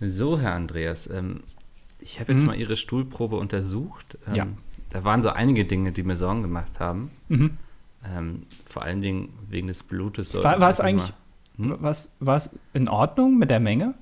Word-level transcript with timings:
So, 0.00 0.38
Herr 0.38 0.54
Andreas, 0.54 1.08
ähm, 1.08 1.40
ich 2.00 2.20
habe 2.20 2.32
jetzt 2.32 2.42
Mhm. 2.42 2.46
mal 2.48 2.56
Ihre 2.56 2.76
Stuhlprobe 2.76 3.36
untersucht. 3.36 4.18
Ähm, 4.28 4.34
Ja. 4.34 4.46
Da 4.90 5.04
waren 5.04 5.20
so 5.22 5.30
einige 5.30 5.64
Dinge, 5.64 5.92
die 5.92 6.02
mir 6.04 6.16
Sorgen 6.16 6.42
gemacht 6.42 6.78
haben. 6.80 7.10
Mhm. 7.28 7.58
Ähm, 8.04 8.42
vor 8.64 8.82
allen 8.82 9.02
Dingen 9.02 9.30
wegen 9.50 9.66
des 9.66 9.82
Blutes. 9.82 10.32
War- 10.34 10.60
war 10.60 10.70
es 10.70 10.80
eigentlich- 10.80 11.12
Hm? 11.56 11.76
Was, 11.80 12.12
war 12.20 12.36
es 12.36 12.50
in 12.74 12.88
Ordnung 12.88 13.38
mit 13.38 13.50
der 13.50 13.60
Menge? 13.60 13.94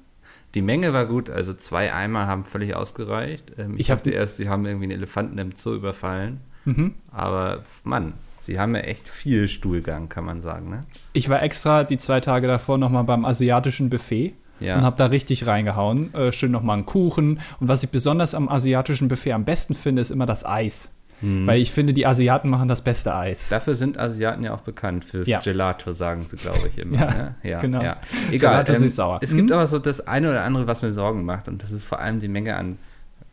Die 0.54 0.62
Menge 0.62 0.92
war 0.92 1.06
gut, 1.06 1.30
also 1.30 1.54
zwei 1.54 1.92
Eimer 1.92 2.26
haben 2.26 2.44
völlig 2.44 2.74
ausgereicht. 2.76 3.52
Ähm, 3.58 3.74
ich 3.74 3.80
Ich 3.82 3.86
dachte 3.88 4.10
erst, 4.10 4.36
sie 4.36 4.48
haben 4.48 4.66
irgendwie 4.66 4.84
einen 4.84 4.92
Elefanten 4.92 5.38
im 5.38 5.52
Zoo 5.56 5.74
überfallen. 5.74 6.40
Mhm. 6.64 6.94
Aber 7.10 7.62
Mann, 7.84 8.14
sie 8.38 8.58
haben 8.60 8.74
ja 8.74 8.82
echt 8.82 9.08
viel 9.08 9.48
Stuhlgang, 9.48 10.08
kann 10.08 10.24
man 10.24 10.42
sagen, 10.42 10.68
ne? 10.70 10.80
Ich 11.12 11.28
war 11.28 11.42
extra 11.42 11.84
die 11.84 11.96
zwei 11.98 12.20
Tage 12.20 12.46
davor 12.46 12.78
nochmal 12.78 13.04
beim 13.04 13.24
asiatischen 13.24 13.88
Buffet 13.90 14.34
Ja. 14.60 14.76
und 14.76 14.84
habe 14.84 14.96
da 14.96 15.06
richtig 15.06 15.46
reingehauen. 15.46 16.12
Äh, 16.14 16.32
schön 16.32 16.50
nochmal 16.52 16.76
einen 16.78 16.86
Kuchen. 16.86 17.40
Und 17.60 17.68
was 17.68 17.82
ich 17.82 17.90
besonders 17.90 18.34
am 18.34 18.48
asiatischen 18.48 19.08
Buffet 19.08 19.32
am 19.32 19.44
besten 19.44 19.74
finde, 19.74 20.00
ist 20.02 20.10
immer 20.10 20.26
das 20.26 20.44
Eis. 20.46 20.90
Hm. 21.20 21.46
Weil 21.46 21.60
ich 21.60 21.70
finde, 21.70 21.92
die 21.92 22.06
Asiaten 22.06 22.50
machen 22.50 22.68
das 22.68 22.82
beste 22.82 23.14
Eis. 23.14 23.48
Dafür 23.48 23.74
sind 23.74 23.98
Asiaten 23.98 24.42
ja 24.42 24.52
auch 24.54 24.60
bekannt, 24.62 25.04
fürs 25.04 25.28
Ja. 25.28 25.40
Gelato, 25.40 25.92
sagen 25.92 26.24
sie, 26.26 26.36
glaube 26.36 26.68
ich, 26.68 26.78
immer. 26.78 26.96
Ja, 26.98 27.06
ne? 27.14 27.34
ja 27.44 27.60
genau. 27.60 27.82
Ja. 27.82 27.96
Egal, 28.30 28.64
Gelato 28.64 28.72
ähm, 28.74 28.78
süß-sauer. 28.80 29.20
es 29.22 29.34
gibt 29.34 29.48
Mhm. 29.50 29.54
aber 29.54 29.66
so 29.66 29.78
das 29.78 30.06
eine 30.06 30.30
oder 30.30 30.42
andere, 30.42 30.66
was 30.66 30.82
mir 30.82 30.92
Sorgen 30.92 31.24
macht, 31.24 31.46
und 31.48 31.62
das 31.62 31.70
ist 31.70 31.84
vor 31.84 32.00
allem 32.00 32.18
die 32.20 32.28
Menge 32.28 32.56
an 32.56 32.78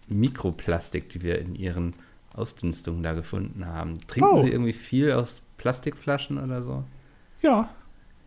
Mikroplastik, 0.08 1.10
die 1.10 1.22
wir 1.22 1.40
in 1.40 1.56
ihren 1.56 1.94
Ausdünstungen 2.34 3.04
da 3.04 3.14
gefunden 3.14 3.66
haben. 3.66 3.98
Trinken 4.08 4.30
Oh. 4.32 4.42
sie 4.42 4.50
irgendwie 4.50 4.74
viel 4.74 5.12
aus 5.12 5.42
Plastikflaschen 5.58 6.38
oder 6.38 6.62
so? 6.62 6.84
Ja. 7.42 7.70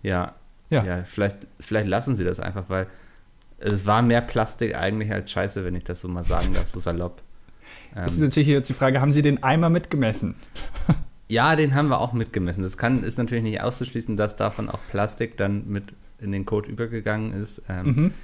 Ja. 0.03 0.35
Ja. 0.71 0.85
Ja, 0.85 1.05
vielleicht, 1.05 1.37
vielleicht 1.61 1.87
lassen 1.89 2.17
sie 2.17 2.25
das 2.25 2.41
einfach, 2.41 2.65
weil 2.69 2.87
es 3.59 3.87
war 3.87 4.03
mehr 4.03 4.21
Plastik 4.21 4.75
eigentlich 4.75 5.11
als 5.13 5.31
Scheiße, 5.31 5.65
wenn 5.65 5.75
ich 5.75 5.85
das 5.85 6.01
so 6.01 6.09
mal 6.09 6.25
sagen 6.25 6.53
darf, 6.55 6.69
so 6.69 6.81
salopp. 6.81 7.23
Das 7.95 8.13
ist 8.15 8.19
Ähm, 8.19 8.25
natürlich 8.27 8.49
jetzt 8.49 8.69
die 8.69 8.75
Frage, 8.75 9.01
haben 9.01 9.13
Sie 9.13 9.23
den 9.23 9.43
Eimer 9.45 9.71
mitgemessen? 9.71 10.35
ja, 11.29 11.55
den 11.55 11.75
haben 11.77 11.89
wir 11.89 12.01
auch 12.01 12.13
mitgemessen. 12.13 12.63
Das 12.65 12.77
kann, 12.77 13.05
ist 13.05 13.19
natürlich 13.19 13.45
nicht 13.45 13.61
auszuschließen, 13.61 14.17
dass 14.17 14.35
davon 14.37 14.69
auch 14.69 14.81
Plastik 14.91 15.37
dann 15.37 15.69
mit 15.69 15.95
in 16.21 16.33
den 16.33 16.45
Code 16.45 16.69
übergegangen 16.69 17.33
ist. 17.33 17.63
Ähm, 17.69 17.87
Mhm. 17.87 18.15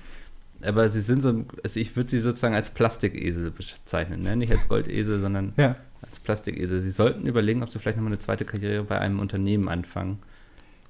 Aber 0.62 0.88
sie 0.90 1.00
sind 1.00 1.22
so, 1.22 1.44
also 1.64 1.80
ich 1.80 1.94
würde 1.96 2.10
sie 2.10 2.18
sozusagen 2.18 2.54
als 2.54 2.68
Plastikesel 2.70 3.50
bezeichnen, 3.50 4.20
ne? 4.20 4.36
nicht 4.36 4.52
als 4.52 4.68
Goldesel, 4.68 5.18
sondern 5.20 5.52
Ja. 5.56 5.76
als 6.02 6.20
Plastikesel. 6.20 6.80
Sie 6.80 6.90
sollten 6.90 7.26
überlegen, 7.26 7.62
ob 7.62 7.70
sie 7.70 7.78
vielleicht 7.78 7.96
nochmal 7.96 8.12
eine 8.12 8.18
zweite 8.18 8.44
Karriere 8.44 8.82
bei 8.84 8.98
einem 8.98 9.20
Unternehmen 9.20 9.68
anfangen, 9.68 10.18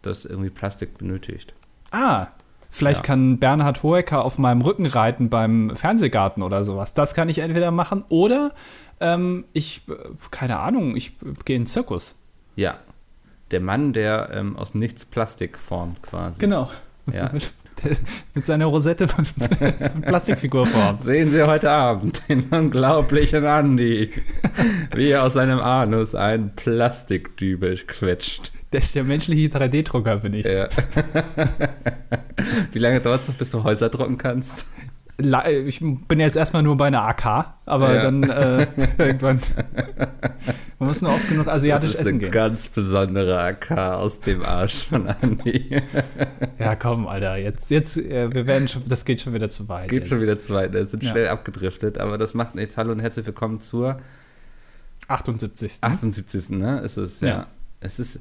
das 0.02 0.24
irgendwie 0.24 0.50
Plastik 0.50 0.98
benötigt. 0.98 1.54
Ah, 1.90 2.28
vielleicht 2.70 3.00
Ja. 3.00 3.06
kann 3.06 3.38
Bernhard 3.38 3.82
Hoeker 3.82 4.24
auf 4.24 4.38
meinem 4.38 4.62
Rücken 4.62 4.86
reiten 4.86 5.28
beim 5.30 5.76
Fernsehgarten 5.76 6.42
oder 6.42 6.64
sowas. 6.64 6.94
Das 6.94 7.14
kann 7.14 7.28
ich 7.28 7.38
entweder 7.40 7.70
machen 7.70 8.04
oder 8.08 8.52
ähm, 9.00 9.44
ich, 9.52 9.82
äh, 9.88 9.94
keine 10.30 10.58
Ahnung, 10.60 10.96
ich 10.96 11.10
äh, 11.22 11.32
gehe 11.44 11.56
in 11.56 11.62
den 11.62 11.66
Zirkus. 11.66 12.14
Ja, 12.56 12.78
der 13.50 13.60
Mann, 13.60 13.92
der 13.92 14.30
ähm, 14.32 14.56
aus 14.56 14.74
nichts 14.74 15.04
Plastik 15.04 15.58
formt 15.58 16.02
quasi. 16.02 16.38
Genau. 16.40 16.70
Ja. 17.12 17.30
mit, 17.32 17.52
mit 18.34 18.46
seiner 18.46 18.66
Rosette 18.66 19.08
von 19.08 19.24
Plastikfigur 20.02 20.66
formt. 20.66 21.02
Sehen 21.02 21.30
Sie 21.30 21.42
heute 21.46 21.70
Abend 21.70 22.22
den 22.28 22.44
unglaublichen 22.44 23.44
Andi, 23.46 24.10
wie 24.94 25.10
er 25.10 25.24
aus 25.24 25.34
seinem 25.34 25.58
Anus 25.60 26.14
einen 26.14 26.54
Plastikdübel 26.54 27.78
quetscht. 27.86 28.52
Das 28.72 28.84
ist 28.84 28.94
der 28.94 29.04
menschliche 29.04 29.48
3D-Drucker, 29.48 30.16
bin 30.18 30.34
ich. 30.34 30.46
Ja. 30.46 30.68
Wie 32.72 32.78
lange 32.78 33.00
dauert 33.00 33.22
es 33.22 33.28
noch, 33.28 33.34
bis 33.34 33.50
du 33.50 33.64
Häuser 33.64 33.88
drucken 33.88 34.16
kannst? 34.16 34.66
Ich 35.66 35.80
bin 35.80 36.20
jetzt 36.20 36.36
erstmal 36.36 36.62
nur 36.62 36.76
bei 36.76 36.86
einer 36.86 37.02
AK, 37.02 37.54
aber 37.66 37.94
Ja. 37.96 38.00
dann 38.02 38.22
äh, 38.22 38.66
irgendwann. 38.98 39.40
Man 40.80 40.88
muss 40.88 41.02
nur 41.02 41.12
oft 41.12 41.28
genug 41.28 41.46
asiatisch 41.46 41.90
das 41.90 41.92
ist 41.92 42.00
essen 42.00 42.08
eine 42.08 42.18
gehen. 42.20 42.30
ganz 42.30 42.68
besondere 42.68 43.38
AK 43.38 43.70
aus 43.72 44.20
dem 44.20 44.42
Arsch 44.42 44.84
von 44.86 45.06
Andi. 45.08 45.76
Ja, 46.58 46.74
komm, 46.74 47.06
Alter, 47.06 47.36
jetzt, 47.36 47.70
jetzt, 47.70 47.98
äh, 47.98 48.32
wir 48.32 48.46
werden 48.46 48.66
schon, 48.66 48.82
das 48.88 49.04
geht 49.04 49.20
schon 49.20 49.34
wieder 49.34 49.50
zu 49.50 49.68
weit. 49.68 49.90
Geht 49.90 50.00
jetzt. 50.00 50.08
schon 50.08 50.20
wieder 50.22 50.38
zu 50.38 50.54
weit, 50.54 50.72
ne? 50.72 50.86
sind 50.86 51.02
Ja. 51.02 51.10
schnell 51.10 51.28
abgedriftet, 51.28 51.98
aber 51.98 52.16
das 52.16 52.32
macht 52.32 52.54
nichts. 52.54 52.78
Hallo 52.78 52.92
und 52.92 53.00
herzlich 53.00 53.26
willkommen 53.26 53.60
zur 53.60 54.00
78. 55.08 55.78
78. 55.82 56.50
Ne? 56.50 56.80
Ist 56.80 56.96
es, 56.96 57.20
ja. 57.20 57.28
Ja. 57.28 57.46
Es 57.80 57.98
ist, 57.98 58.20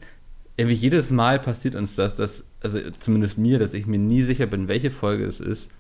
irgendwie 0.58 0.76
jedes 0.76 1.12
Mal 1.12 1.40
passiert 1.40 1.76
uns 1.76 1.96
das, 1.96 2.16
dass, 2.16 2.44
also 2.62 2.80
zumindest 3.00 3.38
mir, 3.38 3.58
dass 3.60 3.74
ich 3.74 3.88
mir 3.88 4.00
nie 4.00 4.22
sicher 4.22 4.48
bin, 4.48 4.68
welche 4.68 4.92
Folge 4.92 5.24
es 5.26 5.40
ist. 5.40 5.72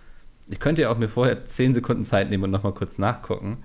Ich 0.49 0.61
könnte 0.61 0.83
ja 0.83 0.91
auch 0.91 0.97
mir 0.97 1.09
vorher 1.09 1.45
10 1.45 1.73
Sekunden 1.73 2.05
Zeit 2.05 2.29
nehmen 2.29 2.45
und 2.45 2.51
nochmal 2.51 2.73
kurz 2.73 2.97
nachgucken. 2.97 3.57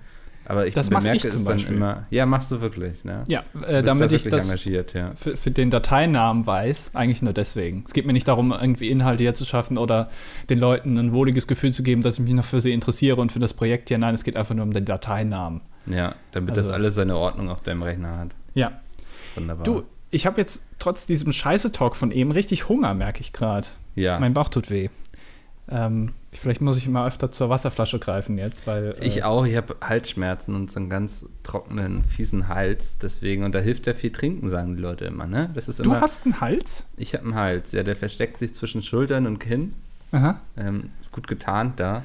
Aber 0.47 0.67
ich 0.67 0.73
Das 0.75 0.89
bemerke 0.89 1.17
ich 1.17 1.21
zum 1.23 1.31
es 1.31 1.43
dann 1.43 1.57
Beispiel. 1.57 1.75
immer. 1.75 2.05
Ja, 2.11 2.25
machst 2.25 2.51
du 2.51 2.61
wirklich, 2.61 3.03
ne? 3.03 3.23
Ja, 3.27 3.43
äh, 3.67 3.81
damit 3.81 4.11
da 4.11 4.15
ich 4.15 4.23
das 4.23 4.45
engagiert, 4.45 4.93
ja. 4.93 5.11
für, 5.15 5.35
für 5.35 5.49
den 5.51 5.71
Dateinamen 5.71 6.45
weiß, 6.45 6.91
eigentlich 6.93 7.21
nur 7.23 7.33
deswegen. 7.33 7.83
Es 7.85 7.93
geht 7.93 8.05
mir 8.05 8.13
nicht 8.13 8.27
darum, 8.27 8.51
irgendwie 8.51 8.89
Inhalte 8.89 9.23
hier 9.23 9.33
zu 9.33 9.45
schaffen 9.45 9.77
oder 9.77 10.09
den 10.49 10.59
Leuten 10.59 10.97
ein 10.97 11.13
wohliges 11.13 11.47
Gefühl 11.47 11.73
zu 11.73 11.81
geben, 11.83 12.01
dass 12.03 12.15
ich 12.19 12.23
mich 12.23 12.33
noch 12.33 12.43
für 12.45 12.61
sie 12.61 12.73
interessiere 12.73 13.15
und 13.21 13.31
für 13.31 13.39
das 13.39 13.53
Projekt 13.53 13.89
hier. 13.89 13.97
Nein, 13.97 14.13
es 14.13 14.23
geht 14.23 14.37
einfach 14.37 14.53
nur 14.55 14.63
um 14.65 14.71
den 14.73 14.85
Dateinamen. 14.85 15.61
Ja, 15.87 16.15
damit 16.31 16.51
Also- 16.51 16.61
das 16.69 16.71
alles 16.71 16.95
seine 16.95 17.17
Ordnung 17.17 17.49
auf 17.49 17.61
deinem 17.61 17.81
Rechner 17.83 18.17
hat. 18.17 18.29
Ja. 18.53 18.79
Wunderbar. 19.35 19.63
Du, 19.63 19.83
ich 20.11 20.25
habe 20.25 20.39
jetzt 20.39 20.63
trotz 20.79 21.07
diesem 21.07 21.31
Scheiße-Talk 21.31 21.95
von 21.95 22.11
eben 22.11 22.31
richtig 22.31 22.69
Hunger, 22.69 22.93
merke 22.93 23.21
ich 23.21 23.33
gerade. 23.33 23.67
ja. 23.95 24.19
Mein 24.19 24.33
Bauch 24.33 24.49
tut 24.49 24.69
weh. 24.69 24.89
Ähm, 25.69 26.13
vielleicht 26.39 26.61
muss 26.61 26.77
ich 26.77 26.87
mal 26.87 27.07
öfter 27.07 27.31
zur 27.31 27.49
Wasserflasche 27.49 27.99
greifen 27.99 28.37
jetzt, 28.37 28.65
weil. 28.67 28.95
äh, 28.99 29.05
Ich 29.05 29.23
auch, 29.23 29.45
ich 29.45 29.55
habe 29.55 29.75
Halsschmerzen 29.81 30.55
und 30.55 30.71
so 30.71 30.79
einen 30.79 30.89
ganz 30.89 31.27
trockenen, 31.43 32.03
fiesen 32.03 32.47
Hals. 32.47 32.97
Deswegen, 32.99 33.43
und 33.43 33.53
da 33.55 33.59
hilft 33.59 33.87
ja 33.87 33.93
viel 33.93 34.11
trinken, 34.11 34.49
sagen 34.49 34.75
die 34.75 34.81
Leute 34.81 35.05
immer, 35.05 35.25
ne? 35.27 35.49
Das 35.53 35.67
ist 35.67 35.79
Du 35.79 35.83
immer. 35.83 36.01
hast 36.01 36.25
einen 36.25 36.41
Hals? 36.41 36.85
ich 36.97 37.13
habe 37.13 37.23
einen 37.25 37.35
Hals, 37.35 37.71
ja, 37.71 37.83
der 37.83 37.95
versteckt 37.95 38.37
sich 38.39 38.53
zwischen 38.53 38.81
Schultern 38.81 39.25
und 39.27 39.39
Kinn. 39.39 39.73
Aha. 40.11 40.39
Ähm, 40.57 40.89
ist 41.01 41.11
gut 41.11 41.27
getarnt 41.27 41.79
da. 41.79 42.03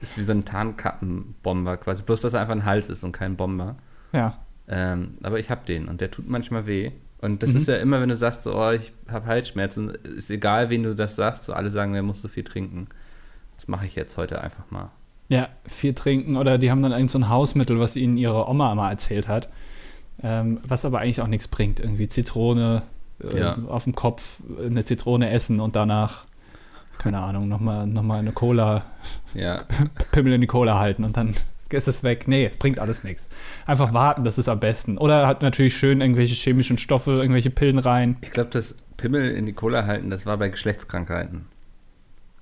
Ist 0.00 0.18
wie 0.18 0.22
so 0.24 0.32
ein 0.32 0.44
Tarnkappenbomber 0.44 1.76
quasi. 1.76 2.02
Bloß, 2.02 2.20
dass 2.20 2.34
er 2.34 2.40
einfach 2.40 2.54
ein 2.54 2.64
Hals 2.64 2.88
ist 2.88 3.04
und 3.04 3.12
kein 3.12 3.36
Bomber. 3.36 3.76
Ja. 4.12 4.38
Ähm, 4.68 5.14
aber 5.22 5.38
ich 5.38 5.50
habe 5.50 5.60
den 5.66 5.88
und 5.88 6.00
der 6.00 6.10
tut 6.10 6.28
manchmal 6.28 6.66
weh. 6.66 6.90
Und 7.20 7.42
das 7.42 7.52
Mhm. 7.52 7.56
ist 7.58 7.68
ja 7.68 7.76
immer, 7.76 8.00
wenn 8.00 8.08
du 8.08 8.16
sagst, 8.16 8.42
so, 8.42 8.58
oh, 8.60 8.72
ich 8.72 8.92
habe 9.08 9.26
Halsschmerzen, 9.26 9.90
ist 9.90 10.30
egal, 10.30 10.70
wen 10.70 10.82
du 10.82 10.94
das 10.94 11.16
sagst, 11.16 11.44
so 11.44 11.52
alle 11.52 11.70
sagen, 11.70 11.92
der 11.92 12.02
muss 12.02 12.20
so 12.20 12.28
viel 12.28 12.44
trinken. 12.44 12.88
Das 13.56 13.68
mache 13.68 13.86
ich 13.86 13.94
jetzt 13.94 14.16
heute 14.16 14.40
einfach 14.40 14.70
mal. 14.70 14.90
Ja, 15.28 15.48
viel 15.66 15.92
trinken 15.94 16.36
oder 16.36 16.56
die 16.58 16.70
haben 16.70 16.82
dann 16.82 16.92
irgend 16.92 17.10
so 17.10 17.18
ein 17.18 17.28
Hausmittel, 17.28 17.80
was 17.80 17.96
ihnen 17.96 18.16
ihre 18.16 18.48
Oma 18.48 18.74
mal 18.74 18.90
erzählt 18.90 19.26
hat. 19.28 19.48
Ähm, 20.22 20.60
was 20.64 20.84
aber 20.84 21.00
eigentlich 21.00 21.20
auch 21.20 21.26
nichts 21.26 21.48
bringt. 21.48 21.80
Irgendwie 21.80 22.08
Zitrone 22.08 22.82
äh, 23.22 23.38
Ja. 23.38 23.58
auf 23.68 23.84
dem 23.84 23.94
Kopf, 23.94 24.40
eine 24.64 24.84
Zitrone 24.84 25.30
essen 25.30 25.60
und 25.60 25.74
danach, 25.76 26.24
keine 26.98 27.20
Ahnung, 27.20 27.48
nochmal 27.48 27.86
noch 27.86 28.02
mal 28.02 28.20
eine 28.20 28.32
Cola, 28.32 28.84
Ja, 29.34 29.62
Pimmel 30.12 30.32
in 30.34 30.40
die 30.42 30.46
Cola 30.46 30.78
halten 30.78 31.04
und 31.04 31.16
dann 31.16 31.34
ist 31.70 31.88
es 31.88 32.02
weg. 32.04 32.28
Nee, 32.28 32.50
bringt 32.58 32.78
alles 32.78 33.02
nichts. 33.04 33.28
Einfach 33.66 33.92
warten, 33.92 34.22
das 34.24 34.38
ist 34.38 34.48
am 34.48 34.60
besten. 34.60 34.96
Oder 34.96 35.26
hat 35.26 35.42
natürlich 35.42 35.76
schön 35.76 36.00
irgendwelche 36.00 36.34
chemischen 36.34 36.78
Stoffe, 36.78 37.10
irgendwelche 37.10 37.50
Pillen 37.50 37.78
rein. 37.80 38.16
ich 38.20 38.30
glaube, 38.30 38.50
das 38.50 38.76
Pimmel 38.96 39.32
in 39.32 39.44
die 39.44 39.52
Cola 39.52 39.84
halten, 39.86 40.08
das 40.08 40.24
war 40.24 40.36
bei 40.38 40.48
Geschlechtskrankheiten. 40.48 41.46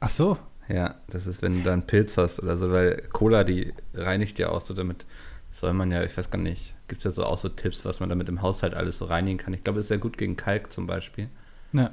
Ach 0.00 0.08
so. 0.10 0.36
Ja, 0.68 0.94
das 1.08 1.26
ist, 1.26 1.42
wenn 1.42 1.54
du 1.54 1.62
da 1.62 1.72
einen 1.72 1.86
Pilz 1.86 2.16
hast 2.16 2.42
oder 2.42 2.56
so, 2.56 2.70
weil 2.72 3.02
Cola, 3.12 3.44
die 3.44 3.74
reinigt 3.92 4.38
ja 4.38 4.48
auch 4.48 4.60
so 4.60 4.74
damit. 4.74 5.04
Soll 5.52 5.72
man 5.72 5.92
ja, 5.92 6.02
ich 6.02 6.16
weiß 6.16 6.30
gar 6.30 6.38
nicht, 6.38 6.74
gibt 6.88 7.00
es 7.00 7.04
ja 7.04 7.10
so 7.10 7.24
auch 7.24 7.38
so 7.38 7.48
Tipps, 7.48 7.84
was 7.84 8.00
man 8.00 8.08
damit 8.08 8.28
im 8.28 8.42
Haushalt 8.42 8.74
alles 8.74 8.98
so 8.98 9.04
reinigen 9.04 9.38
kann. 9.38 9.54
Ich 9.54 9.62
glaube, 9.62 9.78
es 9.78 9.84
ist 9.84 9.88
sehr 9.88 9.98
gut 9.98 10.18
gegen 10.18 10.36
Kalk 10.36 10.72
zum 10.72 10.86
Beispiel. 10.86 11.28
Ja. 11.72 11.90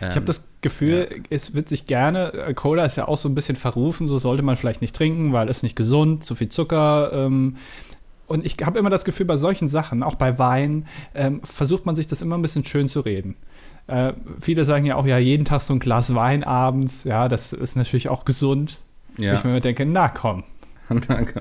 Ich 0.00 0.06
habe 0.06 0.20
Ähm, 0.20 0.24
das 0.26 0.48
Gefühl, 0.60 1.22
es 1.28 1.54
wird 1.54 1.68
sich 1.68 1.86
gerne, 1.86 2.32
äh, 2.32 2.54
Cola 2.54 2.84
ist 2.84 2.96
ja 2.96 3.08
auch 3.08 3.18
so 3.18 3.28
ein 3.28 3.34
bisschen 3.34 3.56
verrufen, 3.56 4.08
so 4.08 4.18
sollte 4.18 4.42
man 4.42 4.56
vielleicht 4.56 4.80
nicht 4.80 4.94
trinken, 4.94 5.32
weil 5.32 5.48
es 5.48 5.62
nicht 5.62 5.76
gesund, 5.76 6.24
zu 6.24 6.34
viel 6.34 6.48
Zucker. 6.48 7.12
Ähm, 7.12 7.56
und 8.28 8.46
ich 8.46 8.56
habe 8.64 8.78
immer 8.78 8.90
das 8.90 9.04
Gefühl, 9.04 9.26
bei 9.26 9.36
solchen 9.36 9.68
Sachen, 9.68 10.02
auch 10.02 10.14
bei 10.14 10.38
Wein, 10.38 10.86
ähm, 11.14 11.42
versucht 11.42 11.84
man 11.84 11.96
sich 11.96 12.06
das 12.06 12.22
immer 12.22 12.38
ein 12.38 12.42
bisschen 12.42 12.64
schön 12.64 12.88
zu 12.88 13.00
reden. 13.00 13.36
Äh, 13.86 14.12
viele 14.40 14.64
sagen 14.64 14.84
ja 14.84 14.96
auch, 14.96 15.06
ja, 15.06 15.18
jeden 15.18 15.44
Tag 15.44 15.60
so 15.60 15.72
ein 15.74 15.78
Glas 15.80 16.14
Wein 16.14 16.44
abends, 16.44 17.04
ja, 17.04 17.28
das 17.28 17.52
ist 17.52 17.76
natürlich 17.76 18.08
auch 18.08 18.24
gesund. 18.24 18.78
Ja. 19.18 19.34
Ich 19.34 19.44
mir 19.44 19.60
denke, 19.60 19.84
na 19.84 20.08
komm. 20.08 20.44
Danke. 21.08 21.40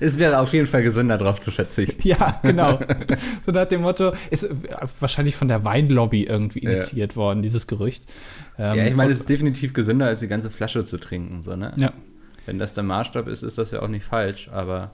Es 0.00 0.18
wäre 0.18 0.38
auf 0.38 0.52
jeden 0.52 0.66
Fall 0.66 0.82
gesünder, 0.82 1.16
darauf 1.16 1.40
zu 1.40 1.50
verzichten. 1.50 2.06
Ja, 2.06 2.38
genau. 2.42 2.78
so 3.46 3.52
nach 3.52 3.66
dem 3.66 3.82
Motto, 3.82 4.12
ist 4.30 4.44
äh, 4.44 4.54
wahrscheinlich 5.00 5.36
von 5.36 5.48
der 5.48 5.64
Weinlobby 5.64 6.24
irgendwie 6.24 6.62
Ja. 6.64 6.72
initiiert 6.72 7.16
worden, 7.16 7.40
dieses 7.42 7.66
Gerücht. 7.66 8.04
Ähm, 8.58 8.76
ja, 8.76 8.86
ich 8.86 8.94
meine, 8.94 9.12
es 9.12 9.20
ist 9.20 9.28
definitiv 9.28 9.72
gesünder, 9.72 10.06
als 10.06 10.20
die 10.20 10.28
ganze 10.28 10.50
Flasche 10.50 10.84
zu 10.84 10.98
trinken. 10.98 11.42
So, 11.42 11.56
ne? 11.56 11.72
ja. 11.76 11.92
Wenn 12.46 12.58
das 12.58 12.74
der 12.74 12.84
Maßstab 12.84 13.26
ist, 13.28 13.42
ist 13.42 13.56
das 13.56 13.70
ja 13.70 13.80
auch 13.80 13.88
nicht 13.88 14.04
falsch, 14.04 14.50
aber 14.52 14.90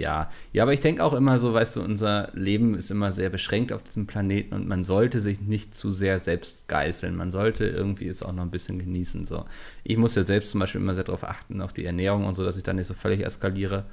Ja, 0.00 0.30
ja, 0.54 0.62
aber 0.62 0.72
ich 0.72 0.80
denke 0.80 1.04
auch 1.04 1.12
immer 1.12 1.38
so, 1.38 1.52
weißt 1.52 1.76
du, 1.76 1.82
unser 1.82 2.30
Leben 2.32 2.74
ist 2.74 2.90
immer 2.90 3.12
sehr 3.12 3.28
beschränkt 3.28 3.70
auf 3.70 3.82
diesem 3.82 4.06
Planeten 4.06 4.54
und 4.54 4.66
man 4.66 4.82
sollte 4.82 5.20
sich 5.20 5.42
nicht 5.42 5.74
zu 5.74 5.90
sehr 5.90 6.18
selbst 6.18 6.68
geißeln. 6.68 7.14
Man 7.14 7.30
sollte 7.30 7.66
irgendwie 7.66 8.08
es 8.08 8.22
auch 8.22 8.32
noch 8.32 8.42
ein 8.42 8.50
bisschen 8.50 8.78
genießen. 8.78 9.26
So. 9.26 9.44
Ich 9.84 9.98
muss 9.98 10.14
ja 10.14 10.22
selbst 10.22 10.52
zum 10.52 10.60
Beispiel 10.60 10.80
immer 10.80 10.94
sehr 10.94 11.04
darauf 11.04 11.22
achten, 11.22 11.60
auf 11.60 11.74
die 11.74 11.84
Ernährung 11.84 12.24
und 12.24 12.34
so, 12.34 12.42
dass 12.44 12.56
ich 12.56 12.62
da 12.62 12.72
nicht 12.72 12.86
so 12.86 12.94
völlig 12.94 13.22
eskaliere. 13.22 13.84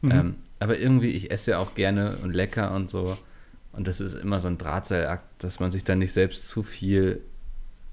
Mhm. 0.00 0.10
Ähm, 0.10 0.34
aber 0.58 0.78
irgendwie, 0.78 1.10
ich 1.10 1.30
esse 1.30 1.50
ja 1.50 1.58
auch 1.58 1.74
gerne 1.74 2.16
und 2.22 2.32
lecker 2.32 2.74
und 2.74 2.88
so. 2.88 3.18
Und 3.72 3.86
das 3.86 4.00
ist 4.00 4.14
immer 4.14 4.40
so 4.40 4.48
ein 4.48 4.56
Drahtseilakt, 4.56 5.44
dass 5.44 5.60
man 5.60 5.70
sich 5.70 5.84
dann 5.84 5.98
nicht 5.98 6.14
selbst 6.14 6.48
zu 6.48 6.62
viel 6.62 7.20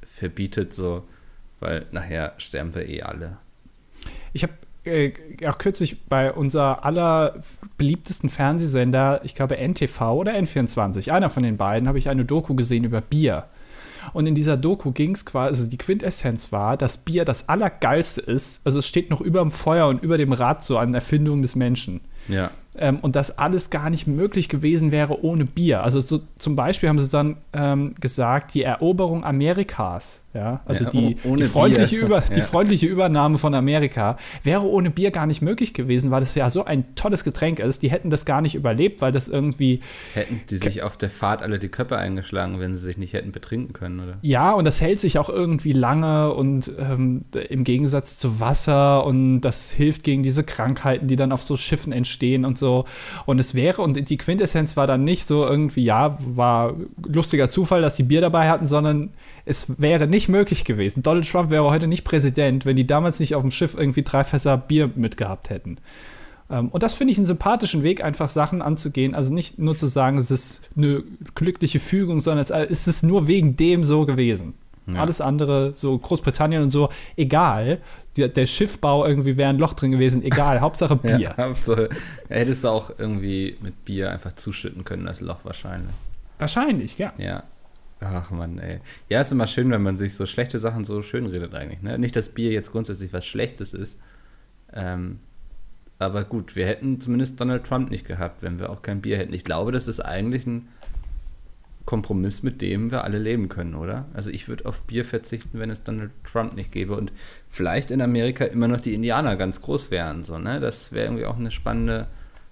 verbietet, 0.06 0.74
so, 0.74 1.04
weil 1.60 1.88
nachher 1.92 2.36
sterben 2.38 2.74
wir 2.74 2.88
eh 2.88 3.02
alle. 3.02 3.38
Ich 4.32 4.44
habe 4.44 4.54
äh, 4.90 5.14
auch 5.48 5.58
kürzlich 5.58 6.06
bei 6.06 6.32
unser 6.34 6.84
aller 6.84 7.36
beliebtesten 7.78 8.30
Fernsehsender, 8.30 9.22
ich 9.24 9.36
glaube 9.36 9.56
NTV 9.58 10.02
oder 10.14 10.34
N24, 10.34 11.12
einer 11.12 11.30
von 11.30 11.44
den 11.44 11.58
beiden, 11.58 11.88
habe 11.88 11.98
ich 11.98 12.10
eine 12.10 12.26
Doku 12.26 12.56
gesehen 12.56 12.84
über 12.84 13.02
Bier. 13.02 13.46
Und 14.14 14.28
in 14.28 14.36
dieser 14.36 14.58
Doku 14.58 14.92
ging 14.92 15.12
es 15.12 15.26
quasi, 15.26 15.48
also 15.48 15.70
die 15.70 15.78
Quintessenz 15.78 16.52
war, 16.52 16.78
dass 16.78 16.98
Bier 16.98 17.26
das 17.26 17.50
Allergeilste 17.50 18.22
ist. 18.22 18.62
Also 18.66 18.80
es 18.80 18.88
steht 18.88 19.10
noch 19.10 19.22
über 19.22 19.42
dem 19.42 19.52
Feuer 19.52 19.88
und 19.88 20.02
über 20.02 20.18
dem 20.18 20.34
Rad 20.34 20.64
so 20.64 20.78
an 20.78 20.94
Erfindungen 20.94 21.42
des 21.42 21.56
Menschen. 21.56 22.02
Ja. 22.28 22.52
Ähm, 22.78 23.00
und 23.02 23.16
das 23.16 23.38
alles 23.38 23.72
gar 23.72 23.90
nicht 23.90 24.06
möglich 24.06 24.48
gewesen 24.48 24.92
wäre 24.92 25.24
ohne 25.24 25.46
Bier. 25.46 25.84
Also 25.84 26.00
so, 26.00 26.22
zum 26.38 26.56
Beispiel 26.56 26.88
haben 26.88 27.00
sie 27.00 27.10
dann 27.10 27.38
ähm, 27.52 27.96
gesagt, 28.00 28.54
die 28.54 28.64
Eroberung 28.64 29.24
Amerikas, 29.24 30.24
ja, 30.36 30.62
also 30.66 30.86
ja, 30.86 30.92
die, 30.92 31.16
die, 31.16 31.44
freundliche 31.44 31.96
Über, 31.96 32.20
ja. 32.30 32.36
die 32.36 32.42
freundliche 32.42 32.86
Übernahme 32.86 33.40
von 33.40 33.56
Amerika 33.56 34.18
wäre 34.44 34.68
ohne 34.68 34.92
Bier 34.92 35.10
gar 35.10 35.26
nicht 35.26 35.42
möglich 35.42 35.74
gewesen, 35.74 36.12
weil 36.12 36.20
das 36.20 36.36
ja 36.36 36.48
so 36.52 36.64
ein 36.66 36.96
tolles 36.96 37.24
Getränk 37.24 37.58
ist. 37.58 37.82
Die 37.82 37.90
hätten 37.90 38.12
das 38.12 38.26
gar 38.26 38.42
nicht 38.42 38.54
überlebt, 38.54 39.02
weil 39.02 39.12
das 39.12 39.28
irgendwie. 39.28 39.80
Hätten 40.14 40.42
die 40.48 40.58
sich 40.58 40.84
auf 40.84 40.98
der 40.98 41.10
Fahrt 41.10 41.42
alle 41.42 41.58
die 41.58 41.70
Köpfe 41.70 41.98
eingeschlagen, 41.98 42.60
wenn 42.60 42.76
sie 42.76 42.84
sich 42.84 43.00
nicht 43.00 43.14
hätten 43.14 43.32
betrinken 43.32 43.74
können, 43.74 44.00
oder? 44.00 44.18
Ja, 44.22 44.52
und 44.52 44.66
das 44.66 44.80
hält 44.82 45.00
sich 45.00 45.18
auch 45.18 45.30
irgendwie 45.30 45.74
lange 45.74 46.32
und 46.36 46.72
ähm, 46.78 47.26
im 47.50 47.64
Gegensatz 47.64 48.20
zu 48.20 48.40
Wasser 48.40 49.04
und 49.08 49.42
das 49.42 49.72
hilft 49.72 50.04
gegen 50.04 50.22
diese 50.22 50.44
Krankheiten, 50.44 51.08
die 51.08 51.16
dann 51.16 51.32
auf 51.32 51.42
so 51.42 51.58
Schiffen 51.58 51.92
entstehen 51.92 52.46
und 52.46 52.59
so. 52.60 52.86
Und 53.26 53.40
es 53.40 53.56
wäre, 53.56 53.82
und 53.82 54.10
die 54.10 54.18
Quintessenz 54.18 54.78
war 54.78 54.88
dann 54.88 55.04
nicht 55.04 55.26
so 55.26 55.46
irgendwie, 55.46 55.84
ja, 55.84 56.18
war 56.20 56.76
lustiger 57.06 57.50
Zufall, 57.50 57.82
dass 57.82 57.96
die 57.96 58.04
Bier 58.04 58.22
dabei 58.22 58.50
hatten, 58.50 58.68
sondern 58.68 59.12
es 59.46 59.80
wäre 59.80 60.08
nicht 60.08 60.30
möglich 60.30 60.66
gewesen. 60.66 61.04
Donald 61.04 61.30
Trump 61.30 61.50
wäre 61.50 61.64
heute 61.64 61.88
nicht 61.88 62.04
Präsident, 62.04 62.66
wenn 62.66 62.76
die 62.76 62.88
damals 62.88 63.20
nicht 63.20 63.36
auf 63.36 63.42
dem 63.42 63.52
Schiff 63.52 63.76
irgendwie 63.76 64.04
drei 64.04 64.24
Fässer 64.24 64.58
Bier 64.58 64.92
mitgehabt 64.96 65.50
hätten. 65.50 65.78
Ähm, 66.50 66.70
und 66.70 66.84
das 66.84 66.94
finde 66.94 67.12
ich 67.12 67.18
einen 67.18 67.26
sympathischen 67.26 67.84
Weg, 67.84 68.04
einfach 68.04 68.30
Sachen 68.30 68.62
anzugehen. 68.62 69.16
Also 69.16 69.34
nicht 69.34 69.60
nur 69.60 69.76
zu 69.76 69.88
sagen, 69.88 70.18
es 70.18 70.32
ist 70.32 70.70
eine 70.76 71.04
glückliche 71.36 71.80
Fügung, 71.80 72.20
sondern 72.20 72.46
es 72.70 72.88
ist 72.88 73.04
nur 73.04 73.28
wegen 73.28 73.56
dem 73.56 73.84
so 73.84 74.06
gewesen. 74.06 74.54
Ja. 74.94 75.02
Alles 75.02 75.22
andere, 75.22 75.74
so 75.76 75.98
Großbritannien 75.98 76.64
und 76.64 76.70
so, 76.70 76.90
egal. 77.16 77.80
Der, 78.18 78.46
Schiffbau 78.46 79.06
irgendwie 79.06 79.38
wäre 79.38 79.50
ein 79.50 79.58
Loch 79.60 79.74
drin 79.74 79.92
gewesen, 79.92 80.24
egal. 80.24 80.60
Hauptsache 80.62 80.96
Bier. 80.96 81.20
Ja, 81.20 81.38
Hauptsache, 81.38 81.90
hättest 82.28 82.64
du 82.64 82.70
auch 82.70 82.92
irgendwie 82.98 83.58
mit 83.62 83.86
Bier 83.86 84.12
einfach 84.12 84.34
zuschütten 84.34 84.84
können, 84.84 85.06
das 85.06 85.22
Loch 85.22 85.40
wahrscheinlich. 85.44 85.94
Wahrscheinlich, 86.38 86.98
ja. 86.98 87.14
Ja. 87.18 87.44
Ach 88.02 88.32
man, 88.32 88.60
ey. 88.60 88.80
Ja, 89.10 89.22
ist 89.22 89.32
immer 89.32 89.48
schön, 89.48 89.70
wenn 89.72 89.84
man 89.84 89.98
sich 89.98 90.16
so 90.16 90.26
schlechte 90.26 90.58
Sachen 90.58 90.86
so 90.86 91.02
schön 91.02 91.26
redet 91.26 91.54
eigentlich. 91.54 91.82
Ne? 91.82 92.00
Nicht, 92.00 92.16
dass 92.16 92.30
Bier 92.30 92.52
jetzt 92.52 92.72
grundsätzlich 92.72 93.12
was 93.12 93.26
Schlechtes 93.26 93.74
ist. 93.74 94.00
Ähm, 94.74 95.20
aber 95.98 96.24
gut, 96.24 96.56
wir 96.56 96.66
hätten 96.66 97.02
zumindest 97.02 97.42
Donald 97.42 97.66
Trump 97.66 97.90
nicht 97.90 98.08
gehabt, 98.08 98.42
wenn 98.42 98.58
wir 98.58 98.70
auch 98.70 98.82
kein 98.82 99.02
Bier 99.02 99.18
hätten. 99.18 99.34
Ich 99.34 99.44
glaube, 99.44 99.74
das 99.74 99.90
ist 99.90 100.00
eigentlich 100.00 100.48
ein 100.48 100.70
Kompromiss, 101.86 102.44
mit 102.44 102.62
dem 102.62 102.92
wir 102.92 103.04
alle 103.04 103.18
leben 103.18 103.50
können, 103.50 103.76
oder? 103.76 104.06
Also 104.14 104.30
ich 104.30 104.48
würde 104.48 104.66
auf 104.66 104.82
Bier 104.82 105.06
verzichten, 105.06 105.60
wenn 105.60 105.70
es 105.70 105.84
Donald 105.84 106.12
Trump 106.24 106.56
nicht 106.56 106.72
gäbe 106.72 106.96
und 106.96 107.12
vielleicht 107.50 107.90
in 107.90 108.02
Amerika 108.02 108.46
immer 108.46 108.68
noch 108.68 108.80
die 108.80 108.94
Indianer 108.94 109.36
ganz 109.36 109.62
groß 109.62 109.90
wären, 109.90 110.24
so, 110.24 110.38
ne? 110.38 110.60
Das 110.60 110.92
wäre 110.92 111.08
irgendwie 111.08 111.26
auch 111.26 111.38
eine 111.38 111.52
spannende 111.52 112.08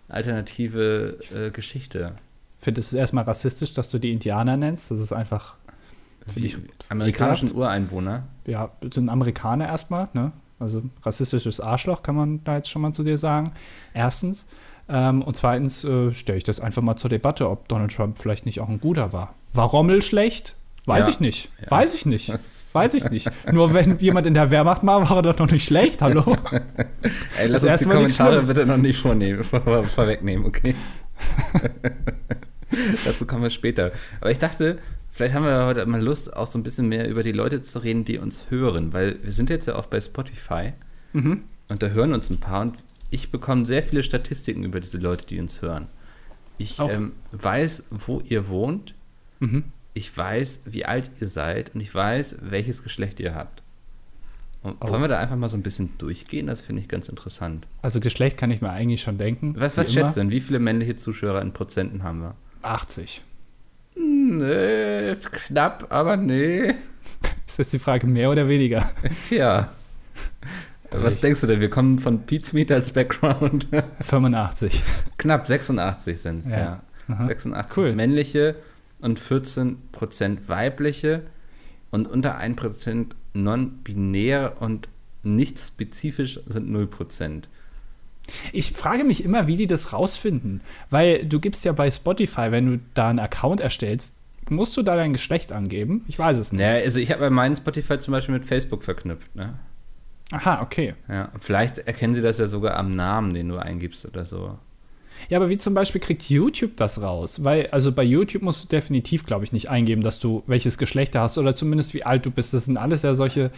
alternative 0.10 1.20
äh, 1.36 1.52
Geschichte. 1.52 2.14
Ich 2.58 2.64
finde 2.64 2.82
es 2.82 2.94
erstmal 2.94 3.26
rassistisch, 3.26 3.74
dass 3.74 3.92
du 3.92 4.00
die 4.00 4.12
Indianer 4.12 4.58
nennst. 4.58 4.90
Das 4.92 5.00
ist 5.00 5.14
einfach. 5.14 5.56
Die 6.36 6.56
amerikanischen 6.90 7.54
Ureinwohner. 7.54 8.28
Ja, 8.46 8.72
sind 8.92 9.10
Amerikaner 9.10 9.68
erstmal, 9.68 10.10
ne? 10.14 10.34
Also 10.60 10.84
rassistisches 11.04 11.62
Arschloch 11.62 12.02
kann 12.02 12.16
man 12.16 12.44
da 12.44 12.58
jetzt 12.58 12.70
schon 12.70 12.82
mal 12.82 12.92
zu 12.92 13.04
dir 13.04 13.18
sagen. 13.18 13.54
Erstens. 13.94 14.48
Ähm, 14.90 15.22
und 15.22 15.36
zweitens 15.36 15.84
äh, 15.84 16.12
stelle 16.14 16.38
ich 16.38 16.44
das 16.44 16.60
einfach 16.60 16.82
mal 16.82 16.96
zur 16.96 17.10
Debatte, 17.10 17.50
ob 17.50 17.68
Donald 17.68 17.94
Trump 17.94 18.18
vielleicht 18.18 18.46
nicht 18.46 18.62
auch 18.62 18.70
ein 18.70 18.80
guter 18.80 19.12
war. 19.14 19.36
War 19.54 19.66
Rommel 19.66 20.02
schlecht? 20.02 20.56
Weiß 20.86 21.06
ja. 21.06 21.10
ich 21.10 21.20
nicht. 21.20 21.50
Ja. 21.62 21.72
Weiß 21.72 21.94
ich 21.94 22.06
nicht. 22.06 22.34
Weiß 22.74 22.94
ich 22.94 23.10
nicht. 23.10 23.30
Nur 23.52 23.74
wenn 23.74 23.98
jemand 23.98 24.28
in 24.28 24.34
der 24.34 24.52
Wehrmacht 24.52 24.86
war, 24.86 25.10
war 25.10 25.18
er 25.18 25.22
doch 25.24 25.40
noch 25.40 25.52
nicht 25.52 25.66
schlecht. 25.66 26.02
Hallo? 26.02 26.24
Ey, 27.38 27.48
lass 27.48 27.64
das 27.64 27.72
uns 27.72 27.80
die 27.80 27.96
Kommentare 27.96 28.44
bitte 28.44 28.66
noch 28.66 28.78
nicht 28.78 29.00
vornehmen, 29.00 29.44
vor, 29.44 29.62
vorwegnehmen, 29.84 30.46
okay? 30.46 30.76
Dazu 33.06 33.26
kommen 33.26 33.44
wir 33.44 33.50
später. 33.50 33.92
Aber 34.22 34.32
ich 34.32 34.40
dachte, 34.40 34.78
vielleicht 35.12 35.34
haben 35.34 35.46
wir 35.46 35.66
heute 35.66 35.86
mal 35.86 36.02
Lust, 36.02 36.36
auch 36.36 36.48
so 36.48 36.60
ein 36.60 36.64
bisschen 36.64 36.88
mehr 36.88 37.10
über 37.10 37.24
die 37.24 37.32
Leute 37.32 37.62
zu 37.62 37.80
reden, 37.80 38.06
die 38.06 38.18
uns 38.18 38.46
hören, 38.50 38.94
weil 38.94 39.18
wir 39.24 39.32
sind 39.32 39.50
jetzt 39.50 39.66
ja 39.66 39.76
auch 39.76 39.88
bei 39.88 40.00
Spotify 40.00 40.74
mhm. 41.14 41.44
und 41.70 41.82
da 41.82 41.88
hören 41.88 42.14
uns 42.14 42.30
ein 42.30 42.40
paar 42.40 42.62
und 42.62 42.76
ich 43.10 43.32
bekomme 43.32 43.66
sehr 43.66 43.84
viele 43.84 44.04
Statistiken 44.04 44.64
über 44.64 44.80
diese 44.80 44.98
Leute, 44.98 45.26
die 45.26 45.40
uns 45.40 45.62
hören. 45.62 45.88
Ich 46.58 46.80
ähm, 46.80 47.14
weiß, 47.32 47.86
wo 47.92 48.20
ihr 48.22 48.48
wohnt. 48.50 48.96
Mhm. 49.40 49.66
Ich 49.94 50.16
weiß, 50.16 50.64
wie 50.66 50.86
alt 50.86 51.12
ihr 51.20 51.28
seid 51.28 51.74
und 51.74 51.82
ich 51.82 51.94
weiß, 51.94 52.38
welches 52.42 52.84
Geschlecht 52.84 53.20
ihr 53.20 53.36
habt. 53.36 53.64
Und 54.64 54.82
wollen 54.82 55.02
wir 55.02 55.08
da 55.08 55.20
einfach 55.20 55.36
mal 55.36 55.50
so 55.50 55.58
ein 55.58 55.64
bisschen 55.64 55.98
durchgehen? 55.98 56.48
Das 56.48 56.62
finde 56.62 56.82
ich 56.82 56.88
ganz 56.88 57.10
interessant. 57.10 57.68
Also 57.82 58.00
Geschlecht 58.00 58.38
kann 58.38 58.52
ich 58.52 58.62
mir 58.62 58.72
eigentlich 58.72 59.02
schon 59.02 59.18
denken. 59.18 59.56
Was, 59.58 59.78
was 59.78 59.94
schätzt 59.94 60.18
du 60.18 60.22
denn? 60.22 60.32
Wie 60.32 60.40
viele 60.40 60.60
männliche 60.60 60.96
Zuschauer 60.96 61.42
in 61.42 61.54
Prozenten 61.54 62.04
haben 62.04 62.22
wir? 62.22 62.36
80. 62.64 63.24
Nee, 63.96 65.16
knapp, 65.16 65.88
aber 65.90 66.18
nee. 66.18 66.74
Ist 67.48 67.60
jetzt 67.60 67.74
die 67.74 67.80
Frage 67.80 68.08
mehr 68.08 68.30
oder 68.30 68.48
weniger? 68.48 68.92
Tja. 69.28 69.72
Was 71.04 71.16
ich 71.16 71.22
denkst 71.22 71.42
du 71.42 71.48
denn? 71.48 71.60
Wir 71.60 71.70
kommen 71.70 72.00
von 72.00 72.26
Pete's 72.26 72.54
Meat 72.54 72.72
als 72.72 72.92
Background. 72.94 73.68
85. 74.02 74.84
Knapp 75.18 75.48
86 75.48 76.20
sind 76.20 76.40
es, 76.40 76.52
ja. 76.52 76.82
ja. 77.08 77.28
86 77.28 77.78
cool. 77.78 77.94
männliche 77.94 78.56
und 79.00 79.20
14% 79.20 79.78
weibliche 80.48 81.24
und 81.92 82.08
unter 82.08 82.40
1% 82.40 83.08
non-binär 83.34 84.56
und 84.60 84.90
nicht 85.24 85.60
spezifisch 85.60 86.40
sind 86.48 86.70
0%. 86.70 87.44
Ich 88.52 88.72
frage 88.72 89.04
mich 89.04 89.24
immer, 89.24 89.48
wie 89.48 89.56
die 89.56 89.68
das 89.68 89.94
rausfinden. 89.94 90.62
Weil 90.90 91.26
du 91.26 91.40
gibst 91.40 91.64
ja 91.66 91.72
bei 91.72 91.90
Spotify, 91.90 92.52
wenn 92.52 92.66
du 92.66 92.80
da 92.94 93.10
einen 93.10 93.20
Account 93.20 93.62
erstellst, 93.62 94.16
musst 94.50 94.76
du 94.78 94.82
da 94.82 94.96
dein 94.96 95.14
Geschlecht 95.14 95.52
angeben? 95.52 96.04
Ich 96.08 96.20
weiß 96.20 96.38
es 96.38 96.52
nicht. 96.52 96.62
Ja, 96.62 96.74
also 96.74 97.00
ich 97.00 97.12
habe 97.12 97.22
bei 97.22 97.30
meinem 97.30 97.56
Spotify 97.56 98.00
zum 98.00 98.12
Beispiel 98.14 98.34
mit 98.34 98.46
Facebook 98.46 98.84
verknüpft, 98.84 99.36
ne? 99.36 99.60
Aha, 100.32 100.62
okay. 100.62 100.96
Ja, 101.08 101.32
vielleicht 101.40 101.80
erkennen 101.80 102.14
sie 102.14 102.22
das 102.22 102.38
ja 102.38 102.48
sogar 102.48 102.76
am 102.76 102.92
Namen, 102.92 103.34
den 103.34 103.48
du 103.48 103.58
eingibst 103.58 104.06
oder 104.06 104.26
so. 104.26 104.58
Ja, 105.30 105.38
aber 105.38 105.50
wie 105.50 105.58
zum 105.58 105.74
Beispiel 105.74 106.02
kriegt 106.02 106.30
YouTube 106.30 106.76
das 106.78 107.02
raus? 107.02 107.44
Weil, 107.44 107.68
also 107.68 107.92
bei 107.92 108.04
YouTube 108.04 108.44
musst 108.44 108.64
du 108.64 108.68
definitiv, 108.68 109.26
glaube 109.26 109.46
ich, 109.46 109.52
nicht 109.52 109.70
eingeben, 109.70 110.04
dass 110.04 110.20
du 110.20 110.44
welches 110.48 110.78
Geschlecht 110.78 111.16
hast 111.16 111.38
oder 111.38 111.56
zumindest 111.56 111.94
wie 111.94 112.04
alt 112.04 112.26
du 112.26 112.32
bist. 112.32 112.54
Das 112.54 112.66
sind 112.66 112.78
alles 112.78 113.02
ja 113.02 113.16
solche 113.16 113.52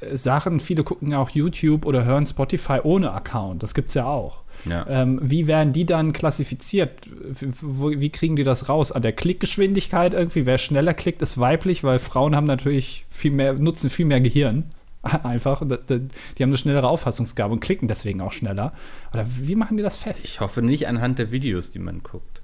äh, 0.00 0.16
Sachen. 0.16 0.60
Viele 0.60 0.84
gucken 0.84 1.10
ja 1.10 1.18
auch 1.18 1.30
YouTube 1.30 1.84
oder 1.84 2.04
hören 2.04 2.24
Spotify 2.24 2.78
ohne 2.82 3.12
Account. 3.12 3.62
Das 3.62 3.74
gibt 3.74 3.88
es 3.88 3.94
ja 3.94 4.06
auch. 4.06 4.40
Ja. 4.64 4.86
Ähm, 4.88 5.18
wie 5.22 5.46
werden 5.46 5.72
die 5.72 5.86
dann 5.86 6.12
klassifiziert? 6.12 6.90
Wie, 7.08 8.00
wie 8.00 8.10
kriegen 8.10 8.36
die 8.36 8.44
das 8.44 8.68
raus? 8.68 8.92
An 8.92 9.02
der 9.02 9.12
Klickgeschwindigkeit 9.12 10.14
irgendwie? 10.14 10.46
Wer 10.46 10.58
schneller 10.58 10.94
klickt, 10.94 11.22
ist 11.22 11.38
weiblich, 11.38 11.84
weil 11.84 11.98
Frauen 11.98 12.36
haben 12.36 12.46
natürlich 12.46 13.06
viel 13.10 13.32
mehr, 13.32 13.54
nutzen 13.54 13.90
viel 13.90 14.06
mehr 14.06 14.20
Gehirn. 14.20 14.64
Einfach. 15.22 15.60
Die 15.60 16.42
haben 16.42 16.50
eine 16.50 16.58
schnellere 16.58 16.88
Auffassungsgabe 16.88 17.52
und 17.52 17.60
klicken 17.60 17.88
deswegen 17.88 18.20
auch 18.20 18.32
schneller. 18.32 18.72
Oder 19.12 19.26
wie 19.26 19.56
machen 19.56 19.76
die 19.76 19.82
das 19.82 19.96
fest? 19.96 20.24
Ich 20.24 20.40
hoffe 20.40 20.62
nicht 20.62 20.88
anhand 20.88 21.18
der 21.18 21.30
Videos, 21.30 21.70
die 21.70 21.78
man 21.78 22.02
guckt. 22.02 22.42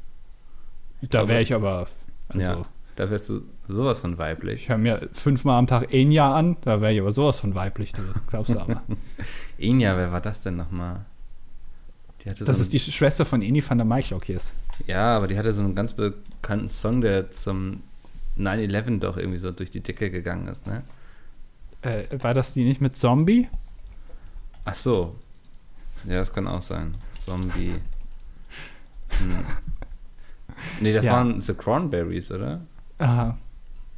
Ich 1.02 1.10
da 1.10 1.28
wäre 1.28 1.42
ich 1.42 1.54
aber. 1.54 1.88
Also, 2.28 2.50
ja, 2.50 2.62
da 2.96 3.10
wärst 3.10 3.28
du 3.28 3.42
sowas 3.68 3.98
von 3.98 4.16
weiblich. 4.18 4.62
Ich 4.62 4.68
höre 4.68 4.78
mir 4.78 5.08
fünfmal 5.12 5.58
am 5.58 5.66
Tag 5.66 5.92
Enya 5.92 6.34
an, 6.34 6.56
da 6.62 6.80
wäre 6.80 6.94
ich 6.94 7.00
aber 7.00 7.12
sowas 7.12 7.38
von 7.38 7.54
weiblich, 7.54 7.92
du 7.92 8.02
glaubst 8.26 8.54
du 8.54 8.58
aber. 8.58 8.82
Enya, 9.58 9.96
wer 9.96 10.12
war 10.12 10.20
das 10.20 10.42
denn 10.42 10.56
nochmal? 10.56 11.04
das 12.24 12.38
so 12.38 12.62
ist 12.62 12.72
die 12.72 12.80
Schwester 12.80 13.24
von 13.24 13.40
Eni 13.40 13.62
van 13.62 13.78
der 13.78 13.84
Maiklok 13.84 14.24
Ja, 14.86 15.16
aber 15.16 15.28
die 15.28 15.38
hatte 15.38 15.52
so 15.52 15.62
einen 15.62 15.76
ganz 15.76 15.92
bekannten 15.92 16.68
Song, 16.68 17.00
der 17.00 17.30
zum 17.30 17.82
9-11 18.36 18.98
doch 18.98 19.16
irgendwie 19.16 19.38
so 19.38 19.52
durch 19.52 19.70
die 19.70 19.80
Decke 19.80 20.10
gegangen 20.10 20.48
ist, 20.48 20.66
ne? 20.66 20.82
Äh, 21.86 22.22
war 22.22 22.34
das 22.34 22.52
die 22.54 22.64
nicht 22.64 22.80
mit 22.80 22.96
Zombie? 22.96 23.48
Ach 24.64 24.74
so. 24.74 25.14
Ja, 26.04 26.16
das 26.16 26.32
kann 26.32 26.46
auch 26.48 26.62
sein. 26.62 26.94
Zombie. 27.18 27.74
Hm. 29.18 29.44
Nee, 30.80 30.92
das 30.92 31.04
Ja. 31.04 31.12
waren 31.12 31.40
The 31.40 31.54
Cranberries, 31.54 32.30
oder? 32.32 32.60
Aha. 32.98 33.36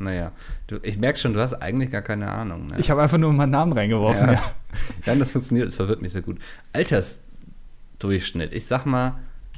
Naja, 0.00 0.30
du, 0.68 0.76
ich 0.82 0.96
merke 0.98 1.18
schon, 1.18 1.32
du 1.34 1.40
hast 1.40 1.54
eigentlich 1.54 1.90
gar 1.90 2.02
keine 2.02 2.30
Ahnung. 2.30 2.66
Ne? 2.66 2.78
Ich 2.78 2.90
habe 2.90 3.02
einfach 3.02 3.18
nur 3.18 3.32
meinen 3.32 3.50
Namen 3.50 3.72
reingeworfen. 3.72 4.26
Ja. 4.28 4.32
Ja. 4.34 4.42
Ja, 5.06 5.14
das 5.14 5.30
funktioniert, 5.32 5.66
das 5.68 5.76
verwirrt 5.76 6.02
mich 6.02 6.12
sehr 6.12 6.20
gut. 6.22 6.38
Altersdurchschnitt, 6.74 8.52
ich 8.52 8.66
sag 8.66 8.84
mal 8.84 9.14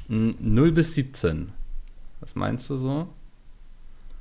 m, 0.09 0.35
0 0.39 0.71
bis 0.71 0.93
17. 0.95 1.51
Was 2.21 2.35
meinst 2.35 2.69
du 2.69 2.77
so? 2.77 3.07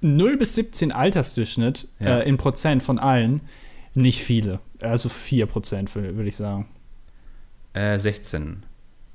0 0.01 0.37
bis 0.37 0.55
17 0.57 0.93
Altersdurchschnitt 0.93 1.87
Ja. 2.01 2.19
äh, 2.19 2.29
in 2.29 2.37
Prozent 2.39 2.83
von 2.83 2.99
allen, 2.99 3.41
nicht 3.95 4.23
viele. 4.23 4.61
Also 4.81 5.09
4 5.09 5.47
Prozent, 5.47 5.91
wür- 5.91 6.17
würde 6.17 6.29
ich 6.29 6.37
sagen. 6.37 6.69
Äh, 7.73 7.99
16. 7.99 8.65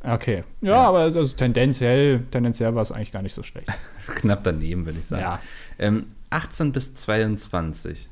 Okay. 0.03 0.44
Ja, 0.62 0.70
Ja. 0.72 0.84
aber 0.89 1.00
also 1.00 1.24
tendenziell, 1.36 2.22
tendenziell 2.32 2.75
war 2.75 2.82
es 2.84 2.91
eigentlich 2.91 3.12
gar 3.12 3.22
nicht 3.22 3.34
so 3.34 3.44
schlecht. 3.44 3.67
Knapp 4.15 4.44
daneben, 4.44 4.86
würde 4.86 5.00
ich 5.00 5.05
sagen. 5.08 5.22
Ja. 5.24 5.39
Ähm, 5.79 6.08
18 6.29 6.72
bis 6.72 6.94
22. 6.96 8.10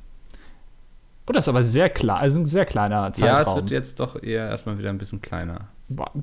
Oh, 1.28 1.32
das 1.32 1.46
ist 1.46 1.50
aber 1.50 1.64
sehr 1.64 1.90
klar, 1.90 2.20
also 2.20 2.40
ein 2.40 2.46
sehr 2.46 2.66
kleiner 2.66 2.96
Ja, 2.96 3.08
es 3.10 3.18
Zeitraum. 3.18 3.56
wird 3.56 3.70
jetzt 3.72 4.00
doch 4.00 4.22
eher 4.22 4.50
erstmal 4.50 4.78
wieder 4.78 4.90
ein 4.90 4.98
bisschen 4.98 5.22
kleiner. 5.22 5.70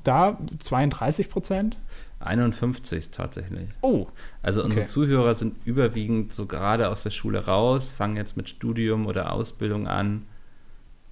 Da 0.03 0.37
32 0.59 1.29
Prozent? 1.29 1.77
51 2.19 3.09
tatsächlich. 3.09 3.69
Oh, 3.81 4.07
Also 4.43 4.61
unsere 4.63 4.81
Okay. 4.81 4.89
Zuhörer 4.89 5.33
sind 5.33 5.55
überwiegend 5.65 6.33
so 6.33 6.45
gerade 6.45 6.89
aus 6.89 7.01
der 7.03 7.09
Schule 7.11 7.45
raus, 7.45 7.91
fangen 7.91 8.15
jetzt 8.17 8.37
mit 8.37 8.49
Studium 8.49 9.07
oder 9.07 9.31
Ausbildung 9.33 9.87
an, 9.87 10.27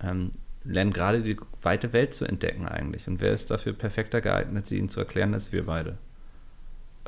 ähm, 0.04 0.32
lernen 0.64 0.94
gerade 0.94 1.22
die 1.22 1.38
weite 1.62 1.94
Welt 1.94 2.14
zu 2.14 2.26
entdecken 2.26 2.68
eigentlich. 2.68 3.08
Und 3.08 3.22
wer 3.22 3.32
ist 3.32 3.50
dafür 3.52 3.74
perfekter 3.74 4.22
geeignet, 4.22 4.68
sie 4.68 4.78
ihnen 4.78 4.90
zu 4.90 5.00
erklären, 5.00 5.34
als 5.34 5.52
wir 5.52 5.66
beide? 5.66 5.98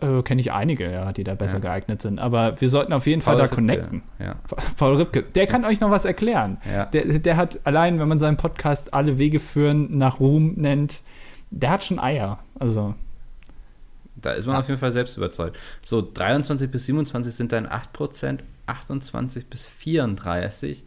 äh, 0.02 0.24
kenne 0.24 0.42
ich 0.42 0.52
einige, 0.52 0.92
ja, 0.92 1.12
die 1.12 1.24
da 1.24 1.36
besser 1.36 1.58
Ja. 1.58 1.60
geeignet 1.60 2.02
sind. 2.02 2.18
Aber 2.18 2.60
wir 2.60 2.70
sollten 2.70 2.92
auf 2.92 3.06
jeden 3.06 3.22
Fall 3.22 3.36
da 3.36 3.44
Ripke, 3.44 3.56
connecten. 3.58 4.02
Ja. 4.18 4.36
Paul 4.78 4.96
Ripke, 4.96 5.22
der 5.22 5.46
kann 5.46 5.64
euch 5.64 5.80
noch 5.80 5.92
was 5.92 6.06
erklären. 6.06 6.58
ja. 6.66 6.86
Der, 6.86 7.20
der 7.20 7.38
hat 7.38 7.60
allein, 7.66 8.00
wenn 8.00 8.08
man 8.08 8.18
seinen 8.18 8.38
Podcast 8.38 8.96
Alle 8.96 9.20
Wege 9.20 9.40
führen 9.40 9.98
nach 10.00 10.20
Ruhm 10.20 10.54
nennt, 10.54 11.04
der 11.52 11.70
hat 11.70 11.84
schon 11.84 12.00
Eier. 12.00 12.40
Also, 12.58 12.96
Da 14.16 14.32
ist 14.32 14.48
man 14.48 14.56
auf 14.56 14.68
jeden 14.70 14.80
Fall 14.80 14.92
selbst 14.92 15.18
überzeugt. 15.18 15.60
So, 15.86 16.02
23 16.02 16.72
bis 16.72 16.88
27 16.88 17.34
sind 17.34 17.52
dann 17.52 17.68
8%, 17.68 18.40
28 18.66 19.48
bis 19.52 19.68
34 19.68 20.84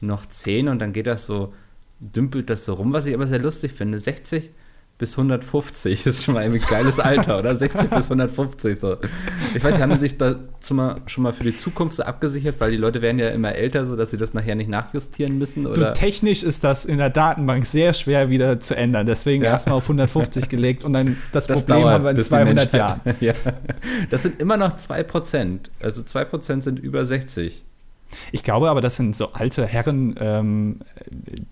noch 0.00 0.26
10 0.26 0.68
und 0.68 0.78
dann 0.80 0.92
geht 0.92 1.06
das 1.06 1.26
so, 1.26 1.52
dümpelt 2.00 2.50
das 2.50 2.64
so 2.64 2.74
rum, 2.74 2.92
was 2.92 3.06
ich 3.06 3.14
aber 3.14 3.26
sehr 3.26 3.38
lustig 3.40 3.72
finde. 3.72 3.98
60 3.98 4.50
bis 4.96 5.16
150 5.16 6.06
ist 6.06 6.24
schon 6.24 6.34
mal 6.34 6.40
ein 6.44 6.60
geiles 6.60 7.00
Alter, 7.00 7.38
oder? 7.38 7.56
60 7.56 7.88
bis 7.88 8.10
150 8.10 8.78
so. 8.78 8.98
Ich 9.54 9.64
weiß 9.64 9.78
haben 9.78 9.92
sie 9.94 9.98
sich 9.98 10.18
da 10.18 10.36
schon 10.62 10.76
mal, 10.76 11.00
schon 11.06 11.24
mal 11.24 11.32
für 11.32 11.44
die 11.44 11.56
Zukunft 11.56 11.94
so 11.96 12.02
abgesichert, 12.02 12.56
weil 12.58 12.70
die 12.70 12.76
Leute 12.76 13.00
werden 13.00 13.18
ja 13.18 13.30
immer 13.30 13.54
älter, 13.54 13.86
so 13.86 13.96
dass 13.96 14.10
sie 14.10 14.18
das 14.18 14.34
nachher 14.34 14.54
nicht 14.56 14.68
nachjustieren 14.68 15.38
müssen, 15.38 15.64
du, 15.64 15.70
oder? 15.70 15.94
technisch 15.94 16.42
ist 16.42 16.64
das 16.64 16.84
in 16.84 16.98
der 16.98 17.08
Datenbank 17.08 17.64
sehr 17.64 17.94
schwer 17.94 18.28
wieder 18.28 18.60
zu 18.60 18.76
ändern. 18.76 19.06
Deswegen 19.06 19.42
Ja. 19.42 19.52
erstmal 19.52 19.76
auf 19.76 19.84
150 19.84 20.50
gelegt 20.50 20.84
und 20.84 20.92
dann 20.92 21.16
das, 21.32 21.46
Das 21.50 21.60
Problem 21.62 21.80
dauert, 21.80 21.94
haben 21.94 22.04
wir 22.04 22.10
in 22.10 22.16
bis 22.16 22.26
die 22.26 22.34
200 22.34 22.72
Jahren. 22.74 23.00
Ja. 23.20 23.32
Das 24.10 24.22
sind 24.22 24.38
immer 24.40 24.58
noch 24.58 24.76
2%. 24.76 25.60
Also 25.80 26.02
2% 26.02 26.60
sind 26.60 26.78
über 26.78 27.06
60. 27.06 27.64
Ich 28.32 28.42
glaube 28.42 28.68
aber, 28.70 28.80
das 28.80 28.96
sind 28.96 29.14
so 29.16 29.32
alte 29.32 29.66
Herren, 29.66 30.14
ähm, 30.18 30.80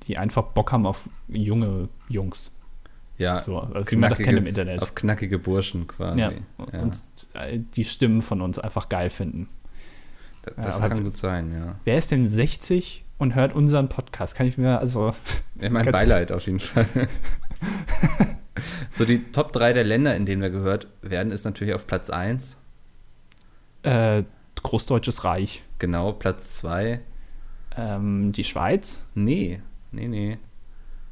die 0.04 0.18
einfach 0.18 0.42
Bock 0.42 0.72
haben 0.72 0.86
auf 0.86 1.08
junge 1.28 1.88
Jungs. 2.08 2.52
Ja, 3.16 3.40
So, 3.40 3.58
also 3.58 3.90
wie 3.90 3.96
man 3.96 4.10
das 4.10 4.20
kennt 4.20 4.38
im 4.38 4.46
Internet. 4.46 4.80
auf 4.82 4.94
knackige 4.94 5.38
Burschen 5.38 5.86
quasi. 5.88 6.20
Ja, 6.20 6.32
Ja. 6.72 6.80
und 6.80 6.96
äh, 7.34 7.58
die 7.74 7.84
Stimmen 7.84 8.22
von 8.22 8.40
uns 8.40 8.58
einfach 8.58 8.88
geil 8.88 9.10
finden. 9.10 9.48
D- 10.46 10.52
Ja, 10.56 10.62
das 10.62 10.80
aber 10.80 10.90
kann 10.94 11.04
gut 11.04 11.16
sein, 11.16 11.52
ja. 11.52 11.74
Wer 11.84 11.96
ist 11.98 12.10
denn 12.12 12.28
60 12.28 13.04
und 13.18 13.34
hört 13.34 13.54
unseren 13.54 13.88
Podcast? 13.88 14.36
Kann 14.36 14.46
ich 14.46 14.56
mir, 14.56 14.78
also, 14.78 15.14
Ich 15.60 15.70
mein 15.70 15.84
Beileid 15.90 16.30
auf 16.30 16.46
jeden 16.46 16.60
Fall. 16.60 16.86
so, 18.90 19.04
die 19.04 19.24
Top 19.32 19.52
3 19.52 19.72
der 19.72 19.84
Länder, 19.84 20.14
in 20.16 20.26
denen 20.26 20.42
wir 20.42 20.50
gehört 20.50 20.86
werden, 21.02 21.32
ist 21.32 21.44
natürlich 21.44 21.74
auf 21.74 21.86
Platz 21.86 22.10
1. 22.10 22.56
äh, 23.82 24.22
Großdeutsches 24.62 25.24
Reich. 25.24 25.62
Genau, 25.78 26.12
Platz 26.12 26.56
2. 26.58 27.00
Ähm, 27.76 28.32
die 28.32 28.44
Schweiz, 28.44 29.04
Nee, 29.14 29.60
nee, 29.92 30.08
nee. 30.08 30.38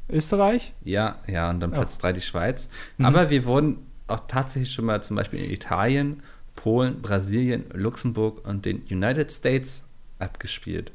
Österreich. 0.09 0.73
Ja, 0.85 1.17
ja, 1.27 1.51
und 1.51 1.61
dann 1.61 1.71
Oh. 1.73 1.75
Platz 1.75 1.99
3 1.99 2.13
die 2.13 2.21
Schweiz. 2.21 2.69
Mhm. 2.99 3.07
Aber 3.07 3.31
wir 3.31 3.45
wurden 3.45 3.79
auch 4.07 4.21
tatsächlich 4.29 4.73
schon 4.73 4.85
mal 4.85 5.03
zum 5.03 5.17
Beispiel 5.17 5.41
in 5.43 5.51
Italien, 5.51 6.23
Polen, 6.55 7.03
Brasilien, 7.03 7.65
Luxemburg 7.73 8.47
und 8.47 8.65
den 8.65 8.83
United 8.91 9.31
States 9.33 9.83
abgespielt. 10.19 10.93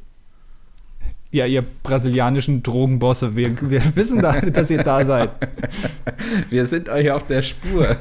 Ja, 1.29 1.46
ihr 1.46 1.62
brasilianischen 1.62 2.62
Drogenbosse, 2.63 3.36
wir, 3.38 3.70
wir 3.70 3.81
wissen, 3.96 4.22
da, 4.22 4.39
dass 4.41 4.70
ihr 4.72 4.84
da 4.84 5.05
seid. 5.05 5.31
Wir 6.50 6.65
sind 6.65 6.89
euch 6.89 7.12
auf 7.12 7.25
der 7.27 7.41
Spur. 7.41 7.86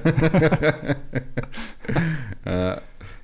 äh, 2.45 2.77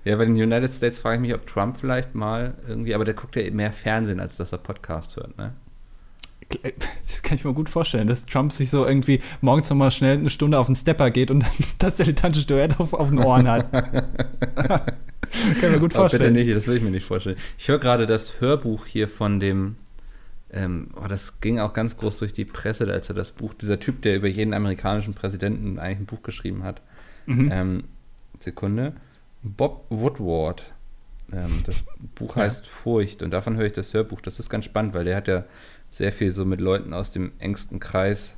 ja, 0.07 0.15
bei 0.15 0.25
den 0.25 0.37
United 0.37 0.71
States 0.71 1.01
frage 1.01 1.17
ich 1.17 1.21
mich, 1.21 1.35
ob 1.35 1.49
Trump 1.49 1.77
vielleicht 1.77 2.15
mal 2.15 2.55
irgendwie, 2.69 2.95
aber 2.95 3.05
der 3.05 3.15
guckt 3.15 3.35
ja 3.35 3.51
mehr 3.51 3.73
Fernsehen, 3.73 4.21
als 4.21 4.37
dass 4.37 4.53
er 4.53 4.59
Podcast 4.59 5.17
hört, 5.17 5.37
ne? 5.37 5.53
Das 7.03 7.23
kann 7.25 7.37
ich 7.39 7.45
mir 7.45 7.53
gut 7.53 7.69
vorstellen, 7.69 8.07
dass 8.07 8.25
Trump 8.25 8.53
sich 8.53 8.71
so 8.71 8.87
irgendwie 8.87 9.21
morgens 9.41 9.69
nochmal 9.69 9.91
schnell 9.91 10.17
eine 10.17 10.31
Stunde 10.31 10.61
auf 10.61 10.67
den 10.67 10.77
Stepper 10.77 11.11
geht 11.11 11.33
und 11.33 11.41
dann 11.41 11.51
das 11.81 11.97
dilettantische 11.97 12.47
Duett 12.47 12.79
auf, 12.79 12.93
auf 12.93 13.09
den 13.09 13.19
Ohren 13.19 13.49
hat. 13.49 13.73
kann 13.73 14.95
ich 15.57 15.63
mir 15.63 15.81
gut 15.81 15.97
Aber 15.97 16.05
bitte 16.05 16.19
vorstellen. 16.19 16.35
nicht, 16.35 16.55
das 16.55 16.69
will 16.69 16.77
ich 16.77 16.85
mir 16.85 16.93
nicht 16.93 17.05
vorstellen. 17.05 17.37
Ich 17.59 17.67
höre 17.67 17.81
gerade 17.81 18.07
das 18.07 18.41
Hörbuch 18.41 18.87
hier 18.87 19.09
von 19.09 19.41
dem, 19.41 19.75
ähm, 20.53 20.91
oh, 20.95 21.09
das 21.09 21.41
ging 21.41 21.59
auch 21.59 21.73
ganz 21.73 21.97
groß 21.97 22.19
durch 22.19 22.33
die 22.33 22.45
Presse, 22.45 22.89
als 22.93 23.09
er 23.09 23.17
das 23.17 23.33
Buch, 23.33 23.55
dieser 23.55 23.81
Typ, 23.81 24.03
der 24.03 24.15
über 24.15 24.29
jeden 24.29 24.55
amerikanischen 24.55 25.15
Präsidenten 25.15 25.81
eigentlich 25.81 25.99
ein 25.99 26.07
Buch 26.07 26.23
geschrieben 26.23 26.63
hat. 26.63 26.81
Mhm. 27.27 27.51
Ähm, 27.53 27.85
Sekunde. 28.39 28.93
Bob 29.57 29.87
Woodward. 29.91 30.62
Ähm, 31.33 31.62
das 31.65 31.85
Buch 32.15 32.37
Ja. 32.37 32.43
heißt 32.43 32.67
Furcht 32.67 33.23
und 33.23 33.31
davon 33.31 33.57
höre 33.57 33.67
ich 33.67 33.73
das 33.73 33.93
Hörbuch. 33.95 34.21
Das 34.21 34.38
ist 34.38 34.49
ganz 34.50 34.65
spannend, 34.65 34.95
weil 34.95 35.05
der 35.05 35.17
hat 35.17 35.29
ja 35.29 35.45
sehr 35.91 36.12
viel 36.12 36.31
so 36.31 36.45
mit 36.45 36.61
Leuten 36.61 36.93
aus 36.93 37.11
dem 37.12 37.33
engsten 37.38 37.81
Kreis 37.81 38.37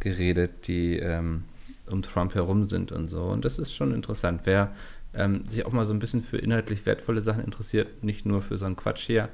geredet, 0.00 0.66
die 0.68 0.98
ähm, 0.98 1.44
um 1.86 2.02
Trump 2.02 2.34
herum 2.34 2.66
sind 2.66 2.92
und 2.92 3.06
so. 3.08 3.22
Und 3.24 3.44
das 3.44 3.58
ist 3.58 3.74
schon 3.74 3.92
interessant. 3.94 4.42
Wer 4.44 4.72
ähm, 5.14 5.44
sich 5.46 5.64
auch 5.66 5.72
mal 5.72 5.86
so 5.86 5.92
ein 5.92 5.98
bisschen 5.98 6.22
für 6.22 6.38
inhaltlich 6.38 6.84
wertvolle 6.86 7.20
Sachen 7.22 7.44
interessiert, 7.44 8.02
nicht 8.02 8.26
nur 8.26 8.42
für 8.42 8.56
so 8.56 8.66
einen 8.66 8.76
Quatsch 8.76 9.06
hier, 9.06 9.28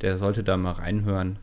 der 0.00 0.18
sollte 0.18 0.42
da 0.44 0.56
mal 0.56 0.72
reinhören. 0.72 1.38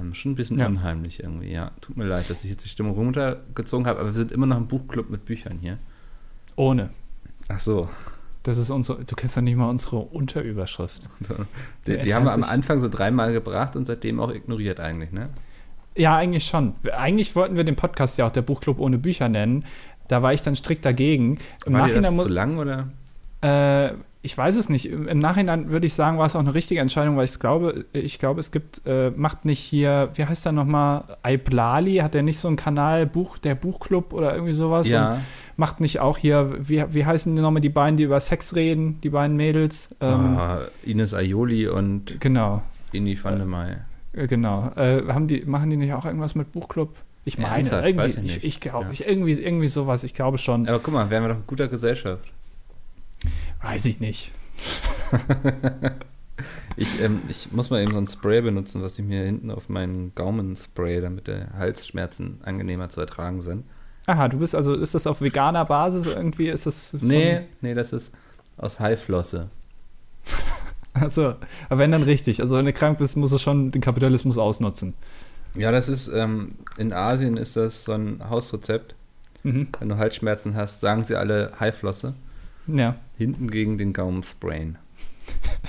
Ähm, 0.00 0.14
schon 0.14 0.32
ein 0.32 0.34
bisschen 0.34 0.58
Ja. 0.58 0.66
unheimlich 0.66 1.22
irgendwie, 1.22 1.52
ja. 1.52 1.72
Tut 1.82 1.96
mir 1.96 2.04
leid, 2.06 2.28
dass 2.30 2.42
ich 2.44 2.50
jetzt 2.50 2.64
die 2.64 2.70
Stimmung 2.70 2.94
runtergezogen 2.94 3.86
habe, 3.86 4.00
aber 4.00 4.10
wir 4.10 4.16
sind 4.16 4.32
immer 4.32 4.46
noch 4.46 4.56
ein 4.56 4.66
Buchclub 4.66 5.10
mit 5.10 5.24
Büchern 5.26 5.58
hier. 5.60 5.78
Ohne. 6.56 6.88
Ach 7.48 7.60
so. 7.60 7.88
Das 8.42 8.58
ist 8.58 8.70
unsere, 8.70 9.04
du 9.04 9.14
kennst 9.16 9.36
doch 9.38 9.42
nicht 9.42 9.56
mal 9.56 9.68
unsere 9.70 9.96
Unterüberschrift. 9.96 11.08
Die, 11.86 11.98
die 11.98 12.14
haben 12.14 12.24
wir 12.26 12.32
am 12.34 12.42
Anfang 12.44 12.78
so 12.80 12.88
dreimal 12.90 13.32
gebracht 13.32 13.74
und 13.76 13.86
seitdem 13.86 14.20
auch 14.20 14.30
ignoriert 14.30 14.80
eigentlich, 14.80 15.12
ne? 15.12 15.26
Ja, 15.96 16.16
eigentlich 16.16 16.44
schon. 16.44 16.74
Eigentlich 16.94 17.34
wollten 17.36 17.56
wir 17.56 17.64
den 17.64 17.76
Podcast 17.76 18.18
ja 18.18 18.26
auch 18.26 18.30
der 18.32 18.42
Buchclub 18.42 18.80
ohne 18.80 18.98
Bücher 18.98 19.28
nennen. 19.28 19.64
Da 20.08 20.22
war 20.22 20.32
ich 20.34 20.42
dann 20.42 20.56
strikt 20.56 20.84
dagegen. 20.84 21.38
Im 21.64 21.72
War 21.74 21.82
das 21.82 21.90
Nachhinein 21.92 22.16
mu- 22.16 22.22
zu 22.22 22.28
lang 22.28 22.58
oder? 22.58 22.88
Äh, 23.42 23.94
ich 24.20 24.36
weiß 24.36 24.56
es 24.56 24.68
nicht. 24.68 24.86
Im 24.90 25.06
im 25.06 25.18
Nachhinein 25.20 25.70
würde 25.70 25.86
ich 25.86 25.94
sagen, 25.94 26.18
war 26.18 26.26
es 26.26 26.34
auch 26.34 26.40
eine 26.40 26.52
richtige 26.54 26.80
Entscheidung, 26.80 27.16
weil 27.16 27.26
ich 27.26 27.38
glaube, 27.38 27.84
ich 27.92 28.18
glaube, 28.18 28.40
es 28.40 28.50
gibt, 28.50 28.82
äh, 28.86 29.10
macht 29.10 29.44
nicht 29.44 29.60
hier, 29.60 30.10
wie 30.14 30.24
heißt 30.24 30.44
der 30.46 30.52
nochmal, 30.52 31.16
Aiblali, 31.22 31.96
hat 31.98 32.14
der 32.14 32.22
nicht 32.22 32.38
so 32.38 32.48
einen 32.48 32.56
Kanal, 32.56 33.06
Buch, 33.06 33.38
der 33.38 33.54
Buchclub 33.54 34.12
oder 34.12 34.34
irgendwie 34.34 34.54
sowas? 34.54 34.86
Und 34.86 34.92
Ja. 34.92 35.20
Macht 35.56 35.80
nicht 35.80 36.00
auch 36.00 36.18
hier, 36.18 36.54
wie, 36.68 36.84
wie 36.88 37.04
heißen 37.06 37.34
die 37.34 37.42
nochmal 37.42 37.60
die 37.60 37.68
beiden, 37.68 37.96
die 37.96 38.04
über 38.04 38.20
Sex 38.20 38.54
reden, 38.54 39.00
die 39.02 39.10
beiden 39.10 39.36
Mädels? 39.36 39.94
Ähm, 40.00 40.36
Ah, 40.36 40.60
Ines 40.82 41.14
Aioli 41.14 41.68
und 41.68 42.20
Genau, 42.20 42.62
Ini 42.92 43.18
van 43.22 43.36
der 43.36 43.46
May. 43.46 43.76
äh, 44.12 44.26
genau. 44.26 44.70
Äh, 44.76 45.02
haben 45.12 45.26
die, 45.26 45.42
machen 45.44 45.70
die 45.70 45.76
nicht 45.76 45.92
auch 45.94 46.04
irgendwas 46.06 46.34
mit 46.34 46.52
Buchclub? 46.52 46.94
Ich 47.26 47.38
meine, 47.38 47.54
ernsthaft, 47.56 47.86
irgendwie, 47.86 48.04
weiß 48.04 48.16
ich 48.18 48.36
ich, 48.36 48.44
ich 48.44 48.60
glaube, 48.60 48.86
Ja. 48.86 48.90
ich, 48.92 49.06
irgendwie, 49.06 49.32
irgendwie 49.32 49.68
sowas, 49.68 50.04
ich 50.04 50.12
glaube 50.12 50.36
schon. 50.38 50.68
Aber 50.68 50.78
guck 50.78 50.92
mal, 50.92 51.08
wären 51.08 51.22
wir 51.24 51.28
doch 51.30 51.36
in 51.38 51.46
guter 51.46 51.68
Gesellschaft. 51.68 52.24
Weiß 53.62 53.84
ich 53.86 54.00
nicht. 54.00 54.30
Ich, 56.76 57.00
ähm, 57.00 57.20
ich 57.28 57.52
muss 57.52 57.70
mal 57.70 57.80
eben 57.80 57.92
so 57.92 57.98
ein 57.98 58.08
Spray 58.08 58.40
benutzen, 58.42 58.82
was 58.82 58.98
ich 58.98 59.04
mir 59.04 59.22
hinten 59.22 59.52
auf 59.52 59.68
meinen 59.68 60.12
Gaumen 60.16 60.56
spray, 60.56 61.00
damit 61.00 61.28
der 61.28 61.52
Halsschmerzen 61.56 62.40
angenehmer 62.42 62.88
zu 62.88 63.00
ertragen 63.00 63.42
sind. 63.42 63.64
Aha, 64.06 64.28
du 64.28 64.38
bist 64.38 64.54
also, 64.54 64.74
ist 64.74 64.94
das 64.94 65.06
auf 65.06 65.20
veganer 65.20 65.64
Basis 65.64 66.06
irgendwie? 66.06 66.48
Ist 66.48 66.66
das 66.66 66.92
Nee, 67.00 67.42
nee, 67.60 67.74
das 67.74 67.92
ist 67.92 68.12
aus 68.56 68.80
Haiflosse. 68.80 69.48
Also, 70.96 71.34
aber 71.68 71.80
wenn 71.80 71.90
dann 71.90 72.04
richtig. 72.04 72.40
Also, 72.40 72.56
wenn 72.56 72.66
du 72.66 72.72
krank 72.72 72.98
bist, 72.98 73.16
musst 73.16 73.32
du 73.32 73.38
schon 73.38 73.72
den 73.72 73.82
Kapitalismus 73.82 74.38
ausnutzen. 74.38 74.94
Ja, 75.56 75.72
das 75.72 75.88
ist, 75.88 76.06
ähm, 76.06 76.54
in 76.76 76.92
Asien 76.92 77.36
ist 77.36 77.56
das 77.56 77.82
so 77.82 77.94
ein 77.94 78.20
Hausrezept. 78.30 78.94
Mhm. 79.42 79.70
Wenn 79.80 79.88
du 79.88 79.96
Halsschmerzen 79.96 80.54
hast, 80.54 80.80
sagen 80.80 81.02
sie 81.04 81.16
alle 81.16 81.50
Haiflosse. 81.58 82.14
Ja. 82.68 82.94
Hinten 83.16 83.50
gegen 83.50 83.76
den 83.76 83.92
Gaumen 83.92 84.22
sprayen. 84.22 84.78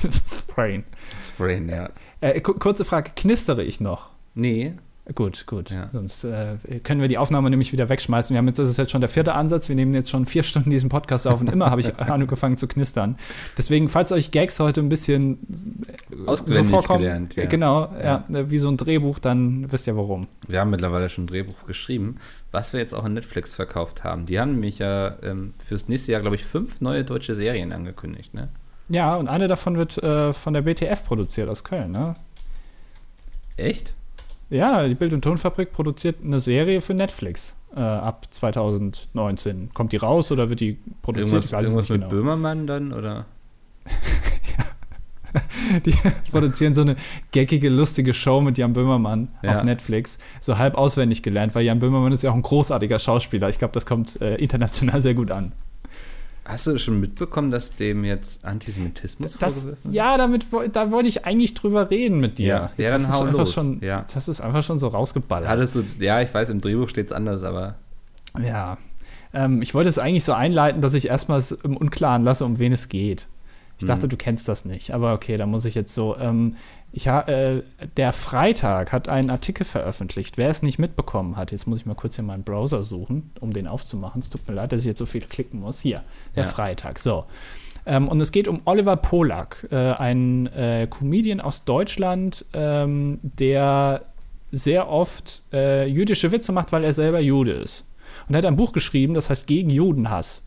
sprayen. 0.48 0.84
Sprayen, 1.26 1.70
ja. 1.70 1.90
Äh, 2.22 2.42
kurze 2.42 2.86
Frage, 2.86 3.12
knistere 3.16 3.64
ich 3.64 3.80
noch? 3.80 4.10
Nee. 4.36 4.74
Gut, 5.14 5.46
gut. 5.46 5.70
Ja. 5.70 5.90
Sonst 5.94 6.24
äh, 6.24 6.58
können 6.84 7.00
wir 7.00 7.08
die 7.08 7.20
Aufnahme 7.20 7.52
nämlich 7.52 7.72
wieder 7.72 7.90
wegschmeißen. 7.90 8.34
Wir 8.34 8.40
haben 8.40 8.48
jetzt, 8.48 8.58
das 8.58 8.70
ist 8.70 8.78
jetzt 8.78 8.92
schon 8.92 9.02
der 9.02 9.10
vierte 9.10 9.36
Ansatz. 9.36 9.70
Wir 9.70 9.76
nehmen 9.76 9.94
jetzt 9.94 10.10
schon 10.10 10.26
vier 10.26 10.42
Stunden 10.44 10.72
diesen 10.72 10.90
Podcast 10.90 11.28
auf 11.28 11.42
und 11.42 11.48
immer 11.48 11.70
habe 11.70 11.82
ich 11.82 11.96
angefangen 12.00 12.58
zu 12.58 12.68
knistern. 12.68 13.18
Deswegen, 13.56 13.88
falls 13.88 14.12
euch 14.12 14.32
Gags 14.32 14.60
heute 14.60 14.82
ein 14.82 14.90
bisschen 14.90 15.86
Auswendig 16.26 16.66
so 16.66 16.72
vorkommen, 16.72 17.04
gelernt, 17.04 17.36
ja. 17.36 17.46
genau, 17.46 17.94
ja. 18.02 18.24
ja. 18.28 18.50
wie 18.50 18.58
so 18.58 18.68
ein 18.68 18.78
Drehbuch, 18.78 19.20
dann 19.20 19.72
wisst 19.72 19.86
ihr 19.86 19.96
warum. 19.96 20.28
Wir 20.48 20.60
haben 20.60 20.72
mittlerweile 20.72 21.08
schon 21.10 21.26
ein 21.26 21.28
Drehbuch 21.28 21.68
geschrieben, 21.68 22.18
was 22.52 22.74
wir 22.74 22.80
jetzt 22.80 22.96
auch 22.96 23.06
in 23.06 23.14
Netflix 23.14 23.54
verkauft 23.54 24.04
haben. 24.04 24.26
Die 24.26 24.40
haben 24.40 24.54
nämlich 24.54 24.80
ja 24.80 25.18
ähm, 25.22 25.54
fürs 25.64 25.88
nächste 25.88 26.14
Jahr, 26.14 26.22
glaube 26.22 26.36
ich, 26.36 26.44
fünf 26.44 26.82
neue 26.82 27.04
deutsche 27.04 27.36
Serien 27.36 27.74
angekündigt, 27.74 28.34
ne? 28.34 28.50
Ja, 28.90 29.16
und 29.16 29.30
eine 29.30 29.48
davon 29.48 29.78
wird 29.78 30.02
äh, 30.02 30.34
von 30.34 30.54
der 30.54 30.62
BTF 30.62 31.04
produziert 31.04 31.48
aus 31.50 31.64
Köln, 31.64 31.92
ne? 31.92 32.16
Echt? 33.58 33.94
Ja, 34.50 34.88
die 34.88 34.96
Bild- 34.96 35.14
und 35.14 35.24
Tonfabrik 35.24 35.72
produziert 35.72 36.18
eine 36.24 36.40
Serie 36.40 36.82
für 36.82 36.94
Netflix 36.94 37.56
äh, 37.76 37.80
ab 37.80 38.28
2019. 38.30 39.72
Kommt 39.74 39.92
die 39.92 39.98
raus 39.98 40.32
oder 40.32 40.50
wird 40.50 40.60
die 40.60 40.78
produziert? 41.02 41.46
Irgendwas, 41.46 41.52
irgendwas 41.52 41.90
mit 41.90 42.02
genau. 42.02 42.10
Böhmermann 42.10 42.68
dann 42.68 42.94
oder? 42.94 43.26
die 45.86 45.94
produzieren 46.32 46.76
so 46.76 46.82
eine 46.82 46.96
geckige, 47.32 47.70
lustige 47.70 48.14
Show 48.14 48.42
mit 48.42 48.58
Jan 48.58 48.74
Böhmermann 48.74 49.30
ja. 49.42 49.54
auf 49.54 49.64
Netflix. 49.64 50.20
So 50.40 50.58
halb 50.58 50.76
auswendig 50.76 51.24
gelernt, 51.24 51.56
weil 51.56 51.66
Jan 51.66 51.80
Böhmermann 51.80 52.12
ist 52.12 52.24
ja 52.24 52.32
auch 52.32 52.36
ein 52.36 52.42
großartiger 52.42 53.00
Schauspieler. 53.00 53.50
Ich 53.50 53.60
glaube, 53.60 53.74
das 53.74 53.86
kommt 53.86 54.22
äh, 54.22 54.36
international 54.36 55.02
sehr 55.02 55.16
gut 55.16 55.32
an. 55.32 55.54
Hast 56.48 56.68
du 56.68 56.78
schon 56.78 57.00
mitbekommen, 57.00 57.50
dass 57.50 57.74
dem 57.74 58.06
jetzt 58.06 58.46
Antisemitismus 58.46 59.36
das, 59.40 59.64
vorgeworfen 59.64 59.92
Ja, 59.92 60.16
damit, 60.18 60.46
da 60.74 60.92
wollte 60.92 61.10
ich 61.10 61.26
eigentlich 61.26 61.56
drüber 61.56 61.90
reden 61.90 62.20
mit 62.20 62.38
dir. 62.38 62.46
Ja, 62.46 62.72
jetzt, 62.78 62.90
ja, 62.90 63.10
hast 63.10 63.14
hau 63.14 63.46
Schon, 63.46 63.80
ja. 63.82 64.02
jetzt 64.02 64.16
hast 64.16 64.28
du 64.28 64.32
es 64.32 64.42
einfach 64.42 64.64
schon 64.64 64.78
so 64.78 64.88
rausgeballert. 64.88 65.50
Hattest 65.50 65.76
du, 65.76 65.84
ja, 66.00 66.22
ich 66.22 66.32
weiß, 66.32 66.52
im 66.52 66.62
Drehbuch 66.62 66.90
steht 66.90 67.08
es 67.08 67.14
anders, 67.14 67.42
aber. 67.42 67.76
Ja. 68.40 68.78
Ähm, 69.34 69.64
ich 69.64 69.74
wollte 69.74 69.90
es 69.90 69.98
eigentlich 69.98 70.24
so 70.24 70.34
einleiten, 70.34 70.82
dass 70.82 70.94
ich 70.94 71.08
erstmal 71.08 71.40
es 71.40 71.52
im 71.52 71.76
Unklaren 71.76 72.24
lasse, 72.24 72.46
um 72.46 72.60
wen 72.60 72.72
es 72.72 72.90
geht. 72.90 73.28
Ich 73.80 73.86
dachte, 73.86 74.06
mhm. 74.08 74.12
du 74.12 74.18
kennst 74.18 74.48
das 74.48 74.66
nicht, 74.66 74.92
aber 74.92 75.14
okay, 75.14 75.38
da 75.38 75.46
muss 75.46 75.66
ich 75.66 75.76
jetzt 75.76 75.94
so. 75.94 76.16
Ähm, 76.18 76.56
ich, 76.96 77.08
äh, 77.08 77.62
der 77.98 78.14
Freitag 78.14 78.94
hat 78.94 79.10
einen 79.10 79.30
Artikel 79.30 79.66
veröffentlicht. 79.66 80.38
Wer 80.38 80.50
es 80.50 80.64
nicht 80.64 80.80
mitbekommen 80.80 81.36
hat, 81.36 81.52
jetzt 81.52 81.68
muss 81.68 81.80
ich 81.80 81.86
mal 81.86 81.94
kurz 81.94 82.18
in 82.18 82.26
meinen 82.26 82.44
Browser 82.44 82.84
suchen, 82.84 83.32
um 83.42 83.52
den 83.52 83.68
aufzumachen. 83.68 84.22
Es 84.22 84.30
tut 84.30 84.48
mir 84.48 84.54
leid, 84.54 84.72
dass 84.72 84.80
ich 84.80 84.86
jetzt 84.86 85.00
so 85.00 85.06
viel 85.06 85.22
klicken 85.22 85.60
muss. 85.60 85.82
Hier, 85.82 86.04
der 86.38 86.46
ja. 86.46 86.50
Freitag. 86.50 87.00
So. 87.00 87.26
Ähm, 87.86 88.08
und 88.08 88.22
es 88.22 88.32
geht 88.32 88.48
um 88.48 88.62
Oliver 88.64 88.96
Polak, 88.96 89.68
äh, 89.72 89.76
ein 89.76 90.48
äh, 90.48 90.88
Comedian 90.90 91.42
aus 91.42 91.66
Deutschland, 91.66 92.46
ähm, 92.54 93.20
der 93.22 94.06
sehr 94.54 94.88
oft 94.88 95.44
äh, 95.52 95.86
jüdische 95.88 96.32
Witze 96.32 96.54
macht, 96.54 96.72
weil 96.72 96.86
er 96.86 96.94
selber 96.94 97.20
Jude 97.20 97.52
ist. 97.52 97.84
Und 98.30 98.36
er 98.36 98.38
hat 98.38 98.46
ein 98.46 98.56
Buch 98.56 98.72
geschrieben, 98.72 99.16
das 99.16 99.30
heißt 99.30 99.48
Gegen 99.48 99.70
Judenhass. 99.70 100.46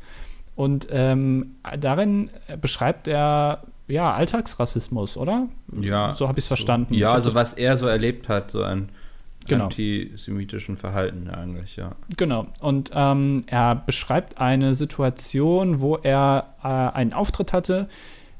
Und 0.56 0.88
ähm, 0.90 1.56
darin 1.78 2.30
beschreibt 2.58 3.06
er 3.06 3.64
ja, 3.88 4.12
Alltagsrassismus, 4.12 5.16
oder? 5.16 5.48
Ja. 5.80 6.12
So 6.12 6.28
habe 6.28 6.38
ich 6.38 6.44
es 6.44 6.48
verstanden. 6.48 6.94
Ja, 6.94 7.12
also 7.12 7.34
was 7.34 7.54
er 7.54 7.76
so 7.76 7.86
erlebt 7.86 8.28
hat, 8.28 8.50
so 8.50 8.62
ein 8.62 8.90
genau. 9.46 9.64
antisemitischen 9.64 10.76
Verhalten 10.76 11.28
eigentlich, 11.28 11.76
ja. 11.76 11.96
Genau. 12.16 12.46
Und 12.60 12.90
ähm, 12.94 13.44
er 13.46 13.74
beschreibt 13.74 14.38
eine 14.38 14.74
Situation, 14.74 15.80
wo 15.80 15.96
er 15.96 16.54
äh, 16.62 16.68
einen 16.68 17.12
Auftritt 17.12 17.52
hatte 17.52 17.88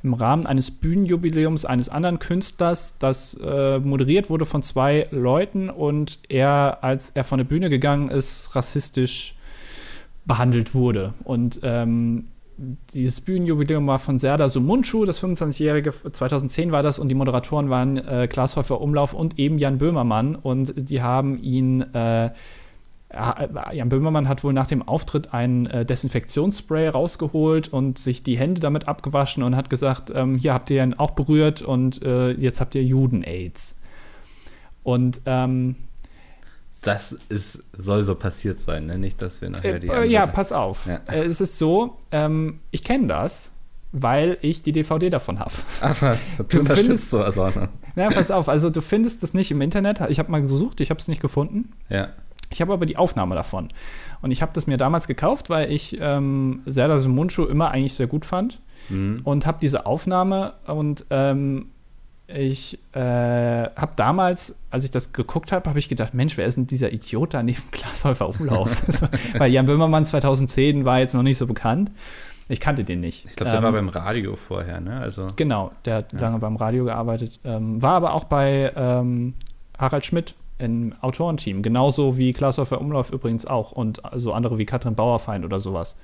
im 0.03 0.15
Rahmen 0.15 0.47
eines 0.47 0.71
Bühnenjubiläums 0.71 1.65
eines 1.65 1.89
anderen 1.89 2.21
Künstlers, 2.21 2.99
das 2.99 3.35
äh, 3.43 3.81
moderiert 3.81 4.31
wurde 4.31 4.47
von 4.47 4.63
zwei 4.63 5.09
Leuten 5.11 5.71
und 5.71 6.21
er, 6.29 6.79
als 6.83 7.11
er 7.11 7.25
von 7.25 7.39
der 7.39 7.45
Bühne 7.45 7.69
gegangen 7.69 8.09
ist, 8.09 8.55
rassistisch 8.55 9.35
behandelt 10.25 10.75
wurde. 10.75 11.15
Und 11.25 11.61
ähm, 11.63 12.29
dieses 12.93 13.21
Bühnenjubiläum 13.21 13.87
war 13.87 13.99
von 13.99 14.19
Serda 14.19 14.49
Sumunchu, 14.49 15.05
das 15.05 15.23
25-jährige, 15.23 15.93
2010 15.93 16.73
war 16.73 16.83
das, 16.83 16.99
und 16.99 17.09
die 17.09 17.15
Moderatoren 17.15 17.71
waren 17.71 17.97
äh, 17.99 18.27
Klaas 18.29 18.57
Häufer 18.57 18.81
Umlauf 18.81 19.13
und 19.15 19.39
eben 19.39 19.59
Jan 19.59 19.79
Böhmermann. 19.79 20.35
Und 20.35 20.75
die 20.77 21.01
haben 21.01 21.39
ihn, 21.39 21.83
äh, 21.95 22.31
Jan 23.73 23.89
Böhmermann 23.89 24.29
hat 24.29 24.43
wohl 24.45 24.53
nach 24.53 24.67
dem 24.67 24.87
Auftritt 24.87 25.33
ein 25.33 25.67
äh, 25.67 25.87
Desinfektionsspray 25.87 26.89
rausgeholt 26.89 27.69
und 27.69 27.99
sich 27.99 28.23
die 28.23 28.37
Hände 28.37 28.61
damit 28.61 28.89
abgewaschen 28.89 29.43
und 29.43 29.57
hat 29.57 29.71
gesagt, 29.71 30.13
ähm, 30.15 30.37
hier 30.37 30.53
habt 30.53 30.69
ihr 30.71 30.83
ihn 30.83 30.95
auch 30.95 31.13
berührt 31.13 31.63
und 31.63 32.03
äh, 32.03 32.33
jetzt 32.33 32.61
habt 32.61 32.75
ihr 32.75 32.83
Juden-Aids. 32.83 33.81
Und 34.83 35.23
ähm, 35.27 35.77
das 36.83 37.13
ist, 37.29 37.65
soll 37.73 38.03
so 38.03 38.15
passiert 38.15 38.61
sein, 38.61 38.87
ne? 38.87 38.99
nicht, 38.99 39.21
dass 39.21 39.41
wir 39.41 39.51
nachher 39.51 39.79
die. 39.79 39.89
Äh, 39.89 40.07
ja, 40.07 40.27
pass 40.27 40.53
auf. 40.53 40.87
Ja. 40.87 41.01
Äh, 41.11 41.25
es 41.25 41.41
ist 41.41 41.59
so, 41.59 41.97
ähm, 42.13 42.61
ich 42.71 42.85
kenne 42.85 43.09
das, 43.09 43.53
weil 43.93 44.39
ich 44.43 44.63
die 44.63 44.73
DVD 44.73 45.11
davon 45.11 45.41
habe. 45.41 45.53
Was, 46.01 46.21
du, 46.37 46.45
du 46.45 46.65
findest 46.65 47.11
so 47.11 47.23
also. 47.23 47.51
Na, 47.97 48.11
pass 48.11 48.31
auf, 48.31 48.49
also 48.49 48.71
du 48.71 48.81
findest 48.81 49.23
es 49.23 49.35
nicht 49.35 49.51
im 49.51 49.61
Internet. 49.61 50.01
Ich 50.09 50.19
habe 50.19 50.31
mal 50.31 50.43
gesucht, 50.43 50.81
ich 50.81 50.91
habe 50.91 51.01
es 51.01 51.09
nicht 51.09 51.21
gefunden. 51.21 51.73
Ja. 51.89 52.11
Ich 52.51 52.61
habe 52.61 52.73
aber 52.73 52.87
die 52.87 52.97
Aufnahme 52.97 53.35
davon. 53.35 53.69
Und 54.23 54.31
ich 54.31 54.41
habe 54.41 54.53
das 54.55 54.67
mir 54.67 54.77
damals 54.77 55.07
gekauft, 55.07 55.51
weil 55.51 55.71
ich 55.71 55.99
ähm, 56.01 56.63
Zelda 56.69 56.97
Mundschuh 57.07 57.45
immer 57.45 57.71
eigentlich 57.71 57.95
sehr 57.95 58.07
gut 58.07 58.25
fand. 58.25 58.61
Mhm. 58.89 59.21
Und 59.25 59.47
habe 59.47 59.59
diese 59.61 59.85
Aufnahme 59.85 60.55
und 60.67 61.05
ähm, 61.11 61.67
ich 62.29 62.79
äh, 62.93 63.01
habe 63.01 63.93
damals, 63.97 64.59
als 64.71 64.85
ich 64.85 64.91
das 64.91 65.15
geguckt 65.15 65.51
habe, 65.51 65.69
habe 65.69 65.79
ich 65.79 65.89
gedacht, 65.89 66.13
Mensch, 66.13 66.37
wer 66.37 66.45
ist 66.45 66.59
denn 66.59 66.67
dieser 66.67 66.93
Idiot 66.93 67.33
da 67.33 67.43
neben 67.43 67.63
Glashäufer 67.71 68.29
Umlauf? 68.29 68.83
Weil 69.39 69.51
Jan 69.51 69.67
Böhmermann 69.67 70.05
2010 70.05 70.85
war 70.85 70.99
jetzt 70.99 71.15
noch 71.15 71.23
nicht 71.23 71.39
so 71.39 71.47
bekannt. 71.47 71.91
Ich 72.51 72.61
kannte 72.61 72.85
den 72.85 73.01
nicht. 73.01 73.27
Ich 73.27 73.37
glaube, 73.37 73.51
der 73.51 73.59
ähm, 73.59 73.65
war 73.65 73.73
beim 73.73 73.89
Radio 73.89 74.37
vorher, 74.37 74.81
ne? 74.81 75.01
Also, 75.01 75.27
genau, 75.37 75.73
der 75.85 75.97
hat 75.97 76.13
ja. 76.13 76.21
lange 76.21 76.39
beim 76.39 76.57
Radio 76.57 76.85
gearbeitet. 76.85 77.41
Ähm, 77.45 77.81
war 77.81 77.95
aber 77.95 78.13
auch 78.13 78.25
bei 78.25 78.73
ähm, 78.77 79.35
Harald 79.79 80.05
Schmidt 80.05 80.35
im 80.59 80.95
Autorenteam. 81.01 81.63
Genauso 81.63 82.19
wie 82.19 82.33
Glashäufer 82.33 82.81
Umlauf 82.81 83.11
übrigens 83.11 83.47
auch. 83.47 83.73
Und 83.73 84.03
so 84.15 84.33
andere 84.33 84.59
wie 84.59 84.67
Katrin 84.67 84.95
Bauerfeind 84.95 85.45
oder 85.45 85.61
sowas. 85.61 85.97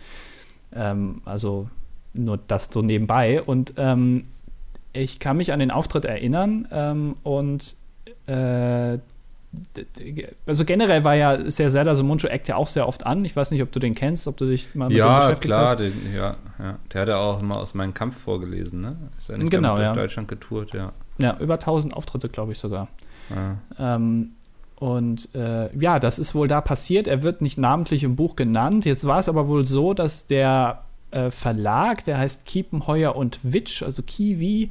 Ähm, 0.74 1.20
also 1.24 1.68
nur 2.14 2.38
das 2.38 2.70
so 2.72 2.82
nebenbei. 2.82 3.42
Und 3.42 3.74
ähm, 3.76 4.26
ich 4.94 5.18
kann 5.18 5.36
mich 5.36 5.52
an 5.52 5.58
den 5.58 5.70
Auftritt 5.70 6.04
erinnern 6.04 6.66
ähm, 6.72 7.16
und 7.22 7.76
äh, 8.26 8.98
also 10.46 10.64
generell 10.64 11.04
war 11.04 11.14
ja 11.14 11.48
sehr 11.48 11.70
sehr 11.70 11.86
also 11.86 12.02
Muncho 12.02 12.26
Act 12.26 12.48
ja 12.48 12.56
auch 12.56 12.66
sehr 12.66 12.88
oft 12.88 13.06
an. 13.06 13.24
Ich 13.24 13.36
weiß 13.36 13.50
nicht, 13.52 13.62
ob 13.62 13.70
du 13.70 13.78
den 13.78 13.94
kennst, 13.94 14.26
ob 14.26 14.36
du 14.36 14.46
dich 14.46 14.74
mal 14.74 14.88
mit 14.88 14.98
ja, 14.98 15.06
dem 15.06 15.20
beschäftigt 15.20 15.54
klar, 15.54 15.68
hast. 15.68 15.80
Den, 15.80 15.92
ja, 16.14 16.36
ja, 16.58 16.78
der 16.92 17.00
hat 17.02 17.08
ja 17.08 17.16
auch 17.18 17.40
mal 17.42 17.56
aus 17.56 17.74
meinem 17.74 17.94
Kampf 17.94 18.16
vorgelesen, 18.18 18.80
ne? 18.80 18.96
Ist 19.18 19.28
ja 19.28 19.36
nicht 19.36 19.50
genau, 19.50 19.78
ja. 19.78 19.92
Deutschland 19.92 20.26
getourt, 20.28 20.74
ja. 20.74 20.92
Ja, 21.18 21.36
über 21.38 21.54
1000 21.54 21.94
Auftritte, 21.94 22.28
glaube 22.28 22.52
ich 22.52 22.58
sogar. 22.58 22.88
Ah. 23.30 23.94
Ähm, 23.94 24.32
und 24.76 25.32
äh, 25.34 25.74
ja, 25.78 26.00
das 26.00 26.18
ist 26.18 26.34
wohl 26.34 26.48
da 26.48 26.60
passiert. 26.60 27.06
Er 27.06 27.22
wird 27.22 27.40
nicht 27.40 27.56
namentlich 27.56 28.02
im 28.02 28.16
Buch 28.16 28.34
genannt. 28.34 28.84
Jetzt 28.84 29.06
war 29.06 29.18
es 29.18 29.28
aber 29.28 29.46
wohl 29.46 29.64
so, 29.64 29.94
dass 29.94 30.26
der 30.26 30.84
äh, 31.14 31.30
Verlag, 31.30 32.04
der 32.04 32.18
heißt 32.18 32.44
Kiepenheuer 32.44 33.14
und 33.14 33.40
Witsch, 33.42 33.82
also 33.82 34.02
Kiwi, 34.02 34.70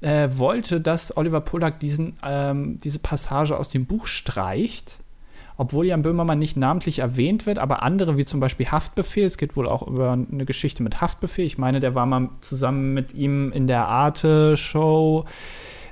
äh, 0.00 0.28
wollte, 0.32 0.80
dass 0.80 1.16
Oliver 1.16 1.40
Pollack 1.40 1.80
diesen, 1.80 2.14
ähm, 2.22 2.78
diese 2.78 2.98
Passage 2.98 3.56
aus 3.56 3.68
dem 3.68 3.86
Buch 3.86 4.06
streicht. 4.06 4.98
Obwohl 5.58 5.86
Jan 5.86 6.02
Böhmermann 6.02 6.38
nicht 6.38 6.58
namentlich 6.58 6.98
erwähnt 6.98 7.46
wird, 7.46 7.58
aber 7.58 7.82
andere, 7.82 8.18
wie 8.18 8.26
zum 8.26 8.40
Beispiel 8.40 8.70
Haftbefehl, 8.70 9.24
es 9.24 9.38
geht 9.38 9.56
wohl 9.56 9.66
auch 9.66 9.86
über 9.86 10.12
eine 10.12 10.44
Geschichte 10.44 10.82
mit 10.82 11.00
Haftbefehl. 11.00 11.46
Ich 11.46 11.56
meine, 11.56 11.80
der 11.80 11.94
war 11.94 12.04
mal 12.04 12.28
zusammen 12.42 12.92
mit 12.92 13.14
ihm 13.14 13.52
in 13.52 13.66
der 13.66 13.88
Arte-Show 13.88 15.24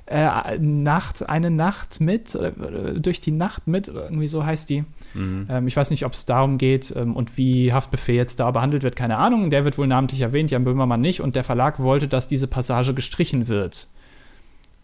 äh, 0.06 0.58
Nacht, 0.58 1.28
eine 1.28 1.50
Nacht 1.50 2.00
mit, 2.00 2.34
äh, 2.34 2.52
durch 3.00 3.20
die 3.20 3.30
Nacht 3.30 3.66
mit, 3.66 3.88
irgendwie 3.88 4.26
so 4.26 4.44
heißt 4.44 4.68
die. 4.68 4.84
Mhm. 5.14 5.46
Ähm, 5.48 5.66
ich 5.66 5.76
weiß 5.76 5.90
nicht, 5.90 6.04
ob 6.04 6.12
es 6.12 6.26
darum 6.26 6.58
geht 6.58 6.92
ähm, 6.94 7.16
und 7.16 7.38
wie 7.38 7.72
Haftbefehl 7.72 8.14
jetzt 8.14 8.38
da 8.40 8.50
behandelt 8.50 8.82
wird, 8.82 8.96
keine 8.96 9.16
Ahnung. 9.16 9.50
Der 9.50 9.64
wird 9.64 9.78
wohl 9.78 9.86
namentlich 9.86 10.20
erwähnt, 10.20 10.50
Jan 10.50 10.64
Böhmermann 10.64 11.00
nicht. 11.00 11.20
Und 11.20 11.36
der 11.36 11.44
Verlag 11.44 11.80
wollte, 11.80 12.06
dass 12.06 12.28
diese 12.28 12.46
Passage 12.48 12.92
gestrichen 12.92 13.48
wird. 13.48 13.88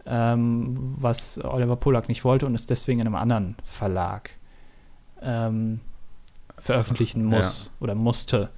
Ähm, 0.07 0.73
was 0.75 1.39
Oliver 1.45 1.77
Polak 1.77 2.09
nicht 2.09 2.25
wollte 2.25 2.47
und 2.47 2.55
es 2.55 2.65
deswegen 2.65 3.01
in 3.01 3.07
einem 3.07 3.17
anderen 3.17 3.57
Verlag 3.65 4.31
ähm, 5.21 5.81
veröffentlichen 6.57 7.25
muss 7.25 7.67
ja. 7.67 7.71
oder 7.81 7.95
musste. 7.95 8.49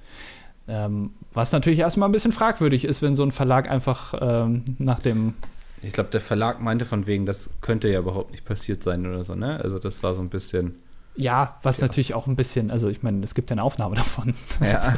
Ähm, 0.69 1.11
was 1.33 1.51
natürlich 1.51 1.79
erstmal 1.79 2.07
ein 2.07 2.13
bisschen 2.13 2.31
fragwürdig 2.31 2.85
ist, 2.85 3.01
wenn 3.01 3.15
so 3.15 3.23
ein 3.23 3.33
Verlag 3.33 3.69
einfach 3.69 4.13
ähm, 4.21 4.63
nach 4.77 5.01
dem 5.01 5.33
ich 5.83 5.93
glaube, 5.93 6.09
der 6.09 6.21
Verlag 6.21 6.61
meinte 6.61 6.85
von 6.85 7.07
wegen, 7.07 7.25
das 7.25 7.49
könnte 7.61 7.89
ja 7.89 7.99
überhaupt 7.99 8.31
nicht 8.31 8.45
passiert 8.45 8.83
sein 8.83 9.05
oder 9.05 9.23
so, 9.23 9.35
ne? 9.35 9.59
Also 9.61 9.79
das 9.79 10.03
war 10.03 10.13
so 10.13 10.21
ein 10.21 10.29
bisschen. 10.29 10.79
Ja, 11.15 11.57
was 11.61 11.79
ja. 11.79 11.87
natürlich 11.87 12.13
auch 12.13 12.25
ein 12.27 12.35
bisschen, 12.35 12.71
also 12.71 12.89
ich 12.89 13.03
meine, 13.03 13.23
es 13.23 13.35
gibt 13.35 13.49
ja 13.49 13.55
eine 13.55 13.63
Aufnahme 13.63 13.95
davon. 13.97 14.33
Ja. 14.61 14.93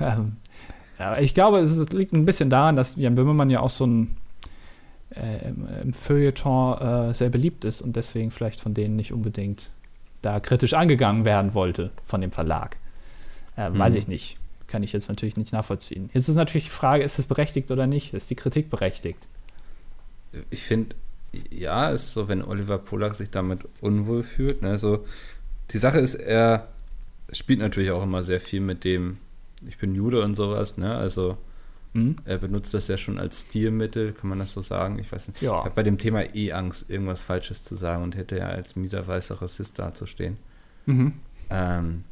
ähm, 0.00 0.36
ja, 0.98 1.18
ich 1.18 1.34
glaube, 1.34 1.58
es 1.58 1.90
liegt 1.90 2.12
ein 2.12 2.24
bisschen 2.24 2.50
daran, 2.50 2.76
dass 2.76 2.96
Jan 2.96 3.14
Böhmermann 3.14 3.50
ja 3.50 3.60
auch 3.60 3.70
so 3.70 3.86
ein 3.86 4.16
äh, 5.10 5.48
im, 5.48 5.92
Feuilleton 5.92 7.10
äh, 7.10 7.14
sehr 7.14 7.30
beliebt 7.30 7.64
ist 7.64 7.80
und 7.80 7.96
deswegen 7.96 8.30
vielleicht 8.30 8.60
von 8.60 8.74
denen 8.74 8.96
nicht 8.96 9.12
unbedingt 9.12 9.70
da 10.22 10.40
kritisch 10.40 10.74
angegangen 10.74 11.24
werden 11.24 11.54
wollte 11.54 11.90
von 12.04 12.20
dem 12.20 12.32
Verlag. 12.32 12.76
Äh, 13.56 13.70
mhm. 13.70 13.78
Weiß 13.78 13.94
ich 13.94 14.08
nicht. 14.08 14.38
Kann 14.66 14.82
ich 14.82 14.92
jetzt 14.92 15.08
natürlich 15.08 15.36
nicht 15.36 15.52
nachvollziehen. 15.52 16.10
Jetzt 16.14 16.28
ist 16.28 16.34
natürlich 16.36 16.64
die 16.64 16.70
Frage, 16.70 17.04
ist 17.04 17.18
es 17.18 17.26
berechtigt 17.26 17.70
oder 17.70 17.86
nicht? 17.86 18.14
Ist 18.14 18.30
die 18.30 18.34
Kritik 18.34 18.70
berechtigt? 18.70 19.22
Ich 20.50 20.62
finde, 20.62 20.96
ja, 21.50 21.90
ist 21.90 22.12
so, 22.12 22.28
wenn 22.28 22.42
Oliver 22.42 22.78
Polak 22.78 23.14
sich 23.14 23.30
damit 23.30 23.60
unwohl 23.80 24.22
fühlt. 24.22 24.62
Ne? 24.62 24.78
So, 24.78 25.04
die 25.70 25.78
Sache 25.78 25.98
ist, 25.98 26.14
er 26.14 26.68
spielt 27.32 27.60
natürlich 27.60 27.90
auch 27.90 28.02
immer 28.02 28.22
sehr 28.22 28.40
viel 28.40 28.60
mit 28.60 28.84
dem, 28.84 29.18
ich 29.66 29.78
bin 29.78 29.94
Jude 29.94 30.22
und 30.22 30.34
sowas, 30.34 30.76
ne? 30.76 30.94
Also 30.94 31.38
mhm. 31.94 32.16
er 32.24 32.38
benutzt 32.38 32.74
das 32.74 32.88
ja 32.88 32.98
schon 32.98 33.18
als 33.18 33.42
Stilmittel, 33.42 34.12
kann 34.12 34.28
man 34.28 34.38
das 34.38 34.52
so 34.52 34.60
sagen? 34.60 34.98
Ich 34.98 35.10
weiß 35.10 35.28
nicht. 35.28 35.42
Ja. 35.42 35.58
Ich 35.58 35.64
habe 35.64 35.74
bei 35.74 35.82
dem 35.82 35.98
Thema 35.98 36.34
eh 36.34 36.52
Angst, 36.52 36.90
irgendwas 36.90 37.22
Falsches 37.22 37.62
zu 37.62 37.76
sagen 37.76 38.02
und 38.02 38.16
hätte 38.16 38.36
ja 38.38 38.48
als 38.48 38.76
mieser 38.76 39.06
weißer 39.06 39.40
Rassist 39.40 39.78
dazustehen. 39.78 40.36
Mhm. 40.86 41.14
Ähm, 41.50 42.04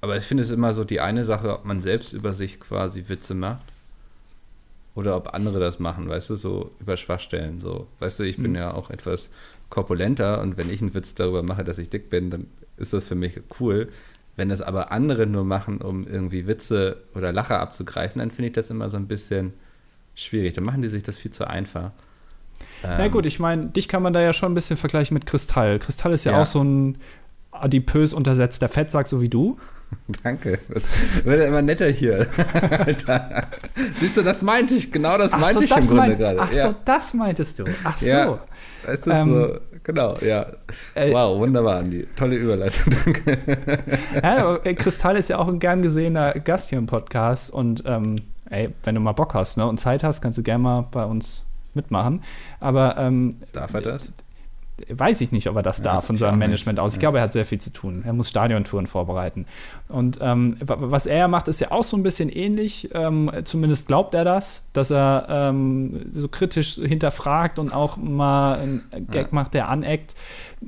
aber 0.00 0.16
ich 0.16 0.24
finde 0.24 0.42
es 0.42 0.50
immer 0.50 0.74
so 0.74 0.84
die 0.84 1.00
eine 1.00 1.24
Sache, 1.24 1.52
ob 1.52 1.64
man 1.64 1.80
selbst 1.80 2.12
über 2.12 2.34
sich 2.34 2.60
quasi 2.60 3.04
Witze 3.08 3.34
macht 3.34 3.64
oder 4.96 5.14
ob 5.14 5.34
andere 5.34 5.60
das 5.60 5.78
machen, 5.78 6.08
weißt 6.08 6.30
du, 6.30 6.34
so 6.34 6.70
über 6.80 6.96
Schwachstellen. 6.96 7.60
So, 7.60 7.86
weißt 8.00 8.18
du, 8.18 8.22
ich 8.24 8.38
bin 8.38 8.52
mhm. 8.52 8.56
ja 8.56 8.74
auch 8.74 8.90
etwas 8.90 9.30
korpulenter 9.68 10.40
und 10.40 10.56
wenn 10.56 10.70
ich 10.70 10.80
einen 10.80 10.94
Witz 10.94 11.14
darüber 11.14 11.42
mache, 11.42 11.64
dass 11.64 11.78
ich 11.78 11.90
dick 11.90 12.10
bin, 12.10 12.30
dann 12.30 12.46
ist 12.78 12.94
das 12.94 13.06
für 13.06 13.14
mich 13.14 13.40
cool. 13.60 13.88
Wenn 14.36 14.48
das 14.48 14.62
aber 14.62 14.90
andere 14.92 15.26
nur 15.26 15.44
machen, 15.44 15.78
um 15.78 16.06
irgendwie 16.06 16.46
Witze 16.46 17.02
oder 17.14 17.30
Lacher 17.30 17.60
abzugreifen, 17.60 18.18
dann 18.20 18.30
finde 18.30 18.48
ich 18.48 18.54
das 18.54 18.70
immer 18.70 18.90
so 18.90 18.96
ein 18.96 19.06
bisschen 19.06 19.52
schwierig. 20.14 20.54
Dann 20.54 20.64
machen 20.64 20.82
die 20.82 20.88
sich 20.88 21.02
das 21.02 21.18
viel 21.18 21.30
zu 21.30 21.46
einfach. 21.46 21.90
Na 22.82 23.04
ähm, 23.04 23.10
gut, 23.10 23.26
ich 23.26 23.38
meine, 23.38 23.66
dich 23.66 23.88
kann 23.88 24.02
man 24.02 24.14
da 24.14 24.20
ja 24.20 24.32
schon 24.32 24.52
ein 24.52 24.54
bisschen 24.54 24.78
vergleichen 24.78 25.14
mit 25.14 25.26
Kristall. 25.26 25.78
Kristall 25.78 26.12
ist 26.14 26.24
ja, 26.24 26.32
ja. 26.32 26.42
auch 26.42 26.46
so 26.46 26.62
ein 26.62 26.96
adipös 27.50 28.14
untersetzter 28.14 28.68
Fettsack, 28.68 29.06
so 29.06 29.20
wie 29.20 29.28
du. 29.28 29.58
Danke. 30.22 30.58
Das 30.68 30.84
wird 31.24 31.40
ja 31.40 31.46
immer 31.46 31.62
netter 31.62 31.88
hier. 31.88 32.26
Alter. 32.70 33.48
Siehst 34.00 34.16
du, 34.16 34.22
das 34.22 34.42
meinte 34.42 34.74
ich. 34.74 34.92
Genau 34.92 35.18
das 35.18 35.32
Ach 35.32 35.40
meinte 35.40 35.58
so, 35.58 35.64
ich 35.64 35.76
im 35.76 35.86
Grunde 35.86 36.16
gerade. 36.16 36.40
Ach 36.40 36.52
ja. 36.52 36.68
so, 36.68 36.74
das 36.84 37.14
meintest 37.14 37.58
du. 37.58 37.64
Ach 37.84 37.98
so. 37.98 38.06
Ja, 38.06 38.38
weißt 38.84 39.06
du, 39.06 39.10
ähm, 39.10 39.32
so, 39.32 39.60
genau, 39.82 40.16
ja. 40.18 40.46
Äh, 40.94 41.12
wow, 41.12 41.38
wunderbar, 41.38 41.78
Andi. 41.78 42.06
Tolle 42.16 42.36
Überleitung, 42.36 42.94
danke. 43.04 43.38
Ja, 44.22 44.58
Kristall 44.74 45.16
ist 45.16 45.28
ja 45.28 45.38
auch 45.38 45.48
ein 45.48 45.58
gern 45.58 45.82
gesehener 45.82 46.32
Gast 46.34 46.70
hier 46.70 46.78
im 46.78 46.86
Podcast. 46.86 47.50
Und 47.50 47.82
ähm, 47.86 48.22
ey, 48.50 48.70
wenn 48.84 48.94
du 48.94 49.00
mal 49.00 49.12
Bock 49.12 49.34
hast 49.34 49.56
ne, 49.56 49.66
und 49.66 49.78
Zeit 49.78 50.02
hast, 50.04 50.20
kannst 50.20 50.38
du 50.38 50.42
gerne 50.42 50.62
mal 50.62 50.88
bei 50.90 51.04
uns 51.04 51.44
mitmachen. 51.74 52.22
Aber 52.60 52.96
ähm, 52.96 53.36
Darf 53.52 53.74
er 53.74 53.82
das? 53.82 54.12
Weiß 54.88 55.22
ich 55.22 55.32
nicht, 55.32 55.48
ob 55.48 55.56
er 55.56 55.62
das 55.62 55.78
ja, 55.78 55.84
darf 55.84 56.06
von 56.06 56.18
seinem 56.18 56.38
Management 56.38 56.78
aus. 56.78 56.94
Ich 56.94 57.00
glaube, 57.00 57.18
er 57.18 57.24
hat 57.24 57.32
sehr 57.32 57.46
viel 57.46 57.58
zu 57.58 57.70
tun. 57.70 58.02
Er 58.06 58.12
muss 58.12 58.28
Stadiontouren 58.28 58.86
vorbereiten. 58.86 59.46
Und 59.88 60.18
ähm, 60.20 60.56
was 60.60 61.06
er 61.06 61.28
macht, 61.28 61.48
ist 61.48 61.60
ja 61.60 61.70
auch 61.70 61.82
so 61.82 61.96
ein 61.96 62.02
bisschen 62.02 62.28
ähnlich. 62.28 62.90
Ähm, 62.92 63.30
zumindest 63.44 63.86
glaubt 63.86 64.14
er 64.14 64.24
das, 64.24 64.64
dass 64.72 64.90
er 64.90 65.26
ähm, 65.30 66.06
so 66.10 66.28
kritisch 66.28 66.74
hinterfragt 66.74 67.58
und 67.58 67.72
auch 67.72 67.96
mal 67.96 68.58
einen 68.58 68.82
Gag 69.10 69.26
ja. 69.26 69.28
macht, 69.30 69.54
der 69.54 69.68
aneckt. 69.68 70.14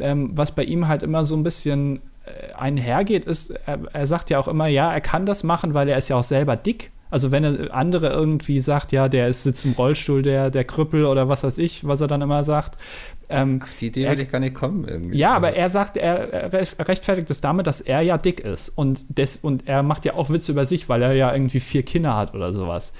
Ähm, 0.00 0.30
was 0.34 0.52
bei 0.52 0.64
ihm 0.64 0.88
halt 0.88 1.02
immer 1.02 1.24
so 1.24 1.36
ein 1.36 1.42
bisschen 1.42 2.00
äh, 2.24 2.54
einhergeht, 2.54 3.26
ist, 3.26 3.50
er, 3.50 3.78
er 3.92 4.06
sagt 4.06 4.30
ja 4.30 4.38
auch 4.38 4.48
immer, 4.48 4.68
ja, 4.68 4.92
er 4.92 5.02
kann 5.02 5.26
das 5.26 5.44
machen, 5.44 5.74
weil 5.74 5.88
er 5.88 5.98
ist 5.98 6.08
ja 6.08 6.16
auch 6.16 6.22
selber 6.22 6.56
dick 6.56 6.92
also 7.10 7.30
wenn 7.30 7.44
er 7.44 7.74
andere 7.74 8.08
irgendwie 8.08 8.60
sagt, 8.60 8.92
ja, 8.92 9.08
der 9.08 9.28
ist, 9.28 9.42
sitzt 9.42 9.64
im 9.64 9.72
Rollstuhl, 9.72 10.22
der, 10.22 10.50
der 10.50 10.64
Krüppel 10.64 11.04
oder 11.04 11.28
was 11.28 11.44
weiß 11.44 11.58
ich, 11.58 11.86
was 11.86 12.00
er 12.00 12.08
dann 12.08 12.22
immer 12.22 12.44
sagt. 12.44 12.76
Ähm, 13.30 13.60
Auf 13.62 13.74
die 13.74 13.86
Idee 13.86 14.04
er, 14.04 14.12
will 14.12 14.20
ich 14.20 14.30
gar 14.30 14.40
nicht 14.40 14.54
kommen. 14.54 14.86
Irgendwie. 14.86 15.18
Ja, 15.18 15.34
aber 15.34 15.54
er 15.54 15.68
sagt, 15.68 15.96
er, 15.96 16.32
er 16.32 16.52
rechtfertigt 16.88 17.30
es 17.30 17.40
damit, 17.40 17.66
dass 17.66 17.80
er 17.80 18.00
ja 18.00 18.16
dick 18.16 18.40
ist. 18.40 18.70
Und, 18.70 19.04
des, 19.08 19.36
und 19.36 19.66
er 19.66 19.82
macht 19.82 20.04
ja 20.04 20.14
auch 20.14 20.30
Witze 20.30 20.52
über 20.52 20.64
sich, 20.64 20.88
weil 20.88 21.02
er 21.02 21.12
ja 21.12 21.32
irgendwie 21.32 21.60
vier 21.60 21.82
Kinder 21.82 22.16
hat 22.16 22.34
oder 22.34 22.52
sowas. 22.52 22.92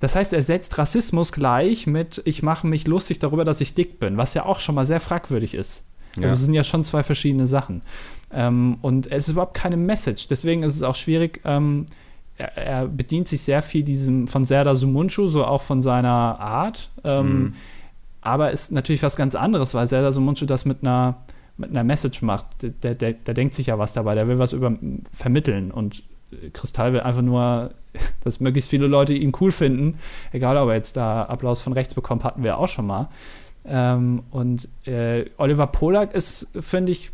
Das 0.00 0.16
heißt, 0.16 0.32
er 0.32 0.42
setzt 0.42 0.78
Rassismus 0.78 1.32
gleich 1.32 1.86
mit, 1.86 2.22
ich 2.24 2.42
mache 2.42 2.66
mich 2.66 2.86
lustig 2.86 3.18
darüber, 3.18 3.44
dass 3.44 3.60
ich 3.60 3.74
dick 3.74 3.98
bin, 3.98 4.16
was 4.16 4.34
ja 4.34 4.46
auch 4.46 4.60
schon 4.60 4.74
mal 4.74 4.86
sehr 4.86 5.00
fragwürdig 5.00 5.54
ist. 5.54 5.86
Ja. 6.16 6.22
Also 6.22 6.34
es 6.34 6.44
sind 6.44 6.54
ja 6.54 6.64
schon 6.64 6.84
zwei 6.84 7.02
verschiedene 7.02 7.46
Sachen. 7.46 7.82
Ähm, 8.32 8.78
und 8.82 9.06
es 9.10 9.24
ist 9.24 9.30
überhaupt 9.30 9.54
keine 9.54 9.76
Message. 9.76 10.28
Deswegen 10.28 10.62
ist 10.62 10.76
es 10.76 10.82
auch 10.82 10.94
schwierig, 10.94 11.40
ähm, 11.44 11.86
er, 12.36 12.56
er, 12.56 12.88
bedient 12.88 13.28
sich 13.28 13.42
sehr 13.42 13.62
viel 13.62 13.82
diesem 13.82 14.26
von 14.26 14.44
Serdar 14.44 14.74
Sumunchu, 14.74 15.28
so 15.28 15.44
auch 15.44 15.62
von 15.62 15.82
seiner 15.82 16.10
Art. 16.40 16.90
Ähm, 17.04 17.26
mhm. 17.26 17.54
Aber 18.20 18.50
ist 18.50 18.72
natürlich 18.72 19.02
was 19.02 19.16
ganz 19.16 19.34
anderes, 19.34 19.74
weil 19.74 19.86
Serdar 19.86 20.12
Sumunchu 20.12 20.46
das 20.46 20.64
mit 20.64 20.78
einer, 20.82 21.16
mit 21.56 21.70
einer 21.70 21.84
Message 21.84 22.22
macht. 22.22 22.46
Der, 22.82 22.94
der, 22.94 23.12
der 23.12 23.34
denkt 23.34 23.54
sich 23.54 23.68
ja 23.68 23.78
was 23.78 23.92
dabei, 23.92 24.14
der 24.14 24.26
will 24.28 24.38
was 24.38 24.52
über 24.52 24.76
vermitteln. 25.12 25.70
Und 25.70 26.02
Kristall 26.52 26.92
will 26.92 27.00
einfach 27.00 27.22
nur, 27.22 27.70
dass 28.24 28.40
möglichst 28.40 28.70
viele 28.70 28.86
Leute 28.86 29.14
ihn 29.14 29.32
cool 29.40 29.52
finden. 29.52 29.98
Egal, 30.32 30.56
ob 30.56 30.68
er 30.68 30.74
jetzt 30.74 30.96
da 30.96 31.24
Applaus 31.24 31.62
von 31.62 31.72
rechts 31.72 31.94
bekommt, 31.94 32.24
hatten 32.24 32.42
wir 32.42 32.58
auch 32.58 32.68
schon 32.68 32.86
mal. 32.86 33.08
Ähm, 33.66 34.22
und 34.30 34.68
äh, 34.84 35.26
Oliver 35.38 35.66
Polak 35.66 36.14
ist, 36.14 36.48
finde 36.60 36.92
ich, 36.92 37.12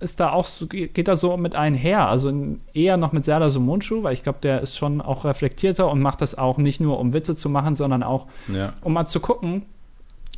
ist 0.00 0.20
da 0.20 0.32
auch 0.32 0.44
so, 0.44 0.66
geht 0.66 1.08
da 1.08 1.16
so 1.16 1.36
mit 1.36 1.54
einher. 1.54 2.08
Also 2.08 2.32
eher 2.74 2.96
noch 2.96 3.12
mit 3.12 3.24
Serdar 3.24 3.50
Sumunchu, 3.50 4.02
weil 4.02 4.12
ich 4.12 4.22
glaube, 4.22 4.38
der 4.42 4.60
ist 4.60 4.76
schon 4.76 5.00
auch 5.00 5.24
reflektierter 5.24 5.90
und 5.90 6.00
macht 6.00 6.20
das 6.20 6.36
auch 6.36 6.58
nicht 6.58 6.80
nur, 6.80 6.98
um 6.98 7.12
Witze 7.12 7.36
zu 7.36 7.48
machen, 7.48 7.74
sondern 7.74 8.02
auch, 8.02 8.26
ja. 8.52 8.72
um 8.82 8.92
mal 8.92 9.06
zu 9.06 9.20
gucken, 9.20 9.62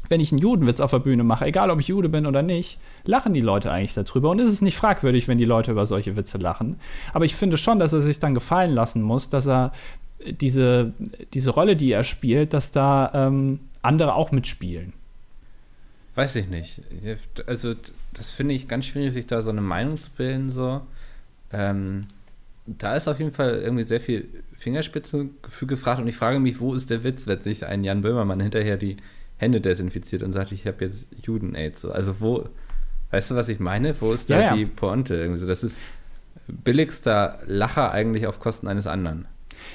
wenn 0.08 0.20
ich 0.20 0.32
einen 0.32 0.40
Judenwitz 0.40 0.80
auf 0.80 0.90
der 0.90 1.00
Bühne 1.00 1.22
mache, 1.22 1.44
egal 1.44 1.70
ob 1.70 1.80
ich 1.80 1.88
Jude 1.88 2.08
bin 2.08 2.24
oder 2.24 2.42
nicht, 2.42 2.78
lachen 3.04 3.34
die 3.34 3.40
Leute 3.40 3.70
eigentlich 3.70 3.94
darüber. 3.94 4.30
Und 4.30 4.40
es 4.40 4.50
ist 4.50 4.62
nicht 4.62 4.76
fragwürdig, 4.76 5.28
wenn 5.28 5.38
die 5.38 5.44
Leute 5.44 5.72
über 5.72 5.84
solche 5.84 6.16
Witze 6.16 6.38
lachen. 6.38 6.76
Aber 7.12 7.24
ich 7.24 7.34
finde 7.34 7.56
schon, 7.58 7.78
dass 7.78 7.92
er 7.92 8.00
sich 8.00 8.18
dann 8.18 8.34
gefallen 8.34 8.74
lassen 8.74 9.02
muss, 9.02 9.28
dass 9.28 9.46
er 9.46 9.72
diese, 10.24 10.92
diese 11.34 11.50
Rolle, 11.50 11.76
die 11.76 11.92
er 11.92 12.04
spielt, 12.04 12.54
dass 12.54 12.72
da 12.72 13.10
ähm, 13.14 13.60
andere 13.82 14.14
auch 14.14 14.32
mitspielen. 14.32 14.92
Weiß 16.18 16.34
ich 16.34 16.48
nicht. 16.48 16.82
Also, 17.46 17.76
das 18.12 18.32
finde 18.32 18.52
ich 18.52 18.66
ganz 18.66 18.86
schwierig, 18.86 19.12
sich 19.12 19.28
da 19.28 19.40
so 19.40 19.50
eine 19.50 19.60
Meinung 19.60 19.96
zu 19.96 20.10
bilden. 20.10 20.50
So. 20.50 20.80
Ähm, 21.52 22.06
da 22.66 22.96
ist 22.96 23.06
auf 23.06 23.20
jeden 23.20 23.30
Fall 23.30 23.60
irgendwie 23.60 23.84
sehr 23.84 24.00
viel 24.00 24.28
Fingerspitzengefühl 24.56 25.68
gefragt 25.68 26.00
und 26.00 26.08
ich 26.08 26.16
frage 26.16 26.40
mich, 26.40 26.58
wo 26.58 26.74
ist 26.74 26.90
der 26.90 27.04
Witz, 27.04 27.28
wenn 27.28 27.40
sich 27.42 27.64
ein 27.64 27.84
Jan 27.84 28.02
Böhmermann 28.02 28.40
hinterher 28.40 28.76
die 28.76 28.96
Hände 29.36 29.60
desinfiziert 29.60 30.24
und 30.24 30.32
sagt, 30.32 30.50
ich 30.50 30.66
habe 30.66 30.84
jetzt 30.84 31.06
Juden-Aids. 31.22 31.82
So. 31.82 31.92
Also, 31.92 32.16
wo, 32.18 32.48
weißt 33.12 33.30
du, 33.30 33.36
was 33.36 33.48
ich 33.48 33.60
meine? 33.60 33.94
Wo 34.00 34.10
ist 34.10 34.28
da 34.28 34.40
ja, 34.40 34.46
ja. 34.46 34.56
die 34.56 34.66
Pointe? 34.66 35.14
Irgendwie 35.14 35.38
so, 35.38 35.46
das 35.46 35.62
ist 35.62 35.78
billigster 36.48 37.38
Lacher 37.46 37.92
eigentlich 37.92 38.26
auf 38.26 38.40
Kosten 38.40 38.66
eines 38.66 38.88
anderen. 38.88 39.28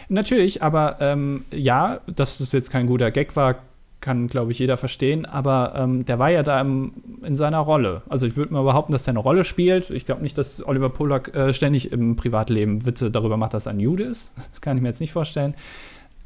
Natürlich, 0.10 0.62
aber 0.62 0.97
ähm, 0.99 1.45
ja, 1.51 2.01
dass 2.13 2.39
das 2.39 2.51
jetzt 2.51 2.69
kein 2.69 2.86
guter 2.86 3.12
Gag 3.12 3.38
war, 3.38 3.62
kann, 4.04 4.28
glaube 4.28 4.52
ich, 4.52 4.60
jeder 4.60 4.76
verstehen, 4.76 5.26
aber 5.26 5.74
ähm, 5.76 6.04
der 6.06 6.20
war 6.20 6.30
ja 6.30 6.44
da 6.44 6.60
im, 6.60 6.92
in 7.24 7.36
seiner 7.36 7.60
Rolle. 7.60 8.04
Also 8.10 8.28
ich 8.28 8.36
würde 8.36 8.54
mal 8.54 8.63
behaupten, 8.63 8.92
dass 8.92 9.06
der 9.06 9.13
eine 9.13 9.20
Rolle 9.20 9.46
spielt. 9.46 9.89
Ich 9.89 10.06
glaube 10.06 10.22
nicht, 10.22 10.38
dass 10.38 10.63
Oliver 10.68 10.89
Polak 10.89 11.34
äh, 11.34 11.54
ständig 11.54 11.92
im 11.92 12.18
Privatleben 12.18 12.86
Witze 12.86 13.10
darüber 13.10 13.38
macht, 13.38 13.54
dass 13.54 13.66
er 13.66 13.72
ein 13.72 13.80
Jude 13.80 14.04
ist. 14.04 14.32
Das 14.52 14.62
kann 14.62 14.78
ich 14.78 14.84
mir 14.84 14.89
jetzt 14.89 15.00
nicht 15.00 15.13
vorstellen. 15.13 15.56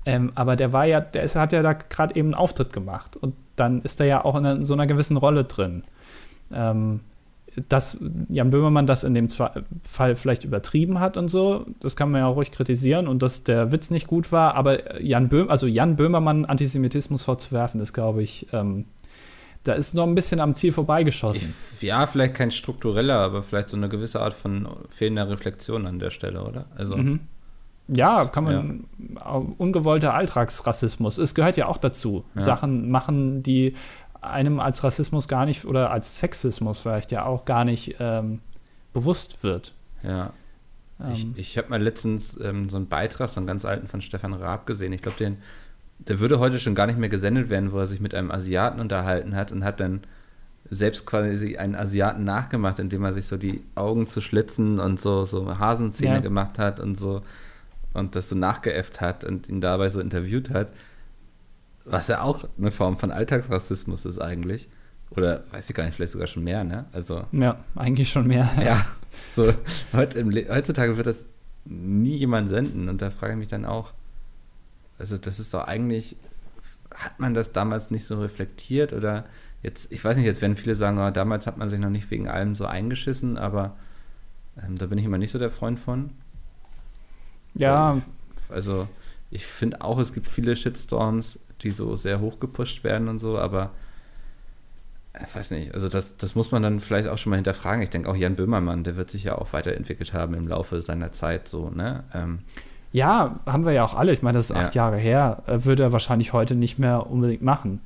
Ähm, 0.06 0.32
aber 0.36 0.56
der 0.56 0.74
war 0.74 0.86
ja, 0.86 1.00
der 1.00 1.24
ist, 1.24 1.36
hat 1.36 1.54
ja 1.54 1.62
da 1.62 1.74
gerade 1.74 2.16
eben 2.16 2.30
einen 2.30 2.34
Auftritt 2.34 2.74
gemacht 2.74 3.16
und 3.16 3.36
dann 3.56 3.82
ist 3.84 4.00
er 4.00 4.08
ja 4.08 4.26
auch 4.26 4.36
in, 4.36 4.46
in 4.46 4.66
so 4.66 4.74
einer 4.74 4.88
gewissen 4.88 5.16
Rolle 5.16 5.44
drin. 5.44 5.84
Ähm, 6.52 7.02
dass 7.70 7.98
Jan 8.30 8.50
Böhmermann 8.50 8.86
das 8.86 9.04
in 9.04 9.14
dem 9.14 9.30
Fall 9.30 10.16
vielleicht 10.16 10.44
übertrieben 10.44 11.00
hat 11.00 11.18
und 11.18 11.28
so, 11.28 11.66
das 11.80 11.96
kann 11.96 12.12
man 12.12 12.22
ja 12.22 12.28
auch 12.28 12.36
ruhig 12.36 12.52
kritisieren 12.52 13.08
und 13.08 13.22
dass 13.22 13.44
der 13.44 13.72
Witz 13.72 13.90
nicht 13.90 14.08
gut 14.08 14.32
war, 14.32 14.56
aber 14.56 15.02
Jan, 15.02 15.30
Böhm, 15.30 15.50
also 15.50 15.68
Jan 15.68 15.96
Böhmermann 15.96 16.46
Antisemitismus 16.46 17.24
vorzuwerfen, 17.24 17.82
ist, 17.82 17.94
glaube 17.94 18.22
ich, 18.22 18.48
ähm, 18.54 18.86
da 19.64 19.74
ist 19.74 19.94
noch 19.94 20.08
ein 20.08 20.16
bisschen 20.16 20.40
am 20.40 20.54
Ziel 20.54 20.72
vorbeigeschossen. 20.72 21.54
Ich, 21.74 21.82
ja, 21.82 22.08
vielleicht 22.08 22.36
kein 22.36 22.52
struktureller, 22.52 23.20
aber 23.20 23.44
vielleicht 23.44 23.70
so 23.70 23.78
eine 23.78 23.90
gewisse 23.90 24.22
Art 24.22 24.34
von 24.34 24.68
fehlender 24.90 25.30
Reflexion 25.30 25.86
an 25.88 26.00
der 26.00 26.12
Stelle, 26.12 26.44
oder? 26.44 26.68
Also. 26.76 26.96
Mhm. 26.96 27.20
Ja, 27.90 28.26
kann 28.26 28.44
man. 28.44 28.86
Ja. 29.16 29.36
Ungewollter 29.58 30.14
Alltagsrassismus. 30.14 31.18
Es 31.18 31.34
gehört 31.34 31.56
ja 31.56 31.68
auch 31.68 31.78
dazu. 31.78 32.26
Ja. 32.36 32.42
Sachen 32.42 32.90
machen, 32.92 33.44
die 33.44 33.76
einem 34.22 34.60
als 34.60 34.84
Rassismus 34.84 35.28
gar 35.28 35.46
nicht 35.46 35.66
oder 35.66 35.92
als 35.92 36.20
Sexismus 36.20 36.80
vielleicht 36.80 37.12
ja 37.12 37.26
auch 37.26 37.46
gar 37.46 37.66
nicht 37.66 37.96
ähm, 38.00 38.40
bewusst 38.94 39.44
wird. 39.44 39.74
Ja. 40.04 40.34
Ähm. 41.00 41.12
Ich, 41.12 41.28
ich 41.38 41.58
habe 41.58 41.70
mal 41.70 41.82
letztens 41.82 42.40
ähm, 42.40 42.70
so 42.70 42.78
einen 42.78 42.88
Beitrag, 42.88 43.30
so 43.30 43.40
einen 43.40 43.48
ganz 43.48 43.66
alten 43.66 43.88
von 43.88 44.02
Stefan 44.02 44.34
Raab 44.34 44.66
gesehen. 44.66 44.94
Ich 44.94 45.02
glaube, 45.02 45.18
der 46.00 46.20
würde 46.20 46.40
heute 46.40 46.60
schon 46.60 46.76
gar 46.76 46.88
nicht 46.88 47.00
mehr 47.00 47.10
gesendet 47.10 47.50
werden, 47.50 47.72
wo 47.72 47.80
er 47.80 47.88
sich 47.88 48.00
mit 48.00 48.14
einem 48.14 48.32
Asiaten 48.32 48.80
unterhalten 48.80 49.36
hat 49.36 49.52
und 49.52 49.64
hat 49.64 49.80
dann 49.80 50.02
selbst 50.70 51.06
quasi 51.06 51.58
einen 51.58 51.76
Asiaten 51.76 52.24
nachgemacht, 52.24 52.80
indem 52.80 53.04
er 53.04 53.14
sich 53.14 53.26
so 53.26 53.38
die 53.38 53.64
Augen 53.76 54.06
zu 54.08 54.22
schlitzen 54.22 54.80
und 54.80 55.00
so, 55.00 55.24
so 55.24 55.58
Hasenzähne 55.60 56.16
Ja. 56.16 56.20
gemacht 56.20 56.60
hat 56.60 56.80
und 56.80 56.98
so 56.98 57.22
und 57.94 58.16
das 58.16 58.30
so 58.30 58.36
nachgeäfft 58.36 59.02
hat 59.02 59.24
und 59.24 59.50
ihn 59.50 59.62
dabei 59.62 59.90
so 59.90 60.00
interviewt 60.00 60.50
hat. 60.50 60.70
Was 61.90 62.08
ja 62.08 62.22
auch 62.22 62.46
eine 62.58 62.72
Form 62.72 62.98
von 62.98 63.12
Alltagsrassismus 63.12 64.06
ist 64.06 64.20
eigentlich. 64.20 64.70
Oder 65.12 65.44
weiß 65.52 65.70
ich 65.70 65.76
gar 65.76 65.86
nicht, 65.86 65.96
vielleicht 65.96 66.12
sogar 66.14 66.28
schon 66.28 66.44
mehr, 66.44 66.64
ne? 66.64 66.86
Also, 66.92 67.26
Ja, 67.32 67.64
eigentlich 67.76 68.10
schon 68.10 68.28
mehr. 68.28 68.50
ja, 68.62 68.86
so 69.30 69.54
heutzutage 69.94 70.98
wird 70.98 71.08
das 71.08 71.26
nie 71.64 72.18
jemand 72.18 72.50
senden 72.50 72.90
und 72.90 73.02
da 73.02 73.10
frage 73.10 73.34
ich 73.34 73.40
mich 73.40 73.48
dann 73.48 73.66
auch, 73.66 73.94
also 75.00 75.18
das 75.18 75.40
ist 75.40 75.54
doch 75.54 75.66
eigentlich, 75.66 76.18
hat 76.94 77.20
man 77.20 77.34
das 77.34 77.52
damals 77.54 77.92
nicht 77.92 78.06
so 78.06 78.20
reflektiert 78.22 78.92
oder 78.94 79.26
jetzt, 79.64 79.92
ich 79.92 80.04
weiß 80.04 80.18
nicht, 80.18 80.26
jetzt 80.26 80.42
werden 80.42 80.56
viele 80.58 80.76
sagen, 80.76 80.98
oh, 81.00 81.10
damals 81.10 81.48
hat 81.48 81.58
man 81.58 81.70
sich 81.70 81.80
noch 81.80 81.90
nicht 81.90 82.10
wegen 82.12 82.28
allem 82.28 82.56
so 82.56 82.66
eingeschissen, 82.66 83.38
aber 83.38 83.76
ähm, 84.62 84.78
da 84.78 84.88
bin 84.88 84.98
ich 84.98 85.06
immer 85.06 85.18
nicht 85.18 85.32
so 85.32 85.40
der 85.40 85.52
Freund 85.52 85.80
von. 85.80 86.12
Ja, 87.54 88.02
Also 88.50 88.88
ich 89.32 89.46
finde 89.46 89.82
auch, 89.82 90.00
es 90.00 90.14
gibt 90.14 90.28
viele 90.28 90.56
Shitstorms, 90.56 91.40
die 91.64 91.72
so 91.72 91.96
sehr 91.96 92.20
hoch 92.20 92.40
gepusht 92.40 92.84
werden 92.84 93.08
und 93.08 93.20
so, 93.20 93.38
aber 93.38 93.72
äh, 95.14 95.24
ich 95.28 95.36
weiß 95.36 95.52
nicht, 95.52 95.74
also 95.74 95.90
das, 95.90 96.18
das 96.18 96.36
muss 96.36 96.52
man 96.52 96.64
dann 96.64 96.80
vielleicht 96.80 97.08
auch 97.08 97.18
schon 97.18 97.32
mal 97.32 97.38
hinterfragen. 97.38 97.82
Ich 97.82 97.90
denke 97.90 98.10
auch 98.10 98.16
Jan 98.16 98.36
Böhmermann, 98.36 98.84
der 98.84 98.96
wird 98.96 99.10
sich 99.10 99.24
ja 99.26 99.38
auch 99.38 99.54
weiterentwickelt 99.54 100.14
haben 100.14 100.34
im 100.34 100.48
Laufe 100.48 100.82
seiner 100.82 101.12
Zeit 101.12 101.48
so, 101.48 101.70
ne? 101.70 102.04
Ähm, 102.14 102.40
Ja, 102.94 103.40
haben 103.46 103.66
wir 103.66 103.74
ja 103.74 103.84
auch 103.84 103.96
alle. 103.96 104.14
Ich 104.14 104.22
meine, 104.22 104.38
das 104.38 104.50
ist 104.50 104.56
Ja. 104.56 104.64
acht 104.64 104.76
Jahre 104.76 104.98
her. 104.98 105.44
Äh, 105.48 105.66
Würde 105.66 105.84
er 105.84 105.92
wahrscheinlich 105.92 106.34
heute 106.34 106.56
nicht 106.56 106.80
mehr 106.80 107.08
unbedingt 107.10 107.42
machen. 107.42 107.82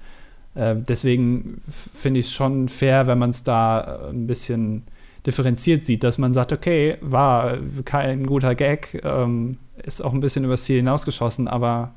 Äh, 0.53 0.75
deswegen 0.77 1.61
finde 1.67 2.19
ich 2.19 2.27
es 2.27 2.33
schon 2.33 2.67
fair, 2.69 3.07
wenn 3.07 3.17
man 3.17 3.29
es 3.31 3.43
da 3.43 4.01
äh, 4.05 4.09
ein 4.09 4.27
bisschen 4.27 4.83
differenziert 5.25 5.85
sieht, 5.85 6.03
dass 6.03 6.17
man 6.17 6.33
sagt, 6.33 6.51
okay, 6.51 6.97
war 7.01 7.57
kein 7.85 8.25
guter 8.25 8.55
Gag, 8.55 9.01
ähm, 9.03 9.57
ist 9.83 10.01
auch 10.01 10.13
ein 10.13 10.19
bisschen 10.19 10.43
übers 10.43 10.63
Ziel 10.65 10.77
hinausgeschossen, 10.77 11.47
aber 11.47 11.93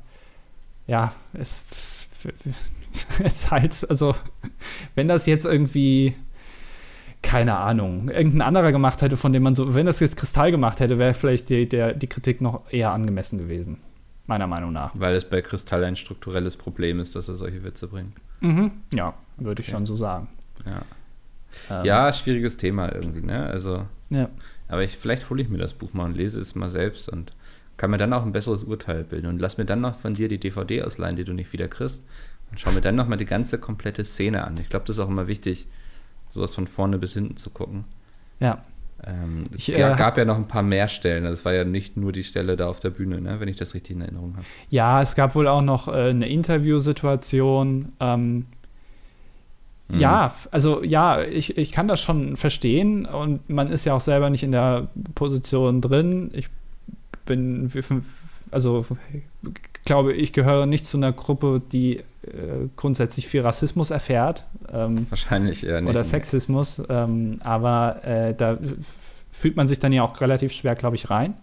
ja, 0.87 1.13
es 1.33 1.65
ist 3.23 3.51
halt, 3.51 3.89
also 3.89 4.15
wenn 4.95 5.07
das 5.07 5.25
jetzt 5.25 5.45
irgendwie 5.45 6.15
keine 7.21 7.57
Ahnung, 7.57 8.09
irgendein 8.09 8.43
anderer 8.43 8.71
gemacht 8.71 9.01
hätte, 9.01 9.17
von 9.17 9.33
dem 9.33 9.41
man 9.41 9.55
so, 9.55 9.73
wenn 9.73 9.87
das 9.87 9.99
jetzt 9.99 10.15
Kristall 10.15 10.51
gemacht 10.51 10.79
hätte, 10.79 10.99
wäre 10.99 11.15
vielleicht 11.15 11.49
die, 11.49 11.67
der, 11.67 11.93
die 11.95 12.05
Kritik 12.05 12.39
noch 12.39 12.71
eher 12.71 12.91
angemessen 12.91 13.39
gewesen. 13.39 13.77
Meiner 14.27 14.45
Meinung 14.47 14.71
nach. 14.73 14.91
weil 14.93 15.15
es 15.15 15.27
bei 15.27 15.41
Kristall 15.41 15.83
ein 15.83 15.95
strukturelles 15.95 16.55
Problem 16.55 16.99
ist, 16.99 17.15
dass 17.15 17.27
er 17.27 17.35
solche 17.35 17.63
Witze 17.63 17.87
bringt. 17.87 18.13
Mhm. 18.41 18.71
Ja, 18.93 19.13
würde 19.37 19.61
ich 19.61 19.67
Okay. 19.67 19.75
schon 19.75 19.85
so 19.87 19.97
sagen. 19.97 20.27
Ja. 20.65 20.81
Ähm, 21.79 21.85
ja, 21.85 22.13
schwieriges 22.13 22.57
Thema 22.57 22.93
irgendwie, 22.93 23.21
ne? 23.25 23.45
Also, 23.47 23.85
Ja. 24.09 24.29
aber 24.67 24.83
ich, 24.83 24.95
vielleicht 24.97 25.29
hole 25.29 25.41
ich 25.41 25.49
mir 25.49 25.57
das 25.59 25.73
Buch 25.73 25.93
mal 25.93 26.05
und 26.05 26.15
lese 26.17 26.39
es 26.39 26.53
mal 26.53 26.69
selbst 26.69 27.09
und 27.09 27.33
kann 27.77 27.91
mir 27.91 27.97
dann 27.97 28.13
auch 28.13 28.23
ein 28.23 28.31
besseres 28.31 28.63
Urteil 28.63 29.03
bilden 29.03 29.27
und 29.27 29.39
lass 29.39 29.57
mir 29.57 29.65
dann 29.65 29.81
noch 29.81 29.95
von 29.99 30.13
dir 30.13 30.27
die 30.27 30.39
DVD 30.39 30.83
ausleihen, 30.83 31.15
die 31.15 31.23
du 31.25 31.33
nicht 31.33 31.51
wieder 31.53 31.67
kriegst 31.67 32.07
und 32.51 32.59
schau 32.59 32.71
mir 32.71 32.81
dann 32.81 32.95
noch 32.95 33.07
mal 33.07 33.17
die 33.17 33.25
ganze 33.25 33.57
komplette 33.59 34.03
Szene 34.03 34.43
an. 34.45 34.57
Ich 34.61 34.69
glaube, 34.69 34.85
das 34.85 34.97
ist 34.97 34.99
auch 35.01 35.09
immer 35.09 35.27
wichtig, 35.27 35.67
sowas 36.33 36.53
von 36.53 36.67
vorne 36.67 36.97
bis 36.97 37.13
hinten 37.13 37.37
zu 37.37 37.49
gucken. 37.49 37.85
Ja. 38.39 38.61
Ähm, 39.05 39.43
es 39.55 39.67
Ich, 39.67 39.75
ga- 39.75 39.93
äh, 39.93 39.97
gab 39.97 40.17
ja 40.17 40.23
noch 40.25 40.37
ein 40.37 40.47
paar 40.47 40.63
mehr 40.63 40.87
Stellen. 40.87 41.25
Also 41.25 41.39
es 41.39 41.45
war 41.45 41.53
ja 41.53 41.65
nicht 41.65 41.97
nur 41.97 42.11
die 42.13 42.23
Stelle 42.23 42.55
da 42.55 42.67
auf 42.69 42.79
der 42.79 42.91
Bühne, 42.91 43.19
ne? 43.21 43.39
wenn 43.39 43.49
ich 43.49 43.57
das 43.57 43.73
richtig 43.73 43.95
in 43.97 44.01
Erinnerung 44.01 44.33
habe. 44.35 44.45
ja, 44.69 45.01
es 45.01 45.15
gab 45.15 45.35
wohl 45.35 45.47
auch 45.47 45.61
noch 45.61 45.87
äh, 45.89 46.09
eine 46.09 46.27
Interviewsituation. 46.29 47.91
Ähm, 47.99 48.45
Mhm. 49.87 49.99
Ja, 49.99 50.33
also 50.49 50.83
ja, 50.83 51.21
ich, 51.21 51.59
ich 51.59 51.71
kann 51.71 51.87
das 51.87 52.01
schon 52.01 52.37
verstehen 52.37 53.05
und 53.05 53.47
man 53.51 53.67
ist 53.71 53.85
ja 53.85 53.93
auch 53.93 53.99
selber 54.01 54.31
nicht 54.31 54.41
in 54.41 54.51
der 54.51 54.87
Position 55.13 55.79
drin. 55.79 56.31
Ich 56.33 56.49
bin, 57.25 57.71
also 58.51 58.85
glaube, 59.85 60.13
ich 60.13 60.33
gehöre 60.33 60.65
nicht 60.65 60.85
zu 60.85 60.97
einer 60.97 61.13
Gruppe, 61.13 61.61
die 61.71 61.97
äh, 61.97 62.03
grundsätzlich 62.75 63.27
viel 63.27 63.41
Rassismus 63.41 63.91
erfährt. 63.91 64.45
Ähm, 64.71 65.05
Wahrscheinlich 65.09 65.65
eher 65.65 65.81
nicht. 65.81 65.89
oder 65.89 66.03
Sexismus, 66.03 66.81
ähm, 66.89 67.39
aber 67.43 68.03
äh, 68.03 68.33
da 68.33 68.57
fühlt 69.31 69.55
man 69.55 69.67
sich 69.67 69.79
dann 69.79 69.93
ja 69.93 70.03
auch 70.03 70.19
relativ 70.21 70.51
schwer, 70.51 70.75
glaube 70.75 70.95
ich, 70.95 71.09
rein. 71.09 71.35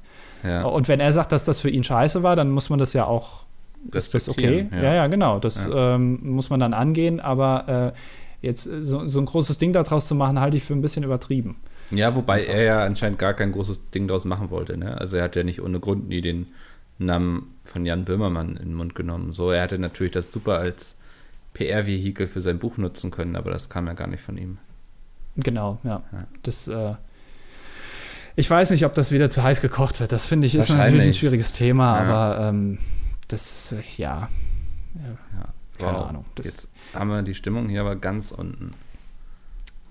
Ja. 0.43 0.65
Und 0.65 0.89
wenn 0.89 0.99
er 0.99 1.13
sagt, 1.13 1.31
dass 1.31 1.45
das 1.45 1.61
für 1.61 1.71
ihn 1.71 1.85
scheiße 1.85 2.23
war, 2.25 2.35
dann 2.35 2.51
muss 2.51 2.69
man 2.69 2.79
das 2.81 2.93
ja 2.95 3.05
auch, 3.07 3.45
ist 3.93 4.13
das 4.15 4.29
okay? 4.29 4.47
Respektieren, 4.47 4.83
Ja, 4.85 4.95
ja, 4.95 5.07
genau, 5.07 5.39
das 5.39 5.67
Ja. 5.67 5.95
ähm, 5.95 6.19
muss 6.23 6.51
man 6.51 6.59
dann 6.59 6.75
angehen, 6.75 7.21
aber 7.21 7.93
äh, 7.95 8.47
jetzt 8.47 8.65
so, 8.65 9.07
so 9.07 9.21
ein 9.21 9.27
großes 9.27 9.59
Ding 9.59 9.73
daraus 9.73 10.09
zu 10.09 10.17
machen, 10.17 10.41
halte 10.41 10.57
ich 10.57 10.65
für 10.65 10.75
ein 10.75 10.83
bisschen 10.83 11.05
übertrieben. 11.05 11.57
Ja, 11.93 12.15
wobei 12.17 12.45
er 12.45 12.63
ja 12.63 12.85
anscheinend 12.85 13.19
gar 13.19 13.35
kein 13.35 13.53
großes 13.53 13.91
Ding 13.91 14.09
draus 14.09 14.25
machen 14.25 14.51
wollte. 14.51 14.77
Ne? 14.77 14.97
Also 14.99 15.17
er 15.19 15.25
hat 15.25 15.37
ja 15.37 15.43
nicht 15.45 15.61
ohne 15.63 15.79
Grund 15.81 16.09
nie 16.09 16.21
den 16.21 16.47
Namen 16.99 17.55
von 17.65 17.85
Jan 17.85 18.05
Böhmermann 18.05 18.51
in 18.57 18.71
den 18.71 18.75
Mund 18.75 18.95
genommen. 18.95 19.33
So, 19.33 19.51
er 19.51 19.63
hätte 19.63 19.79
natürlich 19.79 20.13
das 20.13 20.31
super 20.33 20.59
als 20.59 20.95
PR-Vehikel 21.55 22.27
für 22.27 22.41
sein 22.41 22.59
Buch 22.59 22.79
nutzen 22.79 23.11
können, 23.11 23.37
aber 23.37 23.51
das 23.51 23.69
kam 23.69 23.87
ja 23.87 23.93
gar 23.93 24.07
nicht 24.07 24.23
von 24.23 24.39
ihm. 24.39 24.59
Genau, 25.37 25.79
ja. 25.85 26.03
Ja. 26.13 26.19
Das, 26.43 26.69
äh, 26.69 26.95
ich 28.37 28.49
weiß 28.49 28.71
nicht, 28.71 28.87
ob 28.87 28.95
das 28.95 29.13
wieder 29.13 29.29
zu 29.31 29.43
heiß 29.43 29.61
gekocht 29.61 30.01
wird. 30.01 30.13
Das 30.13 30.27
finde 30.27 30.47
ich 30.47 30.55
ist 30.55 30.71
natürlich 30.71 31.05
ein 31.05 31.15
schwieriges 31.15 31.53
Thema, 31.53 32.03
Ja. 32.03 32.09
aber 32.09 32.49
ähm, 32.49 32.79
das, 33.29 33.73
äh, 33.73 33.83
ja. 33.97 34.29
Ja. 34.95 35.45
Keine 35.79 35.99
Wow. 35.99 36.09
Ahnung. 36.09 36.25
Das, 36.37 36.47
Jetzt 36.47 36.73
haben 36.95 37.09
wir 37.09 37.23
die 37.23 37.35
Stimmung 37.35 37.69
hier 37.69 37.81
aber 37.81 37.97
ganz 37.97 38.31
unten. 38.31 38.73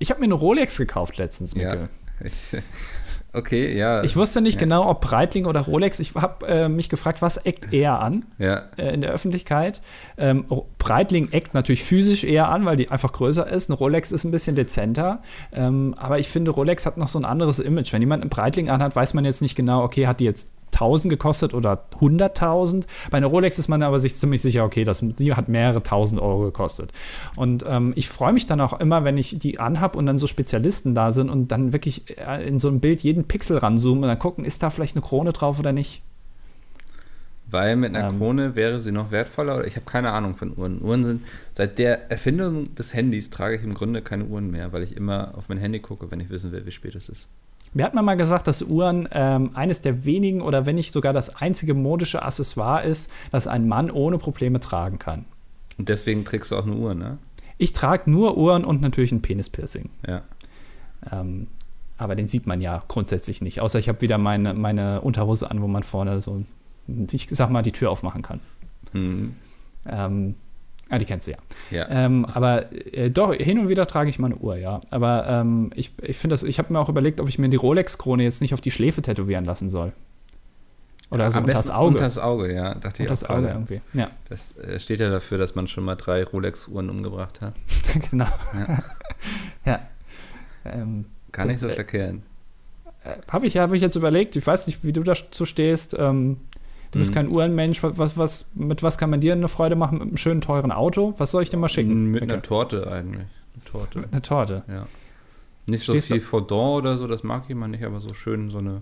Ich 0.01 0.09
habe 0.09 0.19
mir 0.19 0.25
eine 0.25 0.33
Rolex 0.33 0.77
gekauft 0.77 1.17
letztens, 1.17 1.53
Ja. 1.53 1.69
Mikkel. 1.69 1.89
Ich, 2.23 2.49
okay, 3.33 3.77
ja. 3.77 4.03
Ich 4.03 4.15
wusste 4.15 4.41
nicht 4.41 4.55
ja. 4.55 4.61
genau, 4.61 4.89
ob 4.89 5.01
Breitling 5.01 5.45
oder 5.45 5.61
Rolex. 5.61 5.99
Ich 5.99 6.15
habe 6.15 6.47
äh, 6.47 6.69
mich 6.69 6.89
gefragt, 6.89 7.21
was 7.21 7.37
eckt 7.37 7.71
eher 7.71 7.99
an 7.99 8.25
Ja, 8.39 8.63
äh, 8.77 8.93
in 8.95 9.01
der 9.01 9.11
Öffentlichkeit? 9.11 9.79
Ähm, 10.17 10.45
Breitling 10.79 11.31
eckt 11.31 11.53
natürlich 11.53 11.83
physisch 11.83 12.23
eher 12.23 12.49
an, 12.49 12.65
weil 12.65 12.77
die 12.77 12.89
einfach 12.89 13.13
größer 13.13 13.47
ist. 13.47 13.69
Eine 13.69 13.77
Rolex 13.77 14.11
ist 14.11 14.23
ein 14.23 14.31
bisschen 14.31 14.55
dezenter. 14.55 15.21
Ähm, 15.53 15.93
aber 15.97 16.17
ich 16.17 16.29
finde, 16.29 16.49
Rolex 16.49 16.87
hat 16.87 16.97
noch 16.97 17.07
so 17.07 17.19
ein 17.19 17.25
anderes 17.25 17.59
Image. 17.59 17.93
Wenn 17.93 18.01
jemand 18.01 18.23
einen 18.23 18.31
Breitling 18.31 18.71
anhat, 18.71 18.95
weiß 18.95 19.13
man 19.13 19.23
jetzt 19.23 19.43
nicht 19.43 19.55
genau, 19.55 19.83
okay, 19.83 20.07
hat 20.07 20.19
die 20.19 20.25
jetzt 20.25 20.53
1000 20.73 21.09
gekostet 21.11 21.53
oder 21.53 21.85
100.000. 21.99 22.85
Bei 23.09 23.17
einer 23.17 23.27
Rolex 23.27 23.59
ist 23.59 23.67
man 23.67 23.83
aber 23.83 23.99
sich 23.99 24.15
ziemlich 24.15 24.41
sicher, 24.41 24.63
okay, 24.65 24.83
das, 24.83 24.99
die 25.01 25.33
hat 25.33 25.49
mehrere 25.49 25.83
tausend 25.83 26.21
Euro 26.21 26.43
gekostet. 26.43 26.91
Und 27.35 27.65
ähm, 27.67 27.93
ich 27.95 28.09
freue 28.09 28.33
mich 28.33 28.47
dann 28.47 28.61
auch 28.61 28.79
immer, 28.79 29.03
wenn 29.03 29.17
ich 29.17 29.37
die 29.37 29.59
anhab 29.59 29.95
und 29.95 30.05
dann 30.05 30.17
so 30.17 30.27
Spezialisten 30.27 30.95
da 30.95 31.11
sind 31.11 31.29
und 31.29 31.49
dann 31.49 31.73
wirklich 31.73 32.17
äh, 32.17 32.47
in 32.47 32.59
so 32.59 32.67
ein 32.69 32.79
Bild 32.79 33.01
jeden 33.01 33.25
Pixel 33.25 33.57
ranzoomen 33.57 34.03
und 34.03 34.07
dann 34.09 34.19
gucken, 34.19 34.45
ist 34.45 34.63
da 34.63 34.69
vielleicht 34.69 34.95
eine 34.95 35.03
Krone 35.05 35.33
drauf 35.33 35.59
oder 35.59 35.71
nicht. 35.73 36.01
weil 37.53 37.75
mit 37.75 37.93
einer 37.93 38.09
Ähm. 38.09 38.17
Krone 38.17 38.55
wäre 38.55 38.79
sie 38.81 38.93
noch 38.93 39.11
wertvoller. 39.11 39.57
Oder 39.57 39.67
ich 39.67 39.75
habe 39.75 39.85
keine 39.85 40.11
Ahnung 40.11 40.35
von 40.37 40.57
Uhren. 40.57 40.81
Uhren 40.81 41.03
sind, 41.03 41.25
seit 41.53 41.79
der 41.79 42.09
Erfindung 42.09 42.73
des 42.75 42.93
Handys 42.93 43.29
trage 43.29 43.57
ich 43.57 43.63
im 43.63 43.73
Grunde 43.73 44.01
keine 44.01 44.23
Uhren 44.25 44.49
mehr, 44.51 44.71
weil 44.71 44.83
ich 44.83 44.95
immer 44.95 45.33
auf 45.37 45.49
mein 45.49 45.57
Handy 45.57 45.79
gucke, 45.79 46.09
wenn 46.11 46.21
ich 46.21 46.29
wissen 46.29 46.51
will, 46.53 46.65
wie 46.65 46.71
spät 46.71 46.95
es 46.95 47.09
ist. 47.09 47.27
Mir 47.73 47.85
hat 47.85 47.93
man 47.93 48.03
mal 48.03 48.17
gesagt, 48.17 48.47
dass 48.47 48.61
Uhren 48.61 49.07
ähm, 49.11 49.51
eines 49.53 49.81
der 49.81 50.05
wenigen 50.05 50.41
oder 50.41 50.65
wenn 50.65 50.75
nicht 50.75 50.91
sogar 50.91 51.13
das 51.13 51.37
einzige 51.37 51.73
modische 51.73 52.21
Accessoire 52.21 52.83
ist, 52.83 53.09
das 53.31 53.47
ein 53.47 53.67
Mann 53.67 53.89
ohne 53.89 54.17
Probleme 54.17 54.59
tragen 54.59 54.99
kann. 54.99 55.25
Und 55.77 55.87
deswegen 55.89 56.25
trägst 56.25 56.51
du 56.51 56.57
auch 56.57 56.65
eine 56.65 56.75
Uhr, 56.75 56.93
ne? 56.93 57.17
Ich 57.57 57.73
trage 57.73 58.09
nur 58.09 58.37
Uhren 58.37 58.65
und 58.65 58.81
natürlich 58.81 59.11
ein 59.11 59.21
Penispiercing. 59.21 59.89
Ja. 60.05 60.23
Ähm, 61.11 61.47
aber 61.97 62.15
den 62.15 62.27
sieht 62.27 62.47
man 62.47 62.59
ja 62.59 62.83
grundsätzlich 62.87 63.41
nicht. 63.41 63.61
Außer 63.61 63.77
ich 63.77 63.87
habe 63.87 64.01
wieder 64.01 64.17
meine, 64.17 64.55
meine 64.55 65.01
Unterhose 65.01 65.49
an, 65.49 65.61
wo 65.61 65.67
man 65.67 65.83
vorne 65.83 66.19
so, 66.19 66.43
ich 67.11 67.27
sag 67.29 67.51
mal, 67.51 67.61
die 67.61 67.71
Tür 67.71 67.91
aufmachen 67.91 68.23
kann. 68.23 68.39
Mhm. 68.91 69.35
Ähm, 69.87 70.35
ah, 70.91 70.97
die 70.99 71.05
kennst 71.05 71.27
du 71.27 71.31
ja. 71.31 71.37
Ja. 71.71 71.87
Ähm, 71.89 72.25
aber 72.25 72.71
äh, 72.93 73.09
doch, 73.09 73.33
hin 73.33 73.57
und 73.59 73.69
wieder 73.69 73.87
trage 73.87 74.09
ich 74.09 74.19
mal 74.19 74.27
eine 74.27 74.35
Uhr, 74.35 74.57
ja. 74.57 74.81
Aber 74.91 75.25
ähm, 75.27 75.71
ich, 75.75 75.91
ich 76.01 76.17
finde 76.17 76.33
das, 76.33 76.43
ich 76.43 76.59
habe 76.59 76.71
mir 76.71 76.79
auch 76.79 76.89
überlegt, 76.89 77.19
ob 77.19 77.27
ich 77.27 77.39
mir 77.39 77.49
die 77.49 77.57
Rolex-Krone 77.57 78.23
jetzt 78.23 78.41
nicht 78.41 78.53
auf 78.53 78.61
die 78.61 78.71
Schläfe 78.71 79.01
tätowieren 79.01 79.45
lassen 79.45 79.69
soll. 79.69 79.93
Oder 81.09 81.29
so 81.29 81.39
unter 81.39 81.51
das 81.51 81.69
Auge. 81.69 81.87
Unter 81.87 82.03
das 82.03 82.17
Auge, 82.17 82.53
ja. 82.53 82.73
Dachte 82.75 82.85
Unter 82.87 83.03
ich 83.03 83.09
das 83.09 83.23
Auge 83.25 83.41
gerade. 83.41 83.53
irgendwie. 83.53 83.81
Ja, 83.93 84.09
Das 84.29 84.57
äh, 84.57 84.79
steht 84.79 85.01
ja 85.01 85.09
dafür, 85.09 85.37
dass 85.37 85.55
man 85.55 85.67
schon 85.67 85.83
mal 85.83 85.95
drei 85.95 86.23
Rolex-Uhren 86.23 86.89
umgebracht 86.89 87.41
hat. 87.41 87.53
genau. 88.09 88.27
Ja. 88.53 88.83
ja. 89.65 89.79
Ähm, 90.63 91.05
Kann 91.33 91.47
Das, 91.47 91.55
nicht 91.55 91.59
so 91.59 91.67
äh, 91.67 91.73
verkehren. 91.73 92.23
habe 93.29 93.45
ich, 93.45 93.57
hab 93.57 93.73
ich 93.73 93.81
jetzt 93.81 93.95
überlegt, 93.97 94.35
ich 94.37 94.47
weiß 94.47 94.67
nicht, 94.67 94.85
wie 94.85 94.93
du 94.93 95.03
dazu 95.03 95.45
stehst. 95.45 95.95
Ähm, 95.99 96.37
du 96.91 96.99
bist 96.99 97.11
Mhm. 97.11 97.15
kein 97.15 97.29
Uhrenmensch. 97.29 97.81
Was, 97.83 98.17
was, 98.17 98.45
mit 98.53 98.83
was 98.83 98.97
kann 98.97 99.09
man 99.09 99.19
dir 99.21 99.33
eine 99.33 99.47
Freude 99.47 99.75
machen? 99.75 99.97
Mit 99.99 100.07
einem 100.09 100.17
schönen, 100.17 100.41
teuren 100.41 100.71
Auto? 100.71 101.13
Was 101.17 101.31
soll 101.31 101.43
ich 101.43 101.49
dir 101.49 101.57
mal 101.57 101.69
schicken? 101.69 102.05
Mit 102.11 102.21
Mikkel? 102.21 102.33
einer 102.33 102.41
Torte 102.41 102.91
eigentlich. 102.91 103.25
Eine 103.55 103.63
Torte. 103.71 103.99
Mit 103.99 104.11
einer 104.13 104.21
Torte. 104.21 104.63
Ja. 104.67 104.87
Nicht 105.67 105.83
so 105.85 105.93
Stehst 105.93 106.07
viel 106.07 106.21
Fondant 106.21 106.77
oder 106.79 106.97
so, 106.97 107.07
das 107.07 107.23
mag 107.23 107.43
ich 107.47 107.55
mal 107.55 107.67
nicht, 107.67 107.83
aber 107.83 107.99
so 107.99 108.13
schön 108.13 108.49
so 108.49 108.57
eine 108.57 108.81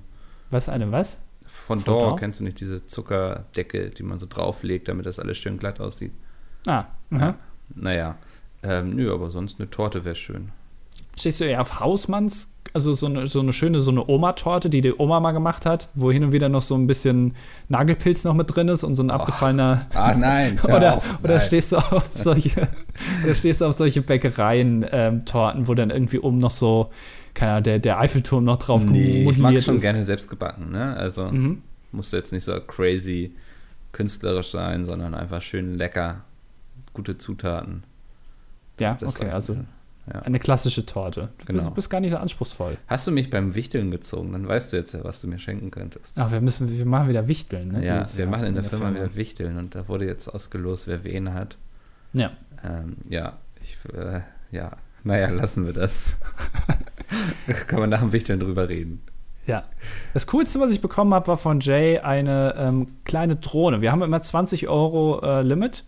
Was, 0.50 0.70
eine 0.70 0.92
was? 0.92 1.20
Fondant, 1.46 1.88
Fondant? 1.88 2.20
kennst 2.20 2.40
du 2.40 2.44
nicht, 2.44 2.60
diese 2.60 2.86
Zuckerdecke, 2.86 3.90
die 3.90 4.04
man 4.04 4.18
so 4.20 4.28
drauflegt, 4.30 4.88
damit 4.88 5.06
das 5.06 5.20
alles 5.20 5.38
schön 5.38 5.58
glatt 5.58 5.80
aussieht. 5.80 6.12
Ah, 6.68 6.86
aha. 7.12 7.36
Naja, 7.76 8.16
ähm, 8.64 8.92
nö, 8.96 9.12
aber 9.14 9.32
sonst 9.32 9.60
eine 9.60 9.70
Torte 9.70 10.06
wäre 10.06 10.16
schön. 10.16 10.52
Stehst 11.20 11.40
du 11.42 11.46
eher 11.46 11.62
auf 11.62 11.80
Hausmanns, 11.80 12.54
also 12.74 12.94
so 12.94 13.08
eine, 13.08 13.26
so 13.28 13.40
eine 13.40 13.52
schöne, 13.52 13.82
so 13.82 13.90
eine 13.92 14.08
Oma-Torte, 14.08 14.70
die 14.70 14.82
die 14.82 14.94
Oma 14.96 15.20
mal 15.20 15.32
gemacht 15.32 15.66
hat, 15.66 15.90
wo 15.96 16.12
hin 16.12 16.24
und 16.24 16.32
wieder 16.32 16.50
noch 16.50 16.62
so 16.62 16.76
ein 16.76 16.86
bisschen 16.88 17.34
Nagelpilz 17.68 18.24
noch 18.24 18.36
mit 18.36 18.54
drin 18.56 18.68
ist 18.68 18.84
und 18.84 18.94
so 18.96 19.02
ein 19.04 19.10
abgefallener. 19.10 19.88
Ah, 19.96 20.14
nein. 20.16 20.60
oder, 20.64 20.98
auf, 20.98 21.24
oder 21.24 21.34
nein. 21.38 21.42
stehst 21.42 21.72
du 21.72 21.78
auf 21.78 22.10
solche, 22.14 22.68
oder 23.24 23.34
stehst 23.36 23.62
du 23.62 23.66
auf 23.66 23.74
solche 23.74 24.02
Bäckereien-Torten, 24.04 25.68
wo 25.68 25.74
dann 25.74 25.90
irgendwie 25.90 26.20
oben 26.20 26.38
noch 26.38 26.52
so, 26.52 26.92
keine 27.34 27.54
Ahnung, 27.54 27.64
der, 27.64 27.80
der 27.80 28.00
Eiffelturm 28.00 28.44
noch 28.44 28.58
drauf 28.58 28.86
Nee, 28.86 29.28
ich 29.30 29.38
mag 29.38 29.60
schon 29.62 29.76
ist. 29.76 29.82
gerne 29.82 30.06
selbst 30.06 30.30
gebacken, 30.30 30.72
ne? 30.72 30.96
Also 30.96 31.26
Mhm. 31.26 31.62
muss 31.92 32.12
jetzt 32.12 32.32
nicht 32.32 32.44
so 32.44 32.60
crazy 32.62 33.34
künstlerisch 33.92 34.52
sein, 34.52 34.86
sondern 34.86 35.16
einfach 35.16 35.42
schön 35.42 35.76
lecker, 35.76 36.22
gute 36.94 37.18
Zutaten. 37.18 37.84
Ja, 38.80 38.94
Das 38.94 39.10
okay, 39.10 39.24
sollte- 39.24 39.34
also 39.36 39.56
ja. 40.14 40.22
eine 40.22 40.40
klassische 40.40 40.86
Torte. 40.86 41.30
Du 41.40 41.46
Genau. 41.46 41.64
bist, 41.64 41.76
bist 41.76 41.90
gar 41.90 42.00
nicht 42.00 42.12
so 42.12 42.18
anspruchsvoll. 42.18 42.78
Hast 42.88 43.08
du 43.08 43.12
mich 43.12 43.30
beim 43.30 43.56
Wichteln 43.56 43.92
gezogen, 43.92 44.32
dann 44.32 44.48
weißt 44.48 44.74
du 44.74 44.78
jetzt 44.78 44.94
ja, 44.94 45.04
was 45.04 45.22
du 45.22 45.28
mir 45.28 45.40
schenken 45.40 45.72
könntest. 45.72 46.18
Ach, 46.20 46.32
wir 46.32 46.42
müssen, 46.42 46.70
wir 46.70 46.86
machen 46.86 47.10
wieder 47.10 47.28
Wichteln, 47.28 47.70
ne? 47.70 47.86
ja, 47.86 48.00
dieses 48.00 48.18
wir 48.18 48.26
Jahr 48.26 48.32
machen 48.32 48.46
in 48.46 48.56
der, 48.56 48.64
Firma, 48.64 48.92
wieder 48.92 49.16
Wichteln 49.16 49.58
und 49.58 49.76
da 49.76 49.88
wurde 49.88 50.06
jetzt 50.06 50.28
ausgelost, 50.28 50.88
wer 50.88 51.04
wen 51.04 51.34
hat. 51.34 51.58
Ja. 52.14 52.32
Ähm, 52.64 52.98
ja, 53.08 53.38
ich, 53.62 53.78
äh, 53.94 54.22
ja, 54.52 54.72
naja, 55.04 55.30
lassen 55.30 55.66
wir 55.66 55.74
das. 55.74 56.16
Kann 57.68 57.80
man 57.80 57.90
nach 57.90 58.02
dem 58.02 58.12
Wichteln 58.12 58.40
drüber 58.40 58.70
reden. 58.70 59.02
Ja. 59.48 59.64
Das 60.14 60.28
Coolste, 60.28 60.60
was 60.60 60.72
ich 60.72 60.82
bekommen 60.82 61.14
habe, 61.14 61.28
war 61.28 61.38
von 61.38 61.60
Jay 61.60 62.00
eine 62.00 62.54
ähm, 62.58 62.88
kleine 63.04 63.38
Drohne. 63.38 63.82
Wir 63.82 63.92
haben 63.92 64.04
immer 64.04 64.22
20 64.22 64.68
Euro 64.68 65.22
äh, 65.24 65.42
Limit. 65.42 65.86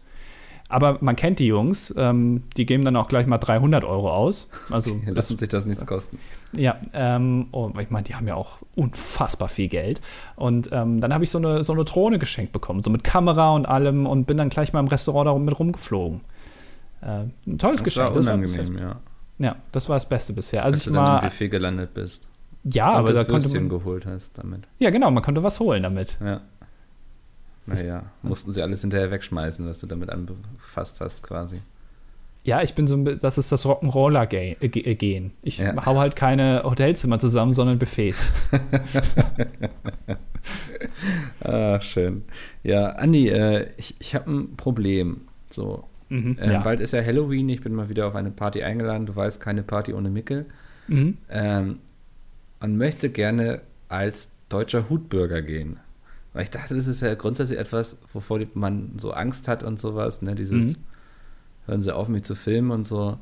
Aber 0.71 0.97
man 1.01 1.15
kennt 1.15 1.39
die 1.39 1.47
Jungs, 1.47 1.93
ähm, 1.97 2.43
die 2.57 2.65
geben 2.65 2.86
dann 2.86 2.95
auch 2.95 3.07
gleich 3.07 3.27
mal 3.27 3.38
300 3.38 3.84
Euro 3.84 4.12
aus. 4.12 4.47
Also, 4.69 4.99
lassen 5.05 5.38
sich 5.38 5.49
das 5.49 5.65
nichts 5.65 5.86
kosten. 5.86 6.17
ja, 6.53 6.77
ähm, 6.93 7.47
und 7.51 7.77
ich 7.79 7.89
meine, 7.89 8.03
die 8.03 8.15
haben 8.15 8.27
ja 8.27 8.36
auch 8.36 8.60
unfassbar 8.75 9.49
viel 9.49 9.67
Geld. 9.67 10.01
Und 10.36 10.69
ähm, 10.71 11.01
dann 11.01 11.13
habe 11.13 11.23
ich 11.23 11.29
so 11.29 11.38
eine, 11.38 11.63
so 11.63 11.73
eine 11.73 11.84
Drohne 11.84 12.19
geschenkt 12.19 12.51
bekommen, 12.53 12.81
so 12.84 12.89
mit 12.89 13.03
Kamera 13.03 13.51
und 13.53 13.65
allem 13.65 14.05
und 14.05 14.25
bin 14.25 14.38
dann 14.38 14.49
gleich 14.49 14.73
mal 14.73 14.79
im 14.79 14.88
Restaurant 14.88 15.27
darum 15.27 15.45
mit 15.45 15.57
rumgeflogen. 15.60 16.21
Äh, 17.01 17.25
ein 17.47 17.57
tolles 17.57 17.84
Das 17.84 17.97
war 17.97 18.12
Geschenk. 18.12 18.13
Das 18.13 18.25
war 18.27 18.34
unangenehm, 18.36 18.77
ja. 18.77 18.95
ja, 19.39 19.55
das 19.71 19.89
war 19.89 19.95
das 19.95 20.07
Beste 20.07 20.34
bisher. 20.34 20.63
Also 20.63 20.75
Als 20.75 20.88
ich 20.88 20.91
du 20.91 20.93
dann 20.93 21.05
im 21.05 21.12
mal, 21.13 21.21
Buffet 21.21 21.49
gelandet 21.49 21.93
bist. 21.93 22.27
ja, 22.63 22.91
und 22.91 22.95
aber 22.97 23.07
da 23.13 23.19
das 23.23 23.27
konnte 23.27 23.45
Würstchen 23.45 23.67
man, 23.67 23.69
geholt 23.79 24.05
hast 24.05 24.38
damit. 24.38 24.62
ja 24.79 24.89
genau, 24.91 25.10
man 25.12 25.23
konnte 25.23 25.41
was 25.43 25.60
holen 25.60 25.84
damit. 25.84 26.17
Ja. 26.23 26.41
Naja, 27.65 28.04
mussten 28.24 28.52
sie 28.52 28.62
alles 28.62 28.82
hinterher 28.82 29.12
wegschmeißen, 29.12 29.67
was 29.67 29.80
du 29.80 29.88
damit 29.88 30.10
angefasst 30.10 31.00
hast, 31.02 31.24
quasi. 31.24 31.58
Ja, 32.43 32.62
ich 32.63 32.74
bin 32.74 32.88
so, 32.88 32.95
ein 32.95 33.19
das 33.19 33.38
ist 33.38 33.52
das 33.52 33.65
Rock'n'Roller-Gen. 33.67 35.32
Ich 35.43 35.60
Ja. 35.60 35.86
hau 35.86 36.00
halt 36.00 36.15
keine 36.15 36.63
Hotelzimmer 36.63 37.19
zusammen, 37.19 37.54
sondern 37.54 37.78
Buffets. 37.78 38.34
Ach, 41.43 41.82
schön. 41.84 42.24
Ja, 42.63 42.88
Andi, 42.93 43.30
äh, 43.30 43.67
ich, 43.78 43.95
ich 44.00 44.15
habe 44.15 44.32
ein 44.32 44.56
Problem. 44.58 45.21
So, 45.50 45.84
Mhm, 46.10 46.38
äh, 46.41 46.52
ja. 46.54 46.60
bald 46.62 46.82
ist 46.82 46.91
ja 46.91 47.02
Halloween, 47.02 47.47
ich 47.47 47.62
bin 47.62 47.74
mal 47.74 47.88
wieder 47.88 48.06
auf 48.08 48.15
eine 48.15 48.32
Party 48.32 48.63
eingeladen. 48.63 49.06
Du 49.06 49.15
weißt, 49.15 49.39
keine 49.39 49.63
Party 49.63 49.93
ohne 49.93 50.10
Mickel. 50.10 50.45
Mhm. 50.89 51.17
Ähm, 51.30 51.80
und 52.60 52.78
möchte 52.78 53.10
gerne 53.10 53.62
als 53.88 54.32
deutscher 54.50 54.89
Hutbürger 54.89 55.41
gehen. 55.41 55.78
Weil 56.33 56.43
ich 56.43 56.49
dachte, 56.49 56.75
das 56.75 56.87
ist 56.87 57.01
ja 57.01 57.13
grundsätzlich 57.15 57.59
etwas, 57.59 57.97
wovor 58.13 58.39
man 58.53 58.93
so 58.97 59.11
Angst 59.11 59.47
hat 59.47 59.63
und 59.63 59.79
sowas, 59.79 60.21
ne? 60.21 60.33
Dieses, 60.35 60.77
Mhm. 60.77 60.83
hören 61.67 61.81
Sie 61.81 61.93
auf, 61.93 62.07
mich 62.07 62.23
zu 62.23 62.35
filmen 62.35 62.71
und 62.71 62.87
so. 62.87 63.17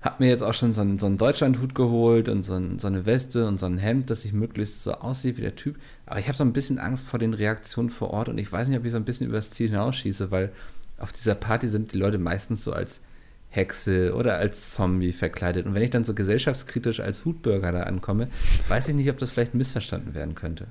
Hab 0.00 0.20
mir 0.20 0.28
jetzt 0.28 0.42
auch 0.42 0.54
schon 0.54 0.72
so 0.72 0.80
einen, 0.80 0.98
so 0.98 1.06
einen 1.06 1.18
Deutschlandhut 1.18 1.74
geholt 1.74 2.28
und 2.28 2.44
so, 2.44 2.54
ein, 2.54 2.78
so 2.78 2.86
eine 2.86 3.04
Weste 3.04 3.46
und 3.48 3.58
so 3.58 3.66
ein 3.66 3.78
Hemd, 3.78 4.10
dass 4.10 4.24
ich 4.24 4.32
möglichst 4.32 4.84
so 4.84 4.92
aussehe 4.92 5.36
wie 5.36 5.40
der 5.42 5.56
Typ. 5.56 5.76
Aber 6.06 6.20
ich 6.20 6.28
habe 6.28 6.38
so 6.38 6.44
ein 6.44 6.52
bisschen 6.52 6.78
Angst 6.78 7.06
vor 7.06 7.18
den 7.18 7.34
Reaktionen 7.34 7.90
vor 7.90 8.10
Ort 8.10 8.28
und 8.28 8.38
ich 8.38 8.50
weiß 8.50 8.68
nicht, 8.68 8.78
ob 8.78 8.84
ich 8.84 8.92
so 8.92 8.96
ein 8.96 9.04
bisschen 9.04 9.26
übers 9.26 9.50
Ziel 9.50 9.68
hinausschieße, 9.70 10.30
weil 10.30 10.52
auf 10.98 11.12
dieser 11.12 11.34
Party 11.34 11.66
sind 11.68 11.92
die 11.92 11.98
Leute 11.98 12.18
meistens 12.18 12.62
so 12.64 12.72
als 12.72 13.00
Hexe 13.50 14.14
oder 14.14 14.36
als 14.36 14.72
Zombie 14.74 15.12
verkleidet. 15.12 15.66
Und 15.66 15.74
wenn 15.74 15.82
ich 15.82 15.90
dann 15.90 16.04
so 16.04 16.14
gesellschaftskritisch 16.14 17.00
als 17.00 17.24
Hutbürger 17.24 17.72
da 17.72 17.82
ankomme, 17.84 18.28
weiß 18.68 18.88
ich 18.88 18.94
nicht, 18.94 19.10
ob 19.10 19.18
das 19.18 19.30
vielleicht 19.30 19.54
missverstanden 19.54 20.14
werden 20.14 20.34
könnte. 20.36 20.66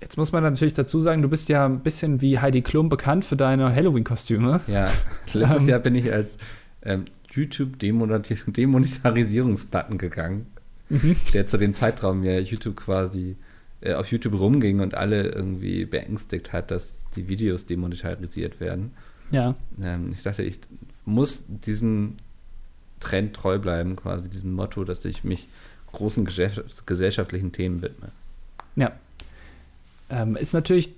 Jetzt 0.00 0.16
muss 0.18 0.32
man 0.32 0.42
natürlich 0.42 0.74
dazu 0.74 1.00
sagen, 1.00 1.22
du 1.22 1.28
bist 1.28 1.48
ja 1.48 1.64
ein 1.66 1.80
bisschen 1.80 2.20
wie 2.20 2.38
Heidi 2.38 2.62
Klum 2.62 2.88
bekannt 2.88 3.24
für 3.24 3.36
deine 3.36 3.74
Halloween-Kostüme. 3.74 4.60
Ja, 4.66 4.90
letztes 5.32 5.62
Ähm. 5.62 5.68
Jahr 5.68 5.78
bin 5.80 5.94
ich 5.94 6.12
als 6.12 6.38
ähm, 6.82 7.04
YouTube-Demonetarisierungsbutton 7.32 9.98
gegangen, 10.06 10.46
Mhm. 10.90 11.16
der 11.32 11.46
zu 11.46 11.56
dem 11.56 11.72
Zeitraum 11.72 12.22
ja 12.24 12.38
YouTube 12.38 12.76
quasi 12.76 13.36
äh, 13.80 13.94
auf 13.94 14.08
YouTube 14.12 14.38
rumging 14.38 14.80
und 14.80 14.94
alle 14.94 15.28
irgendwie 15.28 15.86
beängstigt 15.86 16.52
hat, 16.52 16.70
dass 16.70 17.06
die 17.16 17.26
Videos 17.26 17.64
demonetarisiert 17.64 18.60
werden. 18.60 18.90
Ja. 19.30 19.54
Ähm, 19.82 20.12
ich 20.14 20.22
dachte, 20.22 20.42
ich 20.42 20.60
muss 21.06 21.44
diesem 21.48 22.16
Trend 23.00 23.34
treu 23.34 23.58
bleiben, 23.58 23.96
quasi 23.96 24.28
diesem 24.28 24.52
Motto, 24.52 24.84
dass 24.84 25.06
ich 25.06 25.24
mich 25.24 25.48
großen 25.92 26.26
gesellschaft- 26.26 26.86
gesellschaftlichen 26.86 27.50
Themen 27.52 27.80
widme. 27.80 28.08
Ja. 28.76 28.92
Ähm, 30.14 30.36
ist 30.36 30.54
natürlich 30.54 30.94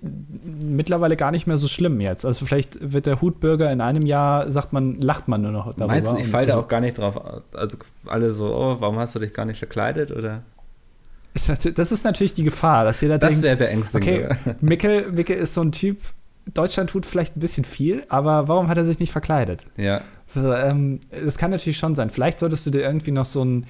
mittlerweile 0.62 1.16
gar 1.16 1.30
nicht 1.30 1.46
mehr 1.46 1.56
so 1.56 1.68
schlimm 1.68 2.00
jetzt. 2.00 2.26
Also 2.26 2.44
vielleicht 2.44 2.92
wird 2.92 3.06
der 3.06 3.20
Hutbürger 3.22 3.72
in 3.72 3.80
einem 3.80 4.04
Jahr, 4.04 4.50
sagt 4.50 4.72
man, 4.72 5.00
lacht 5.00 5.26
man 5.28 5.40
nur 5.42 5.52
noch 5.52 5.66
darüber. 5.66 5.86
Meinst 5.86 6.12
du, 6.12 6.18
ich 6.18 6.28
falle 6.28 6.46
da 6.46 6.54
also, 6.54 6.64
auch 6.64 6.68
gar 6.68 6.80
nicht 6.80 6.98
drauf? 6.98 7.18
Also 7.54 7.78
alle 8.06 8.32
so, 8.32 8.54
oh, 8.54 8.76
warum 8.80 8.98
hast 8.98 9.14
du 9.14 9.18
dich 9.18 9.32
gar 9.32 9.46
nicht 9.46 9.58
verkleidet? 9.58 10.10
Oder? 10.10 10.42
das, 11.34 11.92
ist 11.92 12.04
natürlich 12.04 12.34
die 12.34 12.44
Gefahr, 12.44 12.84
dass 12.84 13.00
jeder 13.00 13.18
Das 13.18 13.40
denkt, 13.40 13.58
beängstigend. 13.58 14.30
okay? 14.30 14.54
Mickel, 14.60 15.06
Mickel 15.12 15.36
ist 15.36 15.54
so 15.54 15.62
ein 15.62 15.72
Typ, 15.72 15.98
Deutschland 16.54 16.90
tut 16.90 17.06
vielleicht 17.06 17.36
ein 17.36 17.40
bisschen 17.40 17.64
viel, 17.64 18.04
aber 18.08 18.48
warum 18.48 18.68
hat 18.68 18.78
er 18.78 18.84
sich 18.84 18.98
nicht 18.98 19.12
verkleidet? 19.12 19.66
Ja, 19.76 20.00
So, 20.26 20.52
ähm, 20.52 21.00
das 21.24 21.36
kann 21.36 21.50
natürlich 21.50 21.78
schon 21.78 21.94
sein. 21.94 22.10
Vielleicht 22.10 22.38
solltest 22.38 22.66
du 22.66 22.70
dir 22.70 22.82
irgendwie 22.82 23.10
noch 23.10 23.24
so 23.24 23.44
ein, 23.44 23.66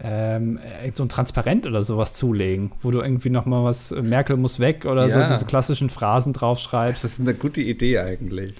ähm, 0.00 0.58
irgend 0.82 0.96
so 0.96 1.02
ein 1.04 1.08
Transparent 1.08 1.66
oder 1.66 1.82
sowas 1.82 2.14
zulegen, 2.14 2.70
wo 2.82 2.90
du 2.90 3.00
irgendwie 3.00 3.30
noch 3.30 3.46
mal 3.46 3.64
was, 3.64 3.90
äh, 3.92 4.00
Merkel 4.02 4.36
muss 4.36 4.60
weg 4.60 4.84
oder 4.84 5.08
so 5.10 5.18
Ja. 5.18 5.28
diese 5.28 5.44
klassischen 5.44 5.90
Phrasen 5.90 6.32
das 6.32 6.40
draufschreibst, 6.40 7.04
ist 7.04 7.20
eine 7.20 7.34
gute 7.34 7.60
Idee 7.60 7.98
eigentlich. 7.98 8.54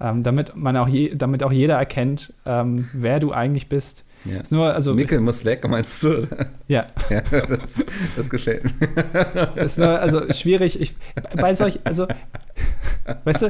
ähm, 0.00 0.22
damit 0.22 0.54
man 0.56 0.76
auch 0.76 0.88
je, 0.88 1.14
damit 1.14 1.42
auch 1.42 1.52
jeder 1.52 1.76
erkennt, 1.78 2.32
ähm, 2.44 2.88
wer 2.92 3.20
du 3.20 3.32
eigentlich 3.32 3.68
bist. 3.68 4.04
Ja. 4.24 4.38
Ist 4.40 4.52
nur, 4.52 4.72
also, 4.72 4.94
Mickel 4.94 5.20
muss 5.20 5.44
weg, 5.44 5.66
meinst 5.66 6.00
du? 6.02 6.18
oder? 6.18 6.46
ja, 6.68 6.86
ja, 7.10 7.20
das, 7.22 7.84
das 8.14 8.30
gefällt 8.30 8.64
mir. 8.80 9.52
ist 9.56 9.78
nur, 9.78 9.98
also 9.98 10.32
schwierig. 10.32 10.80
Ich, 10.80 10.94
bei 11.36 11.54
solch, 11.56 11.80
also, 11.84 12.06
weißt 13.24 13.42
du, 13.42 13.48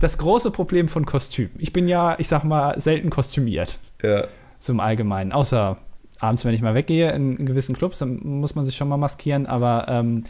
das 0.00 0.18
große 0.18 0.50
Problem 0.50 0.88
von 0.88 1.06
Kostüm. 1.06 1.50
Ich 1.58 1.72
bin 1.72 1.86
ja, 1.86 2.16
ich 2.18 2.28
sag 2.28 2.42
mal, 2.44 2.78
selten 2.80 3.10
kostümiert. 3.10 3.78
Ja. 4.02 4.26
so 4.58 4.72
im 4.72 4.80
Allgemeinen. 4.80 5.32
Außer 5.32 5.76
abends, 6.18 6.44
wenn 6.44 6.54
ich 6.54 6.62
mal 6.62 6.74
weggehe 6.74 7.12
in, 7.12 7.36
in 7.36 7.46
gewissen 7.46 7.74
Clubs, 7.76 7.98
dann 7.98 8.20
muss 8.22 8.54
man 8.54 8.64
sich 8.64 8.76
schon 8.76 8.88
mal 8.88 8.96
maskieren, 8.96 9.46
aber 9.46 9.86
ähm, 9.88 10.24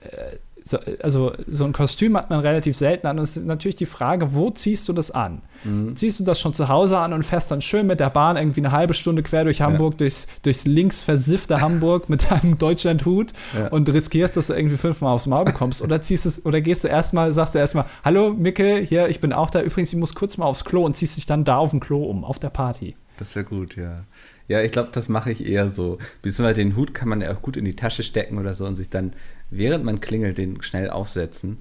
äh, 0.00 0.36
so, 0.66 0.78
also 1.02 1.32
so 1.46 1.66
ein 1.66 1.74
Kostüm 1.74 2.16
hat 2.16 2.30
man 2.30 2.40
relativ 2.40 2.74
selten 2.74 3.06
an. 3.06 3.18
Und 3.18 3.24
es 3.24 3.36
ist 3.36 3.44
natürlich 3.44 3.76
die 3.76 3.84
Frage, 3.84 4.34
wo 4.34 4.48
ziehst 4.50 4.88
du 4.88 4.94
das 4.94 5.10
an? 5.10 5.42
Mhm. 5.62 5.94
Ziehst 5.94 6.20
du 6.20 6.24
das 6.24 6.40
schon 6.40 6.54
zu 6.54 6.68
Hause 6.70 6.98
an 6.98 7.12
und 7.12 7.22
fährst 7.22 7.50
dann 7.50 7.60
schön 7.60 7.86
mit 7.86 8.00
der 8.00 8.08
Bahn 8.08 8.38
irgendwie 8.38 8.60
eine 8.62 8.72
halbe 8.72 8.94
Stunde 8.94 9.22
quer 9.22 9.44
durch 9.44 9.60
Hamburg, 9.60 9.98
durchs, 9.98 10.26
durchs 10.42 10.64
links 10.64 11.02
versiffte 11.02 11.60
Hamburg 11.60 12.08
mit 12.08 12.30
deinem 12.30 12.56
Deutschlandhut 12.58 13.34
Ja. 13.54 13.68
und 13.68 13.92
riskierst, 13.92 14.38
dass 14.38 14.46
du 14.46 14.54
irgendwie 14.54 14.78
fünfmal 14.78 15.12
aufs 15.12 15.26
Maul 15.26 15.44
bekommst? 15.44 15.82
Oder 15.82 16.00
ziehst 16.00 16.24
es, 16.24 16.46
oder 16.46 16.62
gehst 16.62 16.82
du 16.84 16.88
erstmal, 16.88 17.34
sagst 17.34 17.54
du 17.54 17.58
erstmal, 17.58 17.84
hallo 18.02 18.32
Micke, 18.32 18.78
hier, 18.78 19.08
ich 19.10 19.20
bin 19.20 19.34
auch 19.34 19.50
da. 19.50 19.60
Übrigens, 19.60 19.92
ich 19.92 19.98
muss 19.98 20.14
kurz 20.14 20.38
mal 20.38 20.46
aufs 20.46 20.64
Klo 20.64 20.82
und 20.86 20.96
ziehst 20.96 21.18
dich 21.18 21.26
dann 21.26 21.44
da 21.44 21.58
auf 21.58 21.72
dem 21.72 21.80
Klo 21.80 22.04
um, 22.04 22.24
auf 22.24 22.38
der 22.38 22.48
Party. 22.48 22.96
Das 23.18 23.36
wäre 23.36 23.44
gut, 23.44 23.76
ja. 23.76 24.04
Ja, 24.48 24.60
ich 24.60 24.72
glaube, 24.72 24.90
das 24.92 25.08
mache 25.08 25.30
ich 25.32 25.46
eher 25.46 25.70
so. 25.70 25.98
Beziehungsweise 26.22 26.54
den 26.60 26.76
Hut 26.76 26.92
kann 26.94 27.08
man 27.08 27.20
ja 27.22 27.32
auch 27.32 27.40
gut 27.42 27.56
in 27.56 27.64
die 27.64 27.76
Tasche 27.76 28.02
stecken 28.02 28.38
oder 28.38 28.52
so 28.54 28.66
und 28.66 28.76
sich 28.76 28.90
dann, 28.90 29.14
während 29.50 29.84
man 29.84 30.00
klingelt, 30.00 30.36
den 30.38 30.62
schnell 30.62 30.90
aufsetzen 30.90 31.56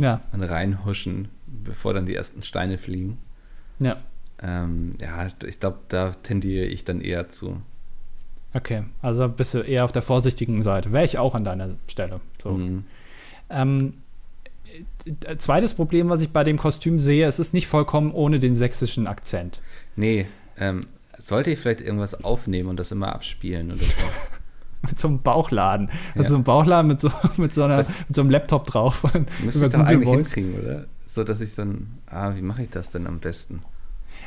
Ja, 0.00 0.20
und 0.32 0.42
reinhuschen, 0.42 1.28
bevor 1.46 1.94
dann 1.94 2.06
die 2.06 2.14
ersten 2.14 2.42
Steine 2.42 2.78
fliegen. 2.78 3.18
ja. 3.78 3.96
Ähm, 4.40 4.92
ja, 5.00 5.26
ich 5.44 5.58
glaube, 5.58 5.78
da 5.88 6.12
tendiere 6.12 6.64
ich 6.66 6.84
dann 6.84 7.00
eher 7.00 7.28
zu. 7.28 7.60
Okay, 8.54 8.84
also 9.02 9.28
bist 9.28 9.52
du 9.54 9.58
eher 9.58 9.84
auf 9.84 9.90
der 9.90 10.00
vorsichtigen 10.02 10.62
Seite. 10.62 10.92
Wäre 10.92 11.04
ich 11.04 11.18
auch 11.18 11.34
an 11.34 11.42
deiner 11.42 11.70
Stelle. 11.88 12.20
So. 12.40 12.52
Mhm. 12.52 12.84
Ähm, 13.50 13.94
äh, 15.26 15.36
zweites 15.38 15.74
Problem, 15.74 16.08
was 16.08 16.22
ich 16.22 16.30
bei 16.30 16.44
dem 16.44 16.56
Kostüm 16.56 17.00
sehe, 17.00 17.26
es 17.26 17.40
ist 17.40 17.52
nicht 17.52 17.66
vollkommen 17.66 18.12
ohne 18.12 18.38
den 18.38 18.54
sächsischen 18.54 19.08
Akzent. 19.08 19.60
Nee, 19.96 20.26
ähm, 20.56 20.82
sollte 21.18 21.50
ich 21.50 21.58
vielleicht 21.58 21.80
irgendwas 21.80 22.24
aufnehmen 22.24 22.68
und 22.68 22.78
das 22.80 22.90
immer 22.92 23.12
abspielen 23.14 23.68
oder 23.72 23.80
so? 23.80 23.92
Mit 24.86 24.98
so 24.98 25.08
einem 25.08 25.22
Bauchladen. 25.22 25.88
Also 26.14 26.22
Ja. 26.22 26.28
so 26.30 26.36
ein 26.36 26.44
Bauchladen 26.44 26.86
mit 26.88 27.00
so, 27.00 27.10
mit 27.36 27.52
so, 27.52 27.64
einer, 27.64 27.78
mit 27.78 27.86
so 28.14 28.20
einem 28.20 28.30
Laptop 28.30 28.64
drauf. 28.66 29.02
Müsste 29.42 29.64
ich 29.66 29.72
doch 29.72 29.78
Google 29.80 29.86
eigentlich 29.94 30.08
Voice. 30.08 30.32
hinkriegen, 30.34 30.60
oder? 30.62 30.84
So, 31.06 31.24
dass 31.24 31.40
ich 31.40 31.52
dann, 31.56 31.98
ah, 32.06 32.34
wie 32.36 32.42
mache 32.42 32.62
ich 32.62 32.70
das 32.70 32.90
denn 32.90 33.06
am 33.08 33.18
besten? 33.18 33.60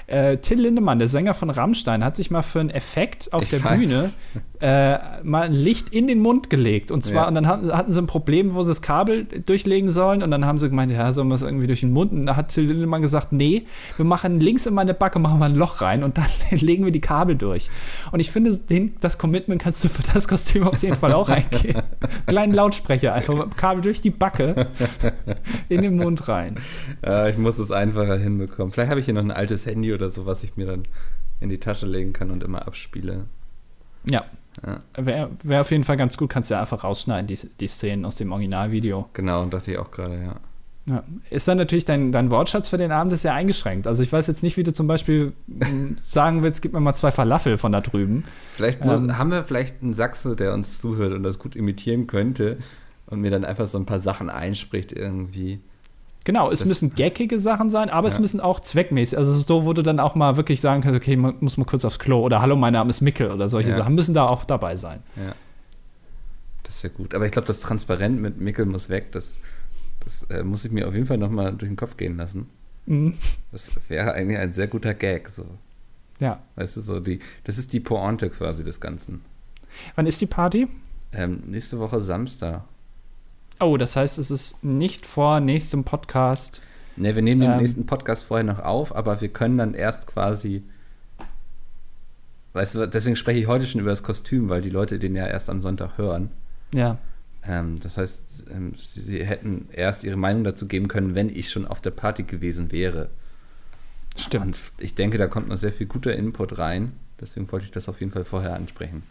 Äh, 0.08 0.38
Till 0.38 0.60
Lindemann, 0.62 0.99
der 0.99 1.08
Sänger 1.08 1.34
von 1.34 1.49
Rammstein, 1.49 2.04
hat 2.04 2.16
sich 2.16 2.32
mal 2.32 2.41
für 2.41 2.60
einen 2.60 2.70
Effekt 2.70 3.34
auf 3.34 3.43
Ich 3.43 3.49
der 3.49 3.64
weiß. 3.64 3.80
Bühne 3.80 4.12
äh, 4.60 4.97
mal 5.24 5.43
ein 5.43 5.54
Licht 5.54 5.89
in 5.89 6.08
den 6.08 6.20
Mund 6.20 6.49
gelegt. 6.49 6.91
Und 6.91 7.04
zwar, 7.04 7.24
Ja. 7.24 7.28
und 7.28 7.34
dann 7.36 7.47
hatten, 7.47 7.72
hatten 7.76 7.91
sie 7.91 7.99
ein 8.02 8.08
Problem, 8.08 8.54
wo 8.54 8.62
sie 8.64 8.70
das 8.70 8.82
Kabel 8.82 9.26
durchlegen 9.26 9.89
sollen. 9.89 10.22
Und 10.24 10.32
dann 10.32 10.45
haben 10.45 10.58
sie 10.58 10.70
gemeint, 10.70 10.91
ja, 10.91 11.12
sollen 11.14 11.30
wir 11.30 11.36
es 11.36 11.41
irgendwie 11.41 11.68
durch 11.68 11.80
den 11.82 11.91
Mund? 11.93 12.12
Und 12.12 12.26
da 12.26 12.36
hat 12.36 12.49
Till 12.49 12.66
Lindemann 12.66 13.02
gesagt, 13.02 13.32
nee, 13.32 13.66
wir 13.97 14.06
machen 14.06 14.39
links 14.39 14.66
in 14.66 14.74
meine 14.74 14.93
Backe, 14.93 15.20
machen 15.20 15.39
wir 15.39 15.45
ein 15.45 15.56
Loch 15.56 15.82
rein 15.82 16.04
und 16.04 16.18
dann 16.18 16.26
legen 16.60 16.86
wir 16.86 16.91
die 16.91 17.02
Kabel 17.02 17.36
durch. 17.36 17.70
Und 18.12 18.20
ich 18.20 18.30
finde, 18.32 18.56
den, 18.56 18.95
das 18.99 19.18
Commitment 19.18 19.62
kannst 19.62 19.84
du 19.84 19.89
für 19.89 20.04
das 20.14 20.28
Kostüm 20.28 20.68
auf 20.68 20.82
jeden 20.84 20.95
Fall 20.95 21.14
auch 21.14 21.30
eingehen. 21.30 21.82
Kleinen 22.28 22.54
Lautsprecher, 22.54 23.14
einfach 23.14 23.49
Kabel 23.58 23.82
durch 23.82 24.02
die 24.02 24.10
Backe 24.12 24.68
in 25.70 25.82
den 25.82 25.95
Mund 25.95 26.28
rein. 26.28 26.56
Äh, 27.06 27.32
ich 27.32 27.38
muss 27.38 27.58
es 27.58 27.72
einfacher 27.72 28.18
hinbekommen. 28.18 28.72
Vielleicht 28.72 28.89
habe 28.89 28.99
ich 28.99 29.06
hier 29.06 29.14
noch 29.16 29.24
ein 29.24 29.32
altes 29.32 29.66
Handy 29.66 29.90
oder 29.93 30.09
so, 30.09 30.25
was 30.25 30.43
ich 30.43 30.57
mir 30.57 30.65
dann 30.65 30.83
in 31.39 31.49
die 31.49 31.59
Tasche 31.59 31.85
legen 31.85 32.13
kann 32.13 32.31
und 32.31 32.43
immer 32.43 32.67
abspiele. 32.67 33.25
Ja. 34.05 34.25
Ja. 34.65 34.79
Wäre 34.97 35.29
wär 35.43 35.61
auf 35.61 35.71
jeden 35.71 35.83
Fall 35.83 35.97
ganz 35.97 36.17
gut, 36.17 36.29
kannst 36.29 36.49
du 36.49 36.55
ja 36.55 36.59
einfach 36.59 36.83
rausschneiden, 36.83 37.27
die, 37.27 37.39
die 37.59 37.67
Szenen 37.67 38.03
aus 38.05 38.15
dem 38.15 38.31
Originalvideo. 38.31 39.09
Genau, 39.13 39.41
und 39.43 39.53
dachte 39.53 39.71
ich 39.71 39.77
auch 39.77 39.91
gerade, 39.91 40.21
ja. 40.21 40.35
Ja. 40.87 41.03
Ist 41.29 41.47
dann 41.47 41.57
natürlich 41.57 41.85
dein, 41.85 42.11
dein 42.11 42.31
Wortschatz 42.31 42.67
für 42.67 42.77
den 42.77 42.91
Abend 42.91 43.13
ist 43.13 43.23
ja 43.23 43.33
eingeschränkt. 43.33 43.85
Also 43.85 44.01
ich 44.01 44.11
weiß 44.11 44.25
jetzt 44.27 44.41
nicht, 44.41 44.57
wie 44.57 44.63
du 44.63 44.73
zum 44.73 44.87
Beispiel 44.87 45.33
m, 45.47 45.95
sagen 46.01 46.41
willst, 46.41 46.61
gib 46.61 46.73
mir 46.73 46.79
mal 46.79 46.95
zwei 46.95 47.11
Falafel 47.11 47.57
von 47.57 47.71
da 47.71 47.81
drüben. 47.81 48.25
Vielleicht 48.51 48.81
Ähm. 48.81 49.17
haben 49.17 49.31
wir 49.31 49.43
vielleicht 49.43 49.81
einen 49.81 49.93
Sachse, 49.93 50.35
der 50.35 50.53
uns 50.53 50.79
zuhört 50.79 51.13
und 51.13 51.23
das 51.23 51.37
gut 51.37 51.55
imitieren 51.55 52.07
könnte 52.07 52.57
und 53.05 53.21
mir 53.21 53.29
dann 53.29 53.45
einfach 53.45 53.67
so 53.67 53.77
ein 53.77 53.85
paar 53.85 53.99
Sachen 53.99 54.29
einspricht 54.29 54.91
irgendwie. 54.91 55.59
Genau, 56.24 56.51
es 56.51 56.59
Das- 56.59 56.67
müssen 56.67 56.93
gackige 56.93 57.39
Sachen 57.39 57.69
sein, 57.72 57.89
aber 57.89 58.07
es 58.07 58.15
Ja. 58.15 58.19
müssen 58.19 58.39
auch 58.39 58.59
zweckmäßig, 58.59 59.17
also 59.17 59.34
so, 59.34 59.65
wo 59.65 59.74
du 59.74 59.82
dann 59.82 59.99
auch 59.99 60.13
mal 60.15 60.38
wirklich 60.38 60.61
sagen 60.61 60.82
kannst, 60.82 60.95
okay, 60.97 61.15
man 61.15 61.36
muss 61.39 61.57
mal 61.57 61.65
kurz 61.65 61.84
aufs 61.84 61.97
Klo 61.97 62.22
oder 62.22 62.41
hallo, 62.41 62.55
mein 62.55 62.74
Name 62.74 62.89
ist 62.91 63.01
Mickel 63.01 63.32
oder 63.32 63.47
solche 63.47 63.69
Ja. 63.72 63.78
Sachen 63.78 63.95
müssen 63.95 64.13
da 64.13 64.28
auch 64.28 64.45
dabei 64.45 64.76
sein. 64.76 65.01
Ja. 65.15 65.34
Das 66.63 66.76
ist 66.76 66.84
ja 66.84 66.89
gut. 66.89 67.15
Aber 67.15 67.26
ich 67.26 67.32
glaube, 67.32 67.47
das 67.47 67.59
Transparent 67.59 68.22
mit 68.22 68.39
Mickel 68.39 68.65
muss 68.65 68.89
weg. 68.89 69.11
Das, 69.11 69.38
das 70.03 70.24
äh, 70.30 70.43
muss 70.43 70.63
ich 70.63 70.72
mir 70.72 70.88
auf 70.88 70.93
jeden 70.93 71.07
Fall 71.07 71.17
nochmal 71.17 71.51
durch 71.53 71.69
den 71.69 71.76
Kopf 71.76 71.97
gehen 71.97 72.17
lassen. 72.17 72.49
Mhm. 72.86 73.13
Das 73.51 73.69
wäre 73.89 74.13
eigentlich 74.13 74.38
ein 74.38 74.53
sehr 74.53 74.67
guter 74.67 74.93
Gag. 74.93 75.28
So. 75.30 75.45
Ja. 76.19 76.41
Weißt 76.55 76.78
du, 76.78 76.82
so 76.82 76.99
die, 76.99 77.19
das 77.43 77.57
ist 77.57 77.74
die 77.74 77.80
Pointe 77.80 78.30
quasi 78.30 78.63
des 78.63 78.80
Ganzen. 78.80 79.22
Wann 79.95 80.05
ist 80.05 80.22
die 80.22 80.28
Party? 80.28 80.67
Ähm, 81.13 81.41
nächste 81.47 81.80
Woche 81.80 81.99
Samstag. 81.99 82.63
Oh, 83.62 83.78
das 83.78 83.95
heißt, 83.95 84.18
es 84.18 84.32
ist 84.32 84.64
nicht 84.64 85.05
vor 85.05 85.39
nächstem 85.39 85.84
Podcast. 85.84 86.62
Ne, 86.97 87.16
wir 87.16 87.22
nehmen 87.22 87.41
den 87.41 87.51
Ähm. 87.51 87.57
nächsten 87.59 87.86
Podcast 87.86 88.24
vorher 88.24 88.43
noch 88.43 88.59
auf, 88.59 88.95
aber 88.95 89.22
wir 89.22 89.30
können 89.30 89.57
dann 89.57 89.74
erst 89.74 90.07
quasi. 90.07 90.64
Weißt 92.53 92.76
du, 92.76 92.88
deswegen 92.88 93.16
spreche 93.16 93.39
ich 93.39 93.47
heute 93.47 93.66
schon 93.66 93.80
über 93.80 93.91
das 93.91 94.03
Kostüm, 94.03 94.49
weil 94.49 94.62
die 94.62 94.70
Leute 94.70 94.99
den 94.99 95.16
ja 95.16 95.26
erst 95.26 95.49
am 95.49 95.62
Sonntag 95.62 95.97
hören. 95.97 96.32
Ja. 96.74 96.97
Ähm, 97.47 97.80
das 97.80 97.97
heißt, 97.97 98.45
ähm, 98.51 98.74
sie, 98.78 98.99
sie 98.99 99.26
hätten 99.26 99.70
erst 99.72 100.03
ihre 100.03 100.18
Meinung 100.18 100.43
dazu 100.43 100.68
geben 100.68 100.88
können, 100.88 101.16
wenn 101.16 101.30
ich 101.30 101.49
schon 101.49 101.66
auf 101.66 101.80
der 101.82 101.91
Party 101.91 102.24
gewesen 102.24 102.72
wäre. 102.72 103.09
Stimmt. 104.18 104.45
Und 104.45 104.62
ich 104.80 104.95
denke, 104.95 105.18
da 105.18 105.28
kommt 105.28 105.47
noch 105.47 105.57
sehr 105.57 105.72
viel 105.72 105.88
guter 105.88 106.14
Input 106.14 106.57
rein. 106.57 106.91
Deswegen 107.22 107.49
wollte 107.51 107.66
ich 107.66 107.72
das 107.72 107.88
auf 107.88 107.99
jeden 107.99 108.12
Fall 108.12 108.26
vorher 108.26 108.55
ansprechen. 108.55 109.03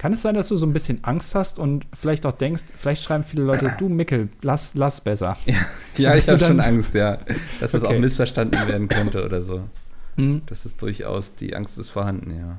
Kann 0.00 0.14
es 0.14 0.22
sein, 0.22 0.34
dass 0.34 0.48
du 0.48 0.56
so 0.56 0.64
ein 0.64 0.72
bisschen 0.72 1.04
Angst 1.04 1.34
hast 1.34 1.58
und 1.58 1.86
vielleicht 1.92 2.24
auch 2.24 2.32
denkst, 2.32 2.62
vielleicht 2.74 3.02
schreiben 3.02 3.22
viele 3.22 3.42
Leute, 3.42 3.74
du 3.76 3.90
Mickel, 3.90 4.30
lass, 4.40 4.74
lass 4.74 5.02
besser. 5.02 5.36
Ja, 5.98 6.12
Bist 6.14 6.26
ich 6.28 6.32
habe 6.32 6.42
schon 6.42 6.58
Angst, 6.58 6.94
ja. 6.94 7.18
Dass 7.60 7.72
das 7.72 7.82
Okay. 7.84 7.96
auch 7.96 8.00
missverstanden 8.00 8.66
werden 8.66 8.88
könnte 8.88 9.22
oder 9.22 9.42
so. 9.42 9.60
Mhm. 10.16 10.40
Das 10.46 10.64
ist 10.64 10.80
durchaus, 10.80 11.34
die 11.34 11.54
Angst 11.54 11.76
ist 11.76 11.90
vorhanden, 11.90 12.30
ja. 12.34 12.58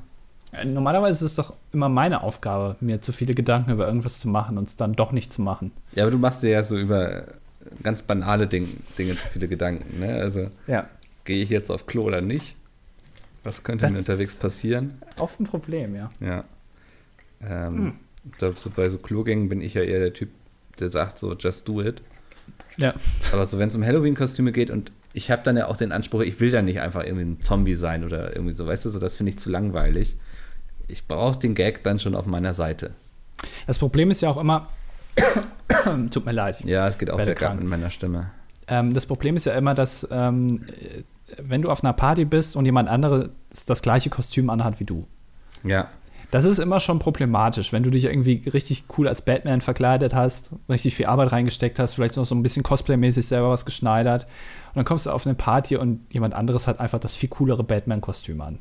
Äh, 0.60 0.66
Normalerweise 0.66 1.24
ist 1.24 1.32
es 1.32 1.34
doch 1.34 1.52
immer 1.72 1.88
meine 1.88 2.22
Aufgabe, 2.22 2.76
mir 2.80 3.00
zu 3.00 3.10
viele 3.12 3.34
Gedanken 3.34 3.72
über 3.72 3.88
irgendwas 3.88 4.20
zu 4.20 4.28
machen 4.28 4.56
und 4.56 4.68
es 4.68 4.76
dann 4.76 4.92
doch 4.92 5.10
nicht 5.10 5.32
zu 5.32 5.42
machen. 5.42 5.72
Ja, 5.96 6.04
aber 6.04 6.12
du 6.12 6.18
machst 6.18 6.44
dir 6.44 6.50
ja 6.50 6.62
so 6.62 6.78
über 6.78 7.24
ganz 7.82 8.02
banale 8.02 8.46
Ding, 8.46 8.68
Dinge 8.96 9.16
zu 9.16 9.26
viele 9.26 9.48
Gedanken, 9.48 9.98
ne? 9.98 10.14
Also, 10.14 10.44
Ja. 10.68 10.86
gehe 11.24 11.42
ich 11.42 11.50
jetzt 11.50 11.70
auf 11.70 11.86
Klo 11.86 12.04
oder 12.04 12.20
nicht? 12.20 12.54
Was 13.42 13.64
könnte 13.64 13.82
Das 13.82 13.92
mir 13.92 13.98
unterwegs 13.98 14.36
passieren? 14.36 15.02
Oft 15.16 15.40
ein 15.40 15.44
Problem, 15.44 15.96
ja. 15.96 16.08
Ja. 16.20 16.44
Ähm, 17.48 17.76
Hm. 17.76 17.92
Ich 18.30 18.38
glaube, 18.38 18.54
so 18.56 18.70
bei 18.70 18.88
so 18.88 18.98
Klogängen 18.98 19.48
bin 19.48 19.60
ich 19.60 19.74
ja 19.74 19.82
eher 19.82 19.98
der 19.98 20.12
Typ, 20.12 20.28
der 20.78 20.88
sagt 20.90 21.18
so, 21.18 21.34
just 21.34 21.66
do 21.66 21.82
it. 21.82 22.02
Ja. 22.76 22.94
Aber 23.32 23.44
so, 23.46 23.58
wenn 23.58 23.68
es 23.68 23.74
um 23.74 23.84
Halloween-Kostüme 23.84 24.52
geht 24.52 24.70
und 24.70 24.92
ich 25.12 25.30
habe 25.30 25.42
dann 25.42 25.56
ja 25.56 25.66
auch 25.66 25.76
den 25.76 25.90
Anspruch, 25.92 26.20
ich 26.20 26.38
will 26.40 26.50
dann 26.50 26.64
nicht 26.66 26.80
einfach 26.80 27.02
irgendwie 27.04 27.24
ein 27.24 27.40
Zombie 27.42 27.74
sein 27.74 28.04
oder 28.04 28.34
irgendwie 28.34 28.52
so, 28.54 28.66
weißt 28.66 28.84
du, 28.84 28.90
so 28.90 28.98
das 29.00 29.16
finde 29.16 29.30
ich 29.30 29.38
zu 29.38 29.50
langweilig. 29.50 30.16
Ich 30.88 31.06
brauche 31.08 31.38
den 31.38 31.54
Gag 31.54 31.82
dann 31.82 31.98
schon 31.98 32.14
auf 32.14 32.26
meiner 32.26 32.54
Seite. 32.54 32.92
Das 33.66 33.78
Problem 33.78 34.10
ist 34.10 34.22
ja 34.22 34.30
auch 34.30 34.38
immer, 34.38 34.68
tut 36.10 36.24
mir 36.24 36.32
leid, 36.32 36.60
Ja, 36.64 36.86
es 36.88 36.98
geht 36.98 37.10
auch 37.10 37.18
Werde 37.18 37.32
bergab 37.34 37.56
mit 37.58 37.68
meiner 37.68 37.90
Stimme. 37.90 38.30
ähm, 38.68 38.94
das 38.94 39.06
Problem 39.06 39.36
ist 39.36 39.46
ja 39.46 39.54
immer, 39.54 39.74
dass 39.74 40.06
ähm, 40.10 40.64
äh, 40.68 41.02
wenn 41.42 41.62
du 41.62 41.70
auf 41.70 41.82
einer 41.82 41.92
Party 41.92 42.24
bist 42.24 42.56
und 42.56 42.64
jemand 42.66 42.88
anderes 42.88 43.30
das 43.66 43.82
gleiche 43.82 44.10
Kostüm 44.10 44.48
anhat 44.50 44.80
wie 44.80 44.84
du, 44.84 45.06
Ja, 45.64 45.90
das 46.32 46.46
ist 46.46 46.58
immer 46.58 46.80
schon 46.80 46.98
problematisch, 46.98 47.74
wenn 47.74 47.82
du 47.82 47.90
dich 47.90 48.06
irgendwie 48.06 48.42
richtig 48.48 48.84
cool 48.96 49.06
als 49.06 49.22
Batman 49.22 49.60
verkleidet 49.60 50.14
hast, 50.14 50.52
richtig 50.66 50.94
viel 50.94 51.04
Arbeit 51.04 51.30
reingesteckt 51.30 51.78
hast, 51.78 51.92
vielleicht 51.92 52.16
noch 52.16 52.24
so 52.24 52.34
ein 52.34 52.42
bisschen 52.42 52.62
Cosplay-mäßig 52.62 53.26
selber 53.26 53.50
was 53.50 53.66
geschneidert 53.66 54.24
und 54.68 54.76
dann 54.76 54.86
kommst 54.86 55.04
du 55.04 55.10
auf 55.10 55.26
eine 55.26 55.34
Party 55.34 55.76
und 55.76 56.00
jemand 56.10 56.32
anderes 56.32 56.66
hat 56.66 56.80
einfach 56.80 56.98
das 56.98 57.14
viel 57.16 57.28
coolere 57.28 57.62
Batman-Kostüm 57.62 58.40
an. 58.40 58.60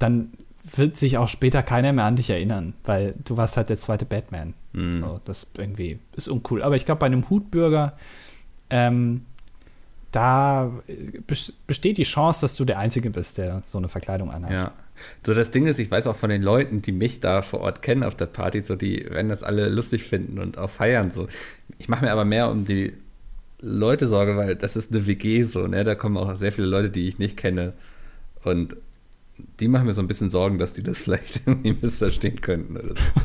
Dann 0.00 0.32
wird 0.76 0.96
sich 0.96 1.16
auch 1.16 1.28
später 1.28 1.62
keiner 1.62 1.92
mehr 1.92 2.06
an 2.06 2.16
dich 2.16 2.28
erinnern, 2.28 2.74
weil 2.82 3.14
du 3.22 3.36
warst 3.36 3.56
halt 3.56 3.68
der 3.68 3.78
zweite 3.78 4.04
Batman. 4.04 4.54
hm. 4.72 5.00
So, 5.00 5.20
das 5.24 5.46
irgendwie 5.56 6.00
ist 6.16 6.26
uncool. 6.26 6.60
Aber 6.60 6.74
ich 6.74 6.84
glaube, 6.86 6.98
bei 6.98 7.06
einem 7.06 7.30
Hutbürger, 7.30 7.92
ähm, 8.70 9.26
da 10.14 10.70
äh, 10.86 11.18
bes- 11.26 11.52
besteht 11.66 11.98
die 11.98 12.04
Chance, 12.04 12.42
dass 12.42 12.56
du 12.56 12.64
der 12.64 12.78
Einzige 12.78 13.10
bist, 13.10 13.38
der 13.38 13.62
so 13.62 13.78
eine 13.78 13.88
Verkleidung 13.88 14.30
anhat. 14.30 14.52
Ja. 14.52 14.72
So, 15.26 15.34
das 15.34 15.50
Ding 15.50 15.66
ist, 15.66 15.78
ich 15.80 15.90
weiß 15.90 16.06
auch 16.06 16.16
von 16.16 16.30
den 16.30 16.42
Leuten, 16.42 16.80
die 16.82 16.92
mich 16.92 17.20
da 17.20 17.42
vor 17.42 17.60
Ort 17.60 17.82
kennen 17.82 18.04
auf 18.04 18.14
der 18.14 18.26
Party, 18.26 18.60
so, 18.60 18.76
die 18.76 19.04
werden 19.10 19.28
das 19.28 19.42
alle 19.42 19.68
lustig 19.68 20.04
finden 20.04 20.38
und 20.38 20.56
auch 20.56 20.70
feiern, 20.70 21.10
so. 21.10 21.26
Ich 21.78 21.88
mache 21.88 22.04
mir 22.04 22.12
aber 22.12 22.24
mehr 22.24 22.48
um 22.50 22.64
die 22.64 22.92
Leute 23.60 24.06
Sorge, 24.06 24.36
weil 24.36 24.54
das 24.54 24.76
ist 24.76 24.92
eine 24.92 25.06
WG, 25.06 25.42
so, 25.44 25.66
ne, 25.66 25.82
da 25.82 25.94
kommen 25.94 26.16
auch 26.16 26.36
sehr 26.36 26.52
viele 26.52 26.68
Leute, 26.68 26.90
die 26.90 27.08
ich 27.08 27.18
nicht 27.18 27.36
kenne 27.36 27.72
und 28.44 28.76
die 29.58 29.66
machen 29.66 29.86
mir 29.86 29.92
so 29.94 30.02
ein 30.02 30.06
bisschen 30.06 30.30
Sorgen, 30.30 30.58
dass 30.58 30.74
die 30.74 30.82
das 30.84 30.98
vielleicht 31.04 31.40
irgendwie 31.46 31.76
missverstehen 31.80 32.40
könnten 32.40 32.76
oder 32.76 32.94
so. 32.94 33.20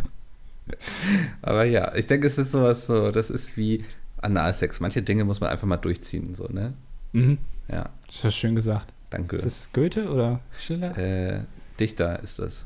aber 1.44 1.66
ja, 1.66 1.94
ich 1.96 2.08
denke, 2.08 2.26
es 2.26 2.38
ist 2.40 2.52
sowas 2.52 2.88
so, 2.88 3.12
das 3.12 3.30
ist 3.30 3.58
wie 3.58 3.84
Analsex. 4.22 4.80
Manche 4.80 5.02
Dinge 5.02 5.24
muss 5.26 5.40
man 5.40 5.50
einfach 5.50 5.68
mal 5.68 5.78
durchziehen, 5.78 6.36
so, 6.36 6.48
ne? 6.48 6.74
Mhm. 7.14 7.38
Ja, 7.68 7.90
Das 8.08 8.26
ist 8.26 8.36
schön 8.36 8.56
gesagt. 8.56 8.94
danke. 9.10 9.36
Ist 9.36 9.46
das 9.46 9.70
Goethe 9.74 10.10
oder 10.10 10.40
Schiller? 10.58 10.98
äh, 10.98 11.42
Dichter 11.80 12.20
ist 12.22 12.40
das. 12.40 12.66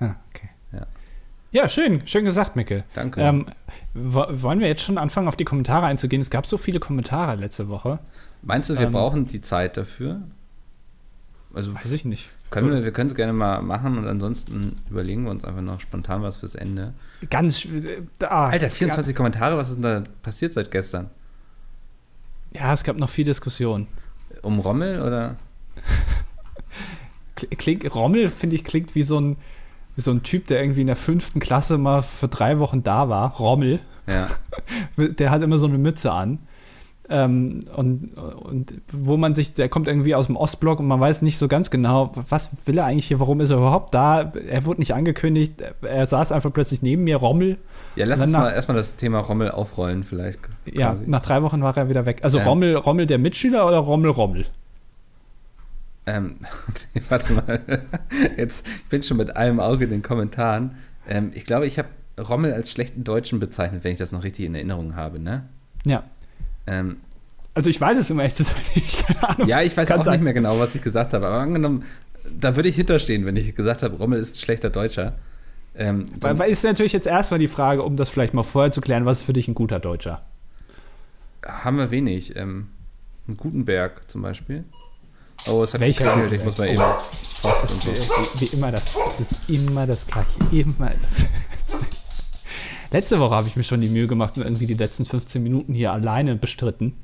Ah, 0.00 0.14
okay. 0.30 0.48
Ja. 0.72 0.86
Ja, 1.50 1.68
schön, 1.68 2.06
schön 2.06 2.24
gesagt, 2.26 2.56
Micke. 2.56 2.84
Danke. 2.92 3.20
Ähm, 3.22 3.46
wo, 3.94 4.24
wollen 4.28 4.60
wir 4.60 4.68
jetzt 4.68 4.82
schon 4.82 4.98
anfangen, 4.98 5.28
auf 5.28 5.36
die 5.36 5.44
Kommentare 5.46 5.86
einzugehen? 5.86 6.20
Es 6.20 6.28
gab 6.30 6.46
so 6.46 6.58
viele 6.58 6.78
Kommentare 6.80 7.36
letzte 7.36 7.68
Woche. 7.68 8.00
Meinst 8.42 8.68
du, 8.68 8.74
wir 8.74 8.82
ähm, 8.86 8.92
brauchen 8.92 9.24
die 9.26 9.40
Zeit 9.40 9.76
dafür? 9.78 10.20
Also 11.54 11.74
Weiß 11.74 11.90
ich 11.90 12.04
nicht. 12.04 12.28
Können 12.50 12.70
wir, 12.70 12.82
wir 12.84 12.92
können 12.92 13.08
es 13.10 13.14
gerne 13.16 13.32
mal 13.32 13.60
machen 13.62 13.98
und 13.98 14.06
ansonsten 14.06 14.76
überlegen 14.90 15.24
wir 15.24 15.30
uns 15.30 15.44
einfach 15.44 15.60
noch 15.62 15.80
spontan 15.80 16.22
was 16.22 16.36
fürs 16.36 16.54
Ende. 16.54 16.94
Ganz. 17.30 17.58
sch- 17.58 18.02
Ah, 18.22 18.48
Alter, 18.48 18.70
24 18.70 19.14
Kommentare, 19.14 19.56
was 19.56 19.68
ist 19.70 19.76
denn 19.76 19.82
da 19.82 20.04
passiert 20.22 20.52
seit 20.52 20.70
gestern? 20.70 21.10
Ja, 22.54 22.72
es 22.72 22.84
gab 22.84 22.96
noch 22.96 23.08
viel 23.10 23.24
Diskussion. 23.24 23.86
Um 24.42 24.58
Rommel 24.60 25.02
oder? 25.02 25.36
Kl- 27.36 27.56
Klingt, 27.56 27.94
Rommel, 27.94 28.28
finde 28.28 28.56
ich, 28.56 28.64
klingt 28.64 28.94
wie 28.94 29.02
so 29.02 29.20
ein, 29.20 29.36
wie 29.96 30.00
so 30.00 30.10
ein 30.10 30.22
Typ, 30.22 30.46
der 30.46 30.60
irgendwie 30.62 30.80
in 30.82 30.86
der 30.86 30.96
fünften 30.96 31.40
Klasse 31.40 31.78
mal 31.78 32.02
für 32.02 32.28
drei 32.28 32.58
Wochen 32.58 32.82
da 32.82 33.08
war. 33.08 33.36
Rommel. 33.36 33.80
Ja, 34.06 34.26
Der 34.96 35.30
hat 35.30 35.42
immer 35.42 35.58
so 35.58 35.66
eine 35.66 35.76
Mütze 35.78 36.10
an. 36.12 36.38
Ähm, 37.10 37.60
und, 37.74 38.14
und 38.16 38.72
wo 38.92 39.16
man 39.16 39.34
sich, 39.34 39.54
der 39.54 39.70
kommt 39.70 39.88
irgendwie 39.88 40.14
aus 40.14 40.26
dem 40.26 40.36
Ostblock 40.36 40.78
und 40.80 40.86
man 40.86 41.00
weiß 41.00 41.22
nicht 41.22 41.38
so 41.38 41.48
ganz 41.48 41.70
genau, 41.70 42.12
was 42.28 42.50
will 42.66 42.76
er 42.76 42.84
eigentlich 42.84 43.06
hier, 43.06 43.18
warum 43.18 43.40
ist 43.40 43.48
er 43.50 43.56
überhaupt 43.56 43.94
da? 43.94 44.30
Er 44.48 44.66
wurde 44.66 44.80
nicht 44.80 44.92
angekündigt, 44.92 45.62
er 45.80 46.04
saß 46.04 46.32
einfach 46.32 46.52
plötzlich 46.52 46.82
neben 46.82 47.04
mir, 47.04 47.16
Rommel. 47.16 47.56
ja 47.96 48.04
lass 48.04 48.20
uns 48.20 48.32
mal 48.32 48.50
erstmal 48.50 48.76
das 48.76 48.96
Thema 48.96 49.20
Rommel 49.20 49.50
aufrollen, 49.50 50.04
vielleicht. 50.04 50.38
Ja, 50.66 50.90
quasi. 50.90 51.04
nach 51.06 51.22
drei 51.22 51.42
Wochen 51.42 51.62
war 51.62 51.74
er 51.76 51.88
wieder 51.88 52.04
weg. 52.04 52.20
Also 52.22 52.38
Ja. 52.38 52.44
Rommel, 52.44 52.76
Rommel 52.76 53.06
der 53.06 53.18
Mitschüler 53.18 53.66
oder 53.66 53.78
Rommel 53.78 54.10
Rommel? 54.10 54.44
Ähm, 56.04 56.36
warte 57.08 57.32
mal. 57.32 57.60
Jetzt, 58.36 58.66
ich 58.66 58.88
bin 58.88 59.02
schon 59.02 59.16
mit 59.16 59.36
einem 59.36 59.60
Auge 59.60 59.84
in 59.84 59.90
den 59.90 60.02
Kommentaren. 60.02 60.76
Ähm, 61.08 61.30
ich 61.34 61.44
glaube, 61.44 61.66
ich 61.66 61.78
habe 61.78 61.88
Rommel 62.18 62.52
als 62.52 62.70
schlechten 62.70 63.04
Deutschen 63.04 63.38
bezeichnet, 63.38 63.84
wenn 63.84 63.92
ich 63.92 63.98
das 63.98 64.12
noch 64.12 64.24
richtig 64.24 64.46
in 64.46 64.54
Erinnerung 64.54 64.96
habe, 64.96 65.18
ne? 65.18 65.44
Ja. 65.84 66.02
Ähm, 66.68 66.96
Also 67.54 67.70
ich 67.70 67.80
weiß 67.80 67.98
es 67.98 68.10
immer 68.10 68.24
echt 68.24 68.36
zu 68.36 68.44
sein, 68.44 68.56
ich 68.74 68.98
keine 69.04 69.28
Ahnung. 69.28 69.48
Ja, 69.48 69.62
ich 69.62 69.76
weiß 69.76 69.88
Kann 69.88 70.00
auch 70.00 70.04
sein. 70.04 70.14
nicht 70.14 70.24
mehr 70.24 70.34
genau, 70.34 70.58
was 70.58 70.74
ich 70.74 70.82
gesagt 70.82 71.12
habe. 71.14 71.26
Aber 71.26 71.36
angenommen, 71.38 71.84
da 72.38 72.56
würde 72.56 72.68
ich 72.68 72.76
hinterstehen, 72.76 73.24
wenn 73.26 73.36
ich 73.36 73.54
gesagt 73.54 73.82
habe, 73.82 73.96
Rommel 73.96 74.18
ist 74.20 74.34
ein 74.36 74.38
schlechter 74.38 74.70
Deutscher. 74.70 75.14
Ähm, 75.74 76.06
Weil, 76.20 76.50
ist 76.50 76.64
natürlich 76.64 76.92
jetzt 76.92 77.06
erstmal 77.06 77.38
die 77.38 77.48
Frage, 77.48 77.82
um 77.82 77.96
das 77.96 78.10
vielleicht 78.10 78.34
mal 78.34 78.42
vorher 78.42 78.70
zu 78.70 78.80
klären, 78.80 79.06
was 79.06 79.18
ist 79.18 79.24
für 79.24 79.32
dich 79.32 79.48
ein 79.48 79.54
guter 79.54 79.78
Deutscher? 79.78 80.22
haben 81.46 81.78
wir 81.78 81.90
wenig. 81.90 82.36
Ähm, 82.36 82.68
einen 83.26 83.36
Gutenberg 83.36 84.10
zum 84.10 84.22
Beispiel. 84.22 84.64
Oh, 85.48 85.62
es 85.62 85.74
hat 85.74 85.80
Welcher 85.80 86.04
geklingelt. 86.04 86.32
Ich 86.32 86.44
muss 86.44 86.58
mal 86.58 86.68
eben. 86.68 86.82
Das 87.42 87.64
ist 87.64 87.82
so. 87.82 87.90
wie, 87.92 88.40
wie 88.40 88.56
immer 88.56 88.72
das. 88.72 88.96
Es 89.06 89.20
ist 89.20 89.48
immer 89.48 89.86
das 89.86 90.06
Gleiche. 90.06 90.28
Immer 90.50 90.90
das. 91.02 91.26
Letzte 92.90 93.20
Woche 93.20 93.34
habe 93.34 93.48
ich 93.48 93.56
mir 93.56 93.64
schon 93.64 93.80
die 93.80 93.88
Mühe 93.88 94.06
gemacht 94.06 94.36
und 94.36 94.44
irgendwie 94.44 94.66
die 94.66 94.74
letzten 94.74 95.04
15 95.04 95.42
Minuten 95.42 95.74
hier 95.74 95.92
alleine 95.92 96.36
bestritten. 96.36 96.94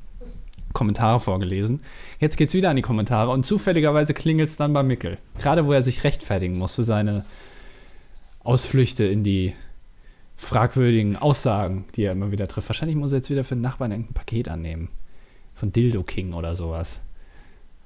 Kommentare 0.73 1.19
vorgelesen. 1.19 1.81
Jetzt 2.19 2.37
geht's 2.37 2.53
wieder 2.53 2.69
an 2.69 2.75
die 2.75 2.81
Kommentare 2.81 3.31
und 3.31 3.45
zufälligerweise 3.45 4.13
klingelt 4.13 4.49
es 4.49 4.57
dann 4.57 4.73
bei 4.73 4.83
Mickel. 4.83 5.17
Gerade 5.39 5.65
wo 5.67 5.71
er 5.71 5.83
sich 5.83 6.03
rechtfertigen 6.03 6.57
muss 6.57 6.75
für 6.75 6.83
seine 6.83 7.23
Ausflüchte 8.43 9.05
in 9.05 9.23
die 9.23 9.53
fragwürdigen 10.35 11.15
Aussagen, 11.17 11.85
die 11.95 12.03
er 12.03 12.11
immer 12.11 12.31
wieder 12.31 12.47
trifft. 12.47 12.67
Wahrscheinlich 12.67 12.97
muss 12.97 13.13
er 13.13 13.19
jetzt 13.19 13.29
wieder 13.29 13.45
für 13.45 13.55
den 13.55 13.61
Nachbarn 13.61 13.91
irgendein 13.91 14.13
Paket 14.15 14.49
annehmen. 14.49 14.89
Von 15.53 15.71
Dildo 15.71 16.03
King 16.03 16.33
oder 16.33 16.55
sowas. 16.55 17.01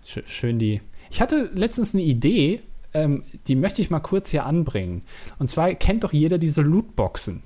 Schö- 0.03 0.25
Schön 0.25 0.57
die. 0.57 0.81
Ich 1.11 1.21
hatte 1.21 1.51
letztens 1.53 1.93
eine 1.93 2.03
Idee, 2.03 2.61
ähm, 2.95 3.23
die 3.47 3.55
möchte 3.55 3.83
ich 3.83 3.91
mal 3.91 3.99
kurz 3.99 4.31
hier 4.31 4.45
anbringen. 4.47 5.03
Und 5.37 5.51
zwar 5.51 5.71
kennt 5.75 6.03
doch 6.03 6.13
jeder 6.13 6.39
diese 6.39 6.61
Lootboxen. 6.63 7.43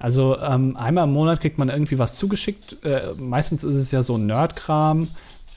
Also 0.00 0.38
ähm, 0.38 0.76
einmal 0.76 1.04
im 1.04 1.12
Monat 1.12 1.40
kriegt 1.40 1.58
man 1.58 1.68
irgendwie 1.68 1.98
was 1.98 2.16
zugeschickt. 2.16 2.84
Äh, 2.84 3.12
meistens 3.18 3.62
ist 3.62 3.76
es 3.76 3.92
ja 3.92 4.02
so 4.02 4.16
Nerdkram. 4.18 5.06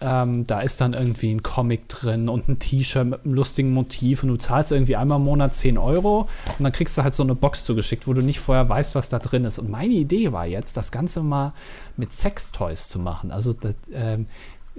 Ähm, 0.01 0.45
da 0.45 0.59
ist 0.59 0.81
dann 0.81 0.93
irgendwie 0.93 1.33
ein 1.33 1.43
Comic 1.43 1.87
drin 1.87 2.27
und 2.27 2.49
ein 2.49 2.59
T-Shirt 2.59 3.07
mit 3.07 3.23
einem 3.23 3.35
lustigen 3.35 3.73
Motiv 3.73 4.21
und 4.23 4.29
du 4.29 4.35
zahlst 4.35 4.73
irgendwie 4.73 4.97
einmal 4.97 5.17
im 5.17 5.23
Monat 5.23 5.55
10 5.55 5.77
Euro 5.77 6.27
und 6.57 6.63
dann 6.63 6.73
kriegst 6.73 6.97
du 6.97 7.03
halt 7.03 7.13
so 7.13 7.23
eine 7.23 7.35
Box 7.35 7.63
zugeschickt, 7.63 8.05
wo 8.05 8.13
du 8.13 8.21
nicht 8.21 8.41
vorher 8.41 8.67
weißt, 8.67 8.95
was 8.95 9.07
da 9.07 9.19
drin 9.19 9.45
ist. 9.45 9.59
Und 9.59 9.69
meine 9.69 9.93
Idee 9.93 10.33
war 10.33 10.45
jetzt, 10.45 10.75
das 10.75 10.91
Ganze 10.91 11.23
mal 11.23 11.53
mit 11.95 12.11
Sextoys 12.11 12.89
zu 12.89 12.99
machen. 12.99 13.31
Also 13.31 13.53
das, 13.53 13.75
ähm, 13.93 14.27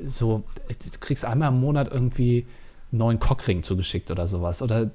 so, 0.07 0.43
du 0.69 0.99
kriegst 1.01 1.25
einmal 1.25 1.49
im 1.49 1.61
Monat 1.61 1.91
irgendwie 1.91 2.47
neuen 2.91 3.19
Cockring 3.19 3.63
zugeschickt 3.63 4.11
oder 4.11 4.27
sowas. 4.27 4.61
Oder 4.61 4.91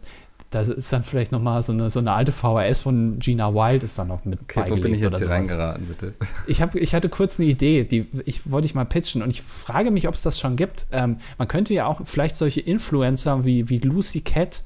da 0.49 0.61
ist 0.61 0.91
dann 0.91 1.03
vielleicht 1.03 1.31
noch 1.31 1.41
mal 1.41 1.61
so 1.61 1.71
eine, 1.71 1.89
so 1.89 1.99
eine 1.99 2.11
alte 2.13 2.31
VHS 2.31 2.81
von 2.81 3.19
Gina 3.19 3.53
Wild 3.53 3.83
ist 3.83 3.99
dann 3.99 4.07
noch 4.07 4.25
mit 4.25 4.41
Okay, 4.41 4.55
wo 4.55 4.61
beigelegt 4.61 4.83
bin 4.83 4.93
ich 4.95 5.01
jetzt 5.01 5.17
hier 5.19 5.29
reingeraten, 5.29 5.85
bitte? 5.85 6.13
Ich, 6.47 6.61
hab, 6.61 6.73
ich 6.73 6.95
hatte 6.95 7.07
kurz 7.09 7.39
eine 7.39 7.47
Idee, 7.49 7.83
die 7.83 8.07
ich 8.25 8.49
wollte 8.49 8.65
ich 8.65 8.73
mal 8.73 8.85
pitchen 8.85 9.21
und 9.21 9.29
ich 9.29 9.41
frage 9.43 9.91
mich, 9.91 10.07
ob 10.07 10.15
es 10.15 10.23
das 10.23 10.39
schon 10.39 10.55
gibt. 10.55 10.87
Ähm, 10.91 11.17
man 11.37 11.47
könnte 11.47 11.73
ja 11.75 11.85
auch 11.85 12.01
vielleicht 12.05 12.35
solche 12.35 12.61
Influencer 12.61 13.45
wie, 13.45 13.69
wie 13.69 13.77
Lucy 13.77 14.21
Cat 14.21 14.63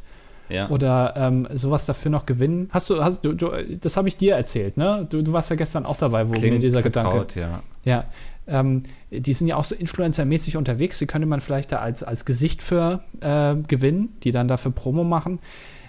Ja. 0.47 0.69
oder 0.69 1.15
ähm, 1.17 1.47
sowas 1.53 1.85
dafür 1.85 2.11
noch 2.11 2.25
gewinnen. 2.25 2.69
Hast 2.71 2.89
du, 2.89 3.03
hast 3.03 3.25
du, 3.25 3.33
du 3.33 3.51
das 3.81 3.97
habe 3.97 4.07
ich 4.07 4.15
dir 4.15 4.35
erzählt, 4.35 4.77
ne? 4.77 5.05
Du, 5.09 5.21
du 5.21 5.33
warst 5.33 5.49
ja 5.49 5.57
gestern 5.57 5.85
auch 5.85 5.97
dabei, 5.97 6.29
wo 6.29 6.39
mir 6.39 6.59
dieser 6.59 6.81
Gedanke. 6.81 7.27
ja. 7.37 7.61
Ja, 7.83 8.05
ähm, 8.47 8.83
die 9.11 9.33
sind 9.33 9.47
ja 9.47 9.57
auch 9.57 9.63
so 9.63 9.75
influencermäßig 9.75 10.55
unterwegs. 10.57 10.99
Die 10.99 11.05
könnte 11.05 11.27
man 11.27 11.41
vielleicht 11.41 11.71
da 11.71 11.79
als, 11.79 12.03
als 12.03 12.23
Gesicht 12.25 12.61
für 12.61 13.03
äh, 13.19 13.55
gewinnen, 13.67 14.15
die 14.23 14.31
dann 14.31 14.47
dafür 14.47 14.71
Promo 14.71 15.03
machen. 15.03 15.39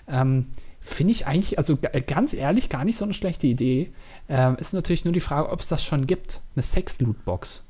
Ähm, 0.08 0.46
Finde 0.80 1.12
ich 1.12 1.26
eigentlich, 1.26 1.56
also 1.56 1.76
g- 1.76 2.00
ganz 2.02 2.34
ehrlich, 2.34 2.68
gar 2.68 2.84
nicht 2.84 2.98
so 2.98 3.04
eine 3.06 3.14
schlechte 3.14 3.46
Idee. 3.46 3.90
Ähm, 4.28 4.56
ist 4.56 4.74
natürlich 4.74 5.04
nur 5.06 5.14
die 5.14 5.20
Frage, 5.20 5.48
ob 5.50 5.60
es 5.60 5.68
das 5.68 5.82
schon 5.82 6.06
gibt. 6.06 6.42
Eine 6.54 6.62
Sex-Lootbox. 6.62 7.64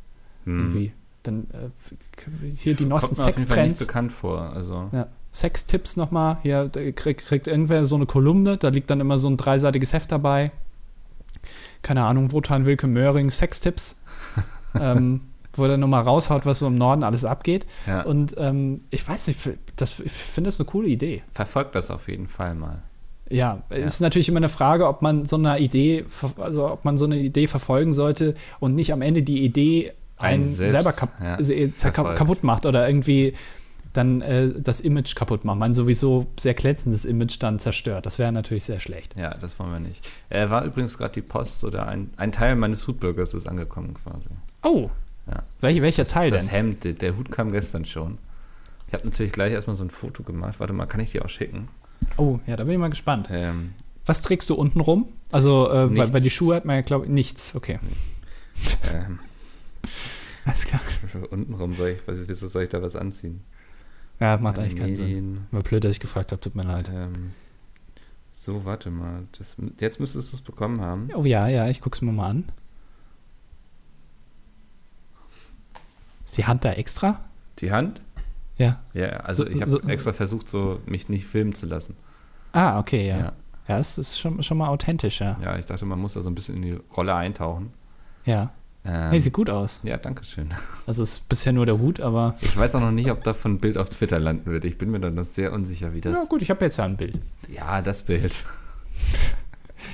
Hm. 0.45 0.59
Irgendwie. 0.59 0.93
Dann 1.23 1.47
äh, 1.53 2.51
hier 2.57 2.75
die 2.75 2.87
neuesten 2.87 3.15
Sextrends. 3.15 3.79
bekannt 3.79 4.13
vor. 4.13 4.53
Also, 4.53 4.89
Ja. 4.93 5.07
Sextipps 5.33 5.97
nochmal. 5.97 6.39
Hier 6.43 6.69
da 6.69 6.91
krieg, 6.93 7.19
kriegt 7.19 7.47
irgendwer 7.47 7.85
so 7.85 7.95
eine 7.97 8.07
Kolumne, 8.07 8.57
da 8.57 8.69
liegt 8.69 8.91
dann 8.91 9.01
immer 9.01 9.17
so 9.19 9.29
ein 9.29 9.37
dreiseitiges 9.37 9.93
Heft 9.93 10.11
dabei. 10.13 10.51
Keine 11.83 12.05
Ahnung, 12.05 12.33
Wotan 12.33 12.67
Wilke 12.67 12.87
Möhring, 12.87 13.31
Sextipps. 13.31 13.97
ähm, 14.81 15.21
wo 15.59 15.65
er 15.65 15.77
nochmal 15.77 16.03
raushaut, 16.03 16.47
was 16.47 16.61
so 16.61 16.67
im 16.67 16.77
Norden 16.77 17.03
alles 17.03 17.25
abgeht. 17.25 17.67
ja. 17.87 18.03
Und 18.03 18.35
ähm, 18.39 18.83
ich 18.91 19.07
weiß 19.07 19.29
nicht, 19.29 19.39
das, 19.77 20.01
ich 20.01 20.13
finde 20.13 20.49
das 20.49 20.61
eine 20.61 20.67
coole 20.67 20.89
Idee. 20.89 21.23
verfolgt 21.31 21.75
das 21.75 21.91
auf 21.91 22.09
jeden 22.09 22.29
Fall 22.29 22.55
mal. 22.55 22.83
Ja, 23.31 23.63
es 23.71 23.95
ist 23.95 24.01
natürlich 24.01 24.29
immer 24.29 24.39
eine 24.39 24.51
Frage, 24.51 24.87
ob 24.87 25.01
man 25.01 25.25
so 25.25 25.37
eine 25.37 25.59
Idee, 25.59 26.05
also 26.37 26.71
ob 26.71 26.85
man 26.85 26.99
so 26.99 27.07
eine 27.07 27.19
Idee 27.19 27.47
verfolgen 27.47 27.93
sollte 27.93 28.35
und 28.61 28.75
nicht 28.75 28.93
am 28.93 29.01
Ende 29.01 29.23
die 29.23 29.43
Idee 29.45 29.93
einen 30.17 30.43
Einen 30.43 30.45
selbst, 30.45 30.73
selber 30.73 30.93
kap 30.93 31.11
ja, 31.21 32.15
kaputt 32.15 32.45
macht 32.45 32.67
oder 32.67 32.87
irgendwie 32.87 33.35
dann 33.93 34.21
äh, 34.21 34.51
das 34.61 34.81
Image 34.81 35.15
kaputt 35.15 35.45
macht. 35.45 35.59
Mein 35.59 35.73
sowieso 35.73 36.27
sehr 36.39 36.55
glänzendes 36.55 37.05
Image 37.05 37.37
dann 37.41 37.59
zerstört. 37.59 38.07
Das 38.07 38.19
wäre 38.19 38.33
natürlich 38.33 38.65
sehr 38.65 38.81
schlecht. 38.81 39.17
Ja, 39.17 39.35
das 39.35 39.59
wollen 39.59 39.73
wir 39.73 39.81
nicht. 39.81 40.09
Er 40.29 40.51
war 40.51 40.65
übrigens 40.65 40.99
gerade 40.99 41.15
die 41.15 41.23
Post 41.23 41.65
oder 41.65 41.87
ein, 41.87 42.11
ein 42.17 42.33
Teil 42.33 42.57
meines 42.57 42.87
Hutbürgers 42.87 43.35
ist 43.35 43.49
angekommen 43.49 43.95
quasi. 43.95 44.31
Oh, 44.63 44.91
Ja. 45.27 45.43
welch, 45.61 45.81
welcher 45.83 46.03
das, 46.03 46.13
Teil 46.13 46.31
Das 46.31 46.45
denn? 46.45 46.51
Hemd, 46.51 46.85
der, 46.85 46.93
der 46.93 47.17
Hut 47.17 47.31
kam 47.31 47.53
gestern 47.53 47.85
schon. 47.85 48.19
Ich 48.89 48.95
habe 48.95 49.05
natürlich 49.05 49.33
gleich 49.33 49.53
erstmal 49.53 49.77
so 49.77 49.85
ein 49.85 49.91
Foto 49.91 50.23
gemacht. 50.23 50.61
Warte 50.61 50.73
mal, 50.73 50.87
kann 50.87 51.01
ich 51.01 51.13
dir 51.13 51.25
auch 51.25 51.29
schicken? 51.29 51.69
Oh, 52.17 52.39
ja, 52.47 52.57
da 52.57 52.65
bin 52.65 52.75
ich 52.75 52.79
mal 52.79 52.91
gespannt. 52.91 53.29
Ähm, 53.31 53.73
Was 54.05 54.23
trägst 54.23 54.51
du 54.51 54.55
unten 54.55 54.81
rum? 54.81 55.09
Also, 55.33 55.71
äh, 55.71 55.97
weil, 55.97 56.13
weil 56.13 56.21
die 56.21 56.31
Schuhe 56.31 56.55
hat 56.55 56.65
man 56.65 56.77
ja, 56.77 56.83
glaube 56.83 57.07
ich, 57.07 57.11
nichts. 57.11 57.55
Okay. 57.55 57.79
ähm, 58.93 59.19
Alles 60.45 60.65
klar. 60.65 60.81
untenrum 61.31 61.75
soll 61.75 61.91
ich, 61.91 62.07
was, 62.07 62.29
wieso 62.29 62.49
soll 62.49 62.65
ich 62.65 62.69
da 62.69 62.83
was 62.83 62.97
anziehen? 62.97 63.43
Ja, 64.21 64.37
macht 64.37 64.59
eigentlich 64.59 64.77
keinen 64.77 64.95
Sinn. 64.95 65.47
War 65.51 65.63
blöd, 65.63 65.83
dass 65.85 65.93
ich 65.93 66.01
gefragt 66.01 66.31
habe, 66.31 66.41
tut 66.41 66.55
mir 66.55 66.63
leid. 66.63 66.91
Ähm, 66.95 67.33
so, 68.33 68.65
warte 68.65 68.91
mal. 68.91 69.25
Das, 69.39 69.57
jetzt 69.81 69.99
müsstest 69.99 70.33
du 70.33 70.37
es 70.37 70.43
bekommen 70.43 70.81
haben. 70.81 71.09
Oh 71.15 71.25
ja, 71.25 71.49
ja, 71.49 71.69
ich 71.69 71.81
guck's 71.81 72.01
mir 72.01 72.13
mal 72.13 72.31
an. 72.31 72.45
Ist 76.35 76.39
die 76.39 76.47
Hand 76.47 76.65
da 76.65 76.73
extra? 76.73 77.21
Die 77.61 77.71
Hand? 77.71 78.01
Ja. 78.59 78.81
Ja, 78.93 79.07
also 79.21 79.45
So- 79.45 79.51
ich 79.51 79.61
habe 79.61 79.71
so- 79.71 79.81
extra 79.83 80.13
versucht, 80.13 80.49
so 80.49 80.81
mich 80.85 81.09
nicht 81.09 81.27
filmen 81.27 81.55
zu 81.55 81.67
lassen. 81.67 81.97
Ah, 82.51 82.81
okay, 82.81 83.07
ja. 83.07 83.19
Ja. 83.19 83.33
Ja, 83.69 83.79
es 83.79 83.99
ist 83.99 84.19
schon, 84.19 84.43
schon 84.43 84.59
mal 84.59 84.67
authentisch, 84.67 85.21
ja. 85.21 85.37
Ja, 85.41 85.57
ich 85.57 85.67
dachte, 85.67 85.85
man 85.87 86.01
muss 86.01 86.15
da 86.15 86.23
so 86.23 86.29
ein 86.31 86.35
bisschen 86.35 86.57
in 86.57 86.63
die 86.63 86.81
Rolle 86.97 87.15
eintauchen. 87.15 87.73
Ja. 88.25 88.51
Ähm, 88.85 89.11
Hey, 89.11 89.21
sieht 89.21 89.33
gut 89.33 89.49
aus. 89.49 89.79
ja, 89.85 89.97
danke 89.97 90.25
schön. 90.25 90.49
Also 90.89 91.05
es 91.05 91.13
ist 91.19 91.29
bisher 91.29 91.53
nur 91.53 91.67
der 91.67 91.79
Hut, 91.79 92.01
aber. 92.01 92.35
Ich 92.41 92.57
weiß 92.57 92.75
auch 92.75 92.81
noch 92.81 92.91
nicht, 92.91 93.13
ob 93.13 93.23
davon 93.23 93.53
ein 93.53 93.59
Bild 93.61 93.79
auf 93.79 93.91
Twitter 93.91 94.19
landen 94.19 94.51
wird. 94.51 94.65
Ich 94.65 94.77
bin 94.77 94.91
mir 94.91 94.99
dann 94.99 95.15
noch 95.15 95.23
sehr 95.25 95.53
unsicher, 95.53 95.95
wie 95.95 96.01
das. 96.01 96.19
Ja, 96.19 96.25
gut, 96.25 96.43
ich 96.43 96.51
habe 96.51 96.65
jetzt 96.65 96.79
ja 96.79 96.85
ein 96.85 96.97
Bild. 96.97 97.21
Ja, 97.49 97.81
das 97.81 98.03
Bild. 98.03 98.35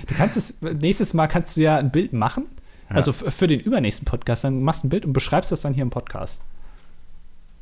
Du 0.09 0.15
kannst 0.15 0.39
es, 0.39 0.63
nächstes 0.63 1.13
Mal 1.13 1.27
kannst 1.27 1.59
du 1.59 1.61
ja 1.61 1.77
ein 1.77 1.91
Bild 1.91 2.15
machen. 2.15 2.47
Ja. 2.91 2.97
Also 2.97 3.13
für 3.13 3.47
den 3.47 3.61
übernächsten 3.61 4.05
Podcast, 4.05 4.45
dann 4.45 4.63
machst 4.63 4.83
du 4.83 4.89
ein 4.89 4.91
Bild 4.91 5.07
und 5.07 5.13
beschreibst 5.13 5.53
das 5.53 5.61
dann 5.63 5.73
hier 5.75 5.83
im 5.83 5.91
Podcast. 5.91 6.43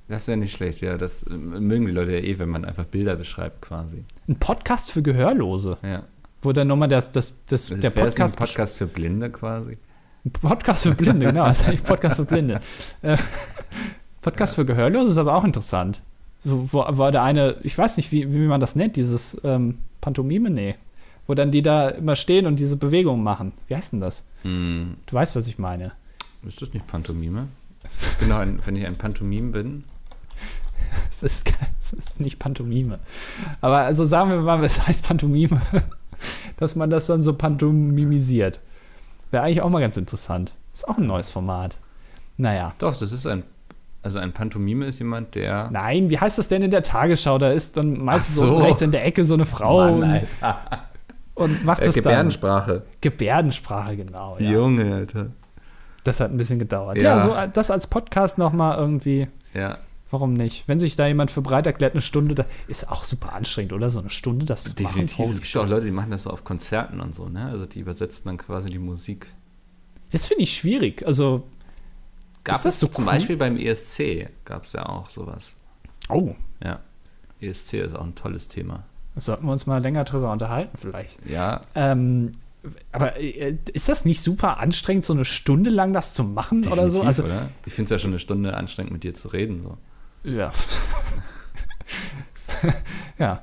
Das 0.09 0.27
wäre 0.27 0.39
nicht 0.39 0.57
schlecht, 0.57 0.81
ja. 0.81 0.97
Das 0.97 1.23
äh, 1.25 1.31
mögen 1.37 1.85
die 1.87 1.93
Leute 1.93 2.13
ja 2.13 2.19
eh, 2.19 2.39
wenn 2.39 2.49
man 2.49 2.65
einfach 2.65 2.85
Bilder 2.87 3.15
beschreibt, 3.17 3.61
quasi. 3.61 4.05
Ein 4.27 4.37
Podcast 4.37 4.91
für 4.91 5.03
Gehörlose, 5.03 5.77
Ja. 5.83 6.05
wo 6.41 6.53
dann 6.53 6.69
nochmal 6.69 6.89
das, 6.89 7.13
das, 7.13 7.37
das, 7.47 7.67
Das 7.69 7.81
der 7.81 7.95
wäre 7.95 8.07
ein 8.07 8.11
Podcast, 8.13 8.37
Podcast 8.39 8.79
für 8.79 8.87
Blinde 8.87 9.31
quasi. 9.31 9.77
Ein 10.25 10.31
Podcast 10.33 10.83
für 10.85 10.95
Blinde, 10.95 11.27
genau. 11.27 11.45
Das 11.45 11.61
ist 11.61 11.69
eigentlich 11.69 11.81
ein 11.83 11.87
Podcast 11.87 12.17
für 12.17 12.25
Blinde. 12.25 12.61
Äh, 13.03 13.19
Podcast 14.23 14.55
für 14.55 14.65
Gehörlose 14.65 15.11
ist 15.11 15.19
aber 15.19 15.35
auch 15.35 15.45
interessant. 15.45 16.03
So, 16.45 16.73
wo, 16.73 16.85
wo 16.89 17.11
der 17.11 17.23
eine, 17.23 17.57
ich 17.63 17.77
weiß 17.77 17.97
nicht, 17.99 18.11
wie, 18.13 18.33
wie 18.33 18.39
man 18.47 18.61
das 18.61 18.77
nennt, 18.77 18.97
dieses 18.97 19.39
ähm, 19.45 19.79
Pantomime, 20.01 20.49
nee. 20.51 20.75
Wo 21.29 21.35
dann 21.35 21.51
die 21.53 21.63
da 21.63 21.91
immer 21.91 22.17
stehen 22.17 22.47
und 22.47 22.59
diese 22.59 22.77
Bewegungen 22.77 23.23
machen. 23.23 23.53
Wie 23.69 23.77
heißt 23.77 23.93
denn 23.93 24.01
das? 24.01 24.25
Hm, 24.43 24.97
Du 25.07 25.15
weißt, 25.15 25.37
was 25.37 25.47
ich 25.47 25.59
meine. 25.59 25.93
ist 26.47 26.61
das 26.61 26.73
nicht 26.73 26.87
Pantomime? 26.89 27.47
Genau, 28.19 28.41
wenn 28.65 28.75
ich 28.77 28.85
ein 28.87 28.97
Pantomime 28.97 29.53
bin. 29.53 29.85
Es 31.11 31.23
ist, 31.23 31.53
ist 31.81 32.19
nicht 32.21 32.39
Pantomime. 32.39 32.99
Aber 33.61 33.79
also 33.81 34.05
sagen 34.07 34.31
wir 34.31 34.41
mal, 34.41 34.63
es 34.65 34.87
heißt 34.87 35.07
Pantomime, 35.07 35.61
dass 36.57 36.75
man 36.77 36.89
das 36.89 37.07
dann 37.07 37.21
so 37.23 37.35
pantomimisiert. 37.35 38.61
Wäre 39.31 39.43
eigentlich 39.43 39.61
auch 39.61 39.69
mal 39.69 39.81
ganz 39.81 39.97
interessant. 39.99 40.55
Ist 40.73 40.89
auch 40.89 40.97
ein 40.97 41.07
neues 41.07 41.29
Format. 41.29 41.77
Naja. 42.39 42.73
Doch, 42.79 42.97
das 42.97 43.13
ist 43.13 43.27
ein. 43.27 43.43
Also 44.03 44.19
ein 44.21 44.33
Pantomime 44.33 44.87
ist 44.87 45.01
jemand, 45.01 45.35
der. 45.35 45.69
Nein, 45.73 46.09
wie 46.09 46.19
heißt 46.19 46.39
das 46.39 46.49
denn 46.49 46.63
in 46.63 46.71
der 46.71 46.85
Tagesschau? 46.85 47.37
Da 47.37 47.51
ist 47.51 47.77
dann 47.77 48.03
meistens 48.03 48.37
so. 48.37 48.47
so 48.47 48.59
rechts 48.59 48.81
in 48.81 48.93
der 48.93 49.05
Ecke 49.05 49.25
so 49.27 49.35
eine 49.35 49.45
Frau 49.45 49.93
und, 49.93 50.05
Alter. 50.05 50.88
Und 51.39 51.65
macht 51.65 51.81
Äh, 51.81 51.87
das 51.87 51.95
Gebärdensprache. 51.95 52.73
dann. 52.73 52.83
Gebärdensprache, 53.01 53.97
genau. 53.97 54.37
Ja. 54.39 54.51
Junge, 54.53 54.95
Alter. 54.95 55.29
Das 56.05 56.21
hat 56.21 56.31
ein 56.31 56.37
bisschen 56.37 56.59
gedauert. 56.59 56.97
Ja. 57.01 57.19
Ja, 57.19 57.21
so 57.25 57.35
äh, 57.35 57.49
das 57.53 57.71
als 57.71 57.87
Podcast 57.87 58.39
nochmal 58.39 58.79
irgendwie. 58.79 59.29
Ja, 59.55 59.79
Warum 60.11 60.33
nicht? 60.33 60.67
Wenn 60.67 60.79
sich 60.79 60.97
da 60.97 61.07
jemand 61.07 61.31
für 61.31 61.43
breit 61.43 61.67
erklärt, 61.67 61.93
eine 61.93 62.01
Stunde, 62.01 62.35
da 62.35 62.47
ist 62.67 62.91
auch 62.91 63.05
super 63.05 63.35
anstrengend, 63.35 63.75
oder? 63.75 63.91
So 63.91 63.99
eine 64.01 64.09
Stunde, 64.09 64.47
das 64.47 64.65
zu 64.65 64.75
definitiv. 64.75 65.19
machen. 65.19 65.31
Es 65.33 65.43
gibt 65.43 65.57
auch. 65.59 65.69
Leute, 65.69 65.85
die 65.85 65.91
machen 65.93 66.11
das 66.11 66.23
so 66.23 66.31
auf 66.31 66.45
Konzerten 66.45 67.01
und 67.01 67.15
so, 67.15 67.29
ne? 67.29 67.45
Also 67.51 67.67
die 67.67 67.81
übersetzen 67.81 68.23
dann 68.25 68.39
quasi 68.39 68.71
die 68.71 68.79
Musik. 68.79 69.27
Das 70.11 70.25
finde 70.25 70.45
ich 70.45 70.57
schwierig. 70.57 71.07
Also, 71.07 71.47
Gab 72.43 72.57
Ist 72.57 72.65
das 72.65 72.75
es 72.75 72.81
so 72.81 72.87
zum 72.87 73.05
cool? 73.05 73.13
Beispiel 73.13 73.37
beim 73.37 73.59
ESC, 73.59 74.31
gab 74.47 74.65
es 74.65 74.73
ja 74.73 74.87
auch 74.89 75.11
sowas. 75.11 75.57
Oh, 76.09 76.35
Ja. 76.65 76.81
ESC 77.43 77.75
ist 77.75 77.95
auch 77.95 78.05
ein 78.05 78.15
tolles 78.15 78.49
Thema. 78.49 78.85
Sollten 79.19 79.47
wir 79.47 79.53
uns 79.53 79.67
mal 79.67 79.81
länger 79.81 80.05
drüber 80.05 80.33
unterhalten 80.33 80.77
vielleicht. 80.79 81.19
Ja, 81.27 81.61
Ähm, 81.75 82.33
aber 82.93 83.19
äh, 83.21 83.57
ist 83.73 83.89
das 83.89 84.05
nicht 84.05 84.21
super 84.21 84.59
anstrengend, 84.59 85.05
so 85.05 85.13
eine 85.15 85.25
Stunde 85.25 85.71
lang 85.71 85.93
das 85.93 86.13
zu 86.15 86.25
machen 86.25 86.67
oder 86.67 86.89
so? 86.91 87.03
definitiv, 87.03 87.07
Also, 87.07 87.23
oder? 87.25 87.49
Ich 87.67 87.73
finde 87.73 87.85
es 87.85 87.91
ja 87.91 87.99
schon 87.99 88.11
eine 88.11 88.19
Stunde 88.19 88.55
anstrengend, 88.55 88.93
mit 88.93 89.05
dir 89.05 89.15
zu 89.15 89.29
reden. 89.29 89.63
So. 89.63 89.79
ja. 90.25 90.53
ja. 93.19 93.43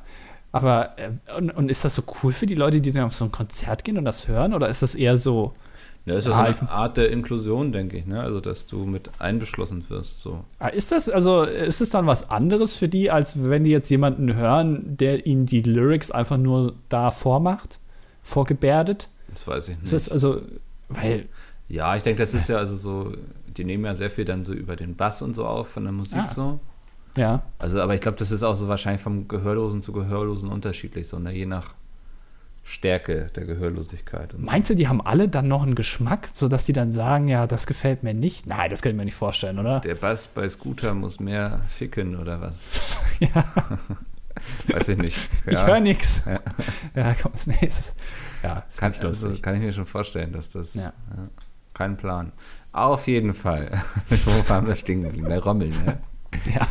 Aber, 0.52 0.98
äh, 0.98 1.12
und, 1.38 1.52
und 1.52 1.70
ist 1.72 1.84
das 1.84 1.96
so 1.96 2.04
cool 2.24 2.32
für 2.34 2.46
die 2.46 2.56
Leute, 2.56 2.80
die 2.82 2.92
dann 2.92 3.04
auf 3.04 3.14
so 3.14 3.26
ein 3.26 3.32
Konzert 3.32 3.84
gehen 3.84 3.98
und 3.98 4.06
das 4.06 4.28
hören? 4.28 4.54
Oder 4.54 4.70
ist 4.70 4.82
das 4.84 4.96
eher 4.96 5.18
so, 5.18 5.54
Ja, 6.06 6.16
ist 6.16 6.28
ja 6.28 6.34
Ah, 6.34 6.44
eine 6.44 6.70
Art 6.70 6.98
der 6.98 7.10
Inklusion, 7.10 7.72
denke 7.72 7.98
ich, 7.98 8.06
ne? 8.06 8.22
Also, 8.22 8.40
dass 8.40 8.68
du 8.68 8.86
mit 8.86 9.10
einbeschlossen 9.20 9.84
wirst. 9.90 10.22
So. 10.22 10.44
Ah, 10.60 10.68
Ist 10.68 10.92
das, 10.92 11.10
also, 11.10 11.42
ist 11.44 11.82
es 11.82 11.90
dann 11.90 12.06
was 12.06 12.30
anderes 12.30 12.76
für 12.76 12.88
die, 12.88 13.10
als 13.10 13.44
wenn 13.50 13.64
die 13.64 13.72
jetzt 13.72 13.90
jemanden 13.90 14.36
hören, 14.36 14.98
der 14.98 15.26
ihnen 15.26 15.48
die 15.48 15.62
Lyrics 15.62 16.12
einfach 16.12 16.38
nur 16.38 16.74
da 16.90 17.10
vormacht, 17.10 17.80
vorgebärdet? 18.22 19.10
Das 19.30 19.48
weiß 19.48 19.70
ich 19.70 19.76
nicht. 19.76 19.86
Ist 19.86 19.94
das 19.94 20.10
also, 20.10 20.42
weil, 20.90 21.28
Ja, 21.70 21.96
ich 21.96 22.04
denke, 22.04 22.22
das 22.22 22.34
ist 22.36 22.50
ja 22.50 22.58
also 22.58 22.76
so, 22.76 23.14
die 23.48 23.64
nehmen 23.64 23.86
ja 23.86 23.96
sehr 23.96 24.10
viel 24.12 24.26
dann 24.26 24.44
so 24.44 24.54
über 24.54 24.76
den 24.76 24.96
Bass 24.96 25.22
und 25.24 25.34
so 25.34 25.46
auf 25.48 25.70
von 25.70 25.84
der 25.84 25.92
Musik 25.94 26.20
Ah. 26.20 26.28
so. 26.28 26.60
ja, 27.18 27.42
Also, 27.58 27.82
aber 27.82 27.96
ich 27.96 28.02
glaube, 28.02 28.18
das 28.20 28.30
ist 28.32 28.44
auch 28.44 28.56
so 28.56 28.68
wahrscheinlich 28.68 29.02
vom 29.02 29.28
Gehörlosen 29.28 29.82
zu 29.82 29.92
Gehörlosen 29.92 30.50
unterschiedlich, 30.50 31.08
so, 31.08 31.18
ne? 31.18 31.32
je 31.34 31.46
nach 31.48 31.74
Stärke 32.68 33.30
der 33.36 33.46
Gehörlosigkeit. 33.46 34.34
Meinst 34.40 34.72
du, 34.72 34.76
die 34.76 34.88
haben 34.88 35.00
alle 35.00 35.30
dann 35.30 35.48
noch 35.48 35.62
einen 35.62 35.76
Geschmack, 35.76 36.30
sodass 36.34 36.66
die 36.66 36.74
dann 36.74 36.92
sagen, 36.92 37.28
ja, 37.28 37.46
das 37.46 37.68
gefällt 37.68 38.02
mir 38.02 38.16
nicht? 38.16 38.48
Nein, 38.48 38.72
das 38.72 38.82
kann 38.82 38.92
ich 38.92 38.98
mir 38.98 39.06
nicht 39.06 39.14
vorstellen, 39.16 39.60
oder? 39.60 39.82
Der 39.82 39.94
Bass 39.94 40.28
bei 40.28 40.50
Scooter 40.50 40.96
muss 40.96 41.20
mehr 41.20 41.62
ficken 41.70 42.16
oder 42.18 42.42
was? 42.42 42.68
Ja. 43.20 43.46
Weiß 44.68 44.90
ich 44.90 44.98
nicht. 44.98 45.16
Ich 45.46 45.58
höre 45.58 45.76
Ja, 45.76 45.80
nichts. 45.80 46.24
Ja. 46.26 46.40
Ja. 46.96 47.16
komm, 47.22 47.32
als 47.34 47.48
nächstes. 47.48 47.96
Ja, 48.44 48.66
ist 48.70 48.80
kann, 48.80 48.94
also, 49.04 49.32
kann 49.42 49.56
ich 49.56 49.62
mir 49.62 49.72
schon 49.72 49.86
vorstellen, 49.86 50.34
dass 50.34 50.50
das. 50.50 50.74
Ja. 50.74 50.82
Ja. 50.84 50.94
kein 51.74 51.96
Plan. 51.96 52.34
Auf 52.74 53.08
jeden 53.08 53.34
Fall. 53.34 53.72
Wo 54.10 54.50
waren 54.50 54.68
wir 54.68 54.76
stehen 54.76 55.04
geblieben? 55.04 55.28
Bei 55.30 55.40
Rommel, 55.40 55.70
ne? 55.70 56.00
Ja. 56.54 56.68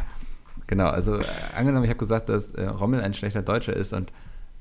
Genau, 0.67 0.89
also 0.89 1.19
äh, 1.19 1.25
angenommen, 1.57 1.85
ich 1.85 1.91
habe 1.91 1.99
gesagt, 1.99 2.29
dass 2.29 2.51
äh, 2.51 2.67
Rommel 2.67 3.01
ein 3.01 3.15
schlechter 3.15 3.43
Deutscher 3.43 3.75
ist 3.75 3.93
und 3.95 4.13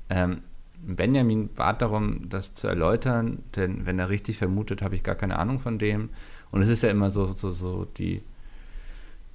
ähm, 0.08 0.42
Benjamin 0.86 1.48
bat 1.48 1.82
darum, 1.82 2.28
das 2.28 2.54
zu 2.54 2.68
erläutern, 2.68 3.38
denn 3.56 3.86
wenn 3.86 3.98
er 3.98 4.08
richtig 4.08 4.38
vermutet, 4.38 4.82
habe 4.82 4.96
ich 4.96 5.02
gar 5.02 5.14
keine 5.14 5.38
Ahnung 5.38 5.60
von 5.60 5.78
dem. 5.78 6.10
Und 6.50 6.62
es 6.62 6.68
ist 6.68 6.82
ja 6.82 6.90
immer 6.90 7.10
so, 7.10 7.26
so, 7.32 7.50
so 7.50 7.86
die, 7.96 8.22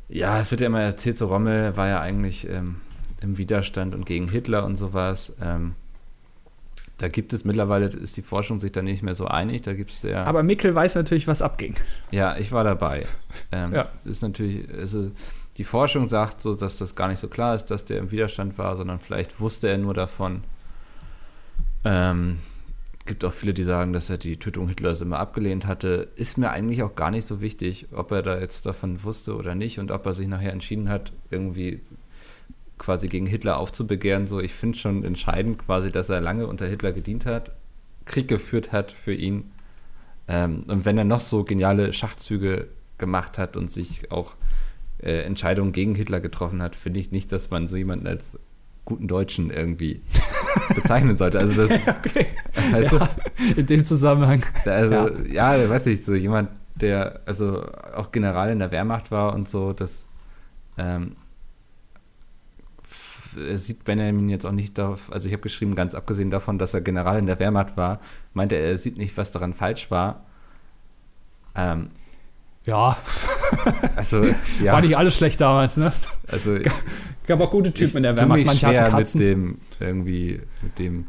ja, 0.08 0.40
es 0.40 0.52
wird 0.52 0.62
ja 0.62 0.68
immer 0.68 0.82
erzählt, 0.82 1.18
so 1.18 1.28
Rommel 1.28 1.76
war 1.78 1.88
ja 1.88 2.02
eigentlich 2.02 2.50
ähm, 2.50 2.78
im 3.22 3.38
Widerstand 3.38 3.94
und 3.96 4.06
gegen 4.06 4.30
Hitler 4.30 4.66
und 4.66 4.76
sowas. 4.76 5.34
Ähm, 5.42 5.76
da 6.98 7.08
gibt 7.08 7.32
es 7.32 7.46
mittlerweile, 7.46 7.86
ist 7.86 8.18
die 8.18 8.22
Forschung 8.22 8.60
sich 8.60 8.74
da 8.74 8.82
nicht 8.82 9.04
mehr 9.04 9.16
so 9.16 9.26
einig, 9.26 9.62
da 9.62 9.74
gibt 9.74 9.92
es 9.92 10.04
ja. 10.04 10.24
Aber 10.26 10.44
Mickel 10.44 10.76
weiß 10.76 10.96
natürlich, 10.96 11.28
was 11.28 11.42
abging. 11.42 11.76
Ja, 12.12 12.38
ich 12.38 12.52
war 12.52 12.64
dabei. 12.64 13.06
Ähm, 13.52 13.74
Ja. 13.74 13.84
Ist 14.04 14.22
natürlich, 14.22 14.70
also 14.74 15.10
die 15.58 15.64
Forschung 15.64 16.08
sagt 16.08 16.42
so, 16.42 16.56
dass 16.56 16.78
das 16.78 16.96
gar 16.96 17.08
nicht 17.08 17.20
so 17.20 17.28
klar 17.28 17.56
ist, 17.56 17.66
dass 17.66 17.86
der 17.86 18.00
im 18.00 18.12
Widerstand 18.12 18.58
war, 18.58 18.76
sondern 18.76 19.00
vielleicht 19.00 19.40
wusste 19.40 19.70
er 19.70 19.78
nur 19.78 19.94
davon. 19.94 20.44
Ähm, 21.86 22.40
gibt 23.06 23.26
auch 23.26 23.34
viele, 23.34 23.54
die 23.54 23.64
sagen, 23.64 23.92
dass 23.92 24.10
er 24.10 24.18
die 24.18 24.38
Tötung 24.38 24.68
Hitlers 24.68 25.02
immer 25.02 25.20
abgelehnt 25.20 25.66
hatte. 25.66 26.10
Ist 26.16 26.38
mir 26.38 26.52
eigentlich 26.52 26.84
auch 26.84 26.96
gar 26.96 27.12
nicht 27.12 27.26
so 27.26 27.42
wichtig, 27.42 27.88
ob 27.92 28.12
er 28.12 28.22
da 28.22 28.40
jetzt 28.40 28.66
davon 28.66 29.04
wusste 29.04 29.36
oder 29.36 29.56
nicht 29.56 29.80
und 29.80 29.92
ob 29.92 30.06
er 30.06 30.14
sich 30.14 30.28
nachher 30.28 30.54
entschieden 30.54 30.90
hat, 30.90 31.12
irgendwie 31.32 31.82
quasi 32.78 33.08
gegen 33.08 33.26
Hitler 33.26 33.58
aufzubegehren. 33.58 34.26
So, 34.26 34.40
ich 34.40 34.54
finde 34.54 34.78
schon 34.78 35.04
entscheidend 35.04 35.58
quasi, 35.58 35.92
dass 35.92 36.10
er 36.10 36.22
lange 36.22 36.48
unter 36.48 36.68
Hitler 36.68 36.92
gedient 36.92 37.26
hat, 37.26 37.52
Krieg 38.06 38.28
geführt 38.28 38.72
hat 38.72 38.92
für 38.92 39.14
ihn. 39.14 39.52
Ähm, 40.28 40.64
und 40.68 40.86
wenn 40.86 40.98
er 40.98 41.04
noch 41.04 41.20
so 41.20 41.44
geniale 41.44 41.94
Schachzüge 41.94 42.68
gemacht 43.00 43.40
hat 43.40 43.58
und 43.58 43.72
sich 43.72 44.12
auch 44.12 44.36
äh, 45.02 45.24
Entscheidungen 45.24 45.72
gegen 45.72 45.96
Hitler 45.96 46.20
getroffen 46.20 46.62
hat, 46.62 46.76
finde 46.76 47.00
ich 47.00 47.12
nicht, 47.12 47.32
dass 47.32 47.50
man 47.50 47.68
so 47.68 47.76
jemanden 47.76 48.06
als 48.06 48.38
guten 48.90 49.08
Deutschen 49.08 49.50
irgendwie 49.52 50.02
bezeichnen 50.76 51.16
sollte. 51.16 51.40
Also 51.40 51.66
das, 51.68 51.80
Okay. 51.88 52.26
weißt 52.72 52.92
Ja, 52.92 53.10
in 53.56 53.66
dem 53.66 53.86
Zusammenhang. 53.86 54.44
also 54.66 55.10
ja. 55.30 55.70
weiß 55.70 55.86
ich, 55.88 56.04
so 56.04 56.14
jemand, 56.14 56.50
der 56.76 57.22
also 57.26 57.66
auch 57.96 58.12
General 58.12 58.50
in 58.50 58.60
der 58.60 58.72
Wehrmacht 58.72 59.12
war 59.12 59.34
und 59.34 59.48
so, 59.48 59.72
das 59.74 60.06
ähm, 60.78 61.16
sieht 63.56 63.86
Benjamin 63.86 64.30
jetzt 64.30 64.46
auch 64.46 64.52
nicht 64.52 64.78
darauf, 64.78 65.12
also 65.12 65.28
ich 65.28 65.34
habe 65.34 65.44
geschrieben, 65.44 65.76
ganz 65.76 65.94
abgesehen 65.96 66.30
davon, 66.32 66.58
dass 66.58 66.74
er 66.74 66.82
General 66.82 67.18
in 67.20 67.28
der 67.28 67.40
Wehrmacht 67.40 67.78
war, 67.78 68.00
meinte 68.34 68.56
er, 68.56 68.70
er 68.70 68.78
sieht 68.78 68.98
nicht, 68.98 69.16
was 69.18 69.32
daran 69.32 69.54
falsch 69.54 69.92
war. 69.92 70.26
Ähm, 71.56 71.88
Ja, 72.66 72.98
also, 73.96 74.26
ja, 74.62 74.74
war 74.74 74.82
nicht 74.82 74.98
alles 74.98 75.16
schlecht 75.16 75.40
damals, 75.42 75.78
ne? 75.78 75.92
Also 76.32 76.58
Gab 77.28 77.42
auch 77.42 77.52
gute 77.52 77.72
Typen 77.72 77.98
in 77.98 78.04
der 78.04 78.18
Wehrmacht. 78.18 78.44
Manche 78.46 78.66
schwer 78.68 78.96
mit 78.96 79.14
dem 79.14 79.58
irgendwie 79.80 80.42
mit 80.62 80.80
dem 80.80 81.06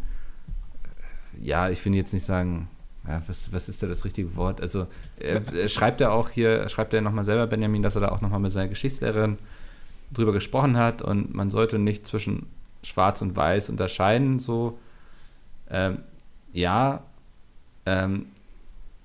ja 1.41 1.71
ich 1.71 1.85
will 1.85 1.95
jetzt 1.95 2.13
nicht 2.13 2.25
sagen 2.25 2.69
ja, 3.09 3.23
was, 3.27 3.51
was 3.53 3.71
ist 3.71 3.83
da 3.83 3.87
das 3.87 4.05
richtige 4.05 4.37
Wort? 4.37 4.61
Also 4.61 4.87
er, 5.19 5.43
er 5.55 5.69
schreibt 5.71 6.03
er 6.03 6.13
auch 6.13 6.29
hier 6.29 6.69
schreibt 6.69 6.93
er 6.93 7.01
nochmal 7.01 7.25
selber 7.25 7.47
Benjamin 7.47 7.83
dass 7.83 7.95
er 7.95 8.03
da 8.03 8.09
auch 8.11 8.21
nochmal 8.21 8.41
mit 8.41 8.53
seiner 8.53 8.69
Geschichtslehrerin 8.69 9.39
drüber 10.13 10.33
gesprochen 10.33 10.77
hat 10.77 11.01
und 11.01 11.35
man 11.35 11.51
sollte 11.51 11.79
nicht 11.79 12.07
zwischen 12.07 12.47
Schwarz 12.83 13.23
und 13.23 13.37
Weiß 13.37 13.71
unterscheiden 13.71 14.39
so. 14.39 14.79
Ähm, 15.71 15.99
ja 16.53 17.05
ähm, 17.87 18.27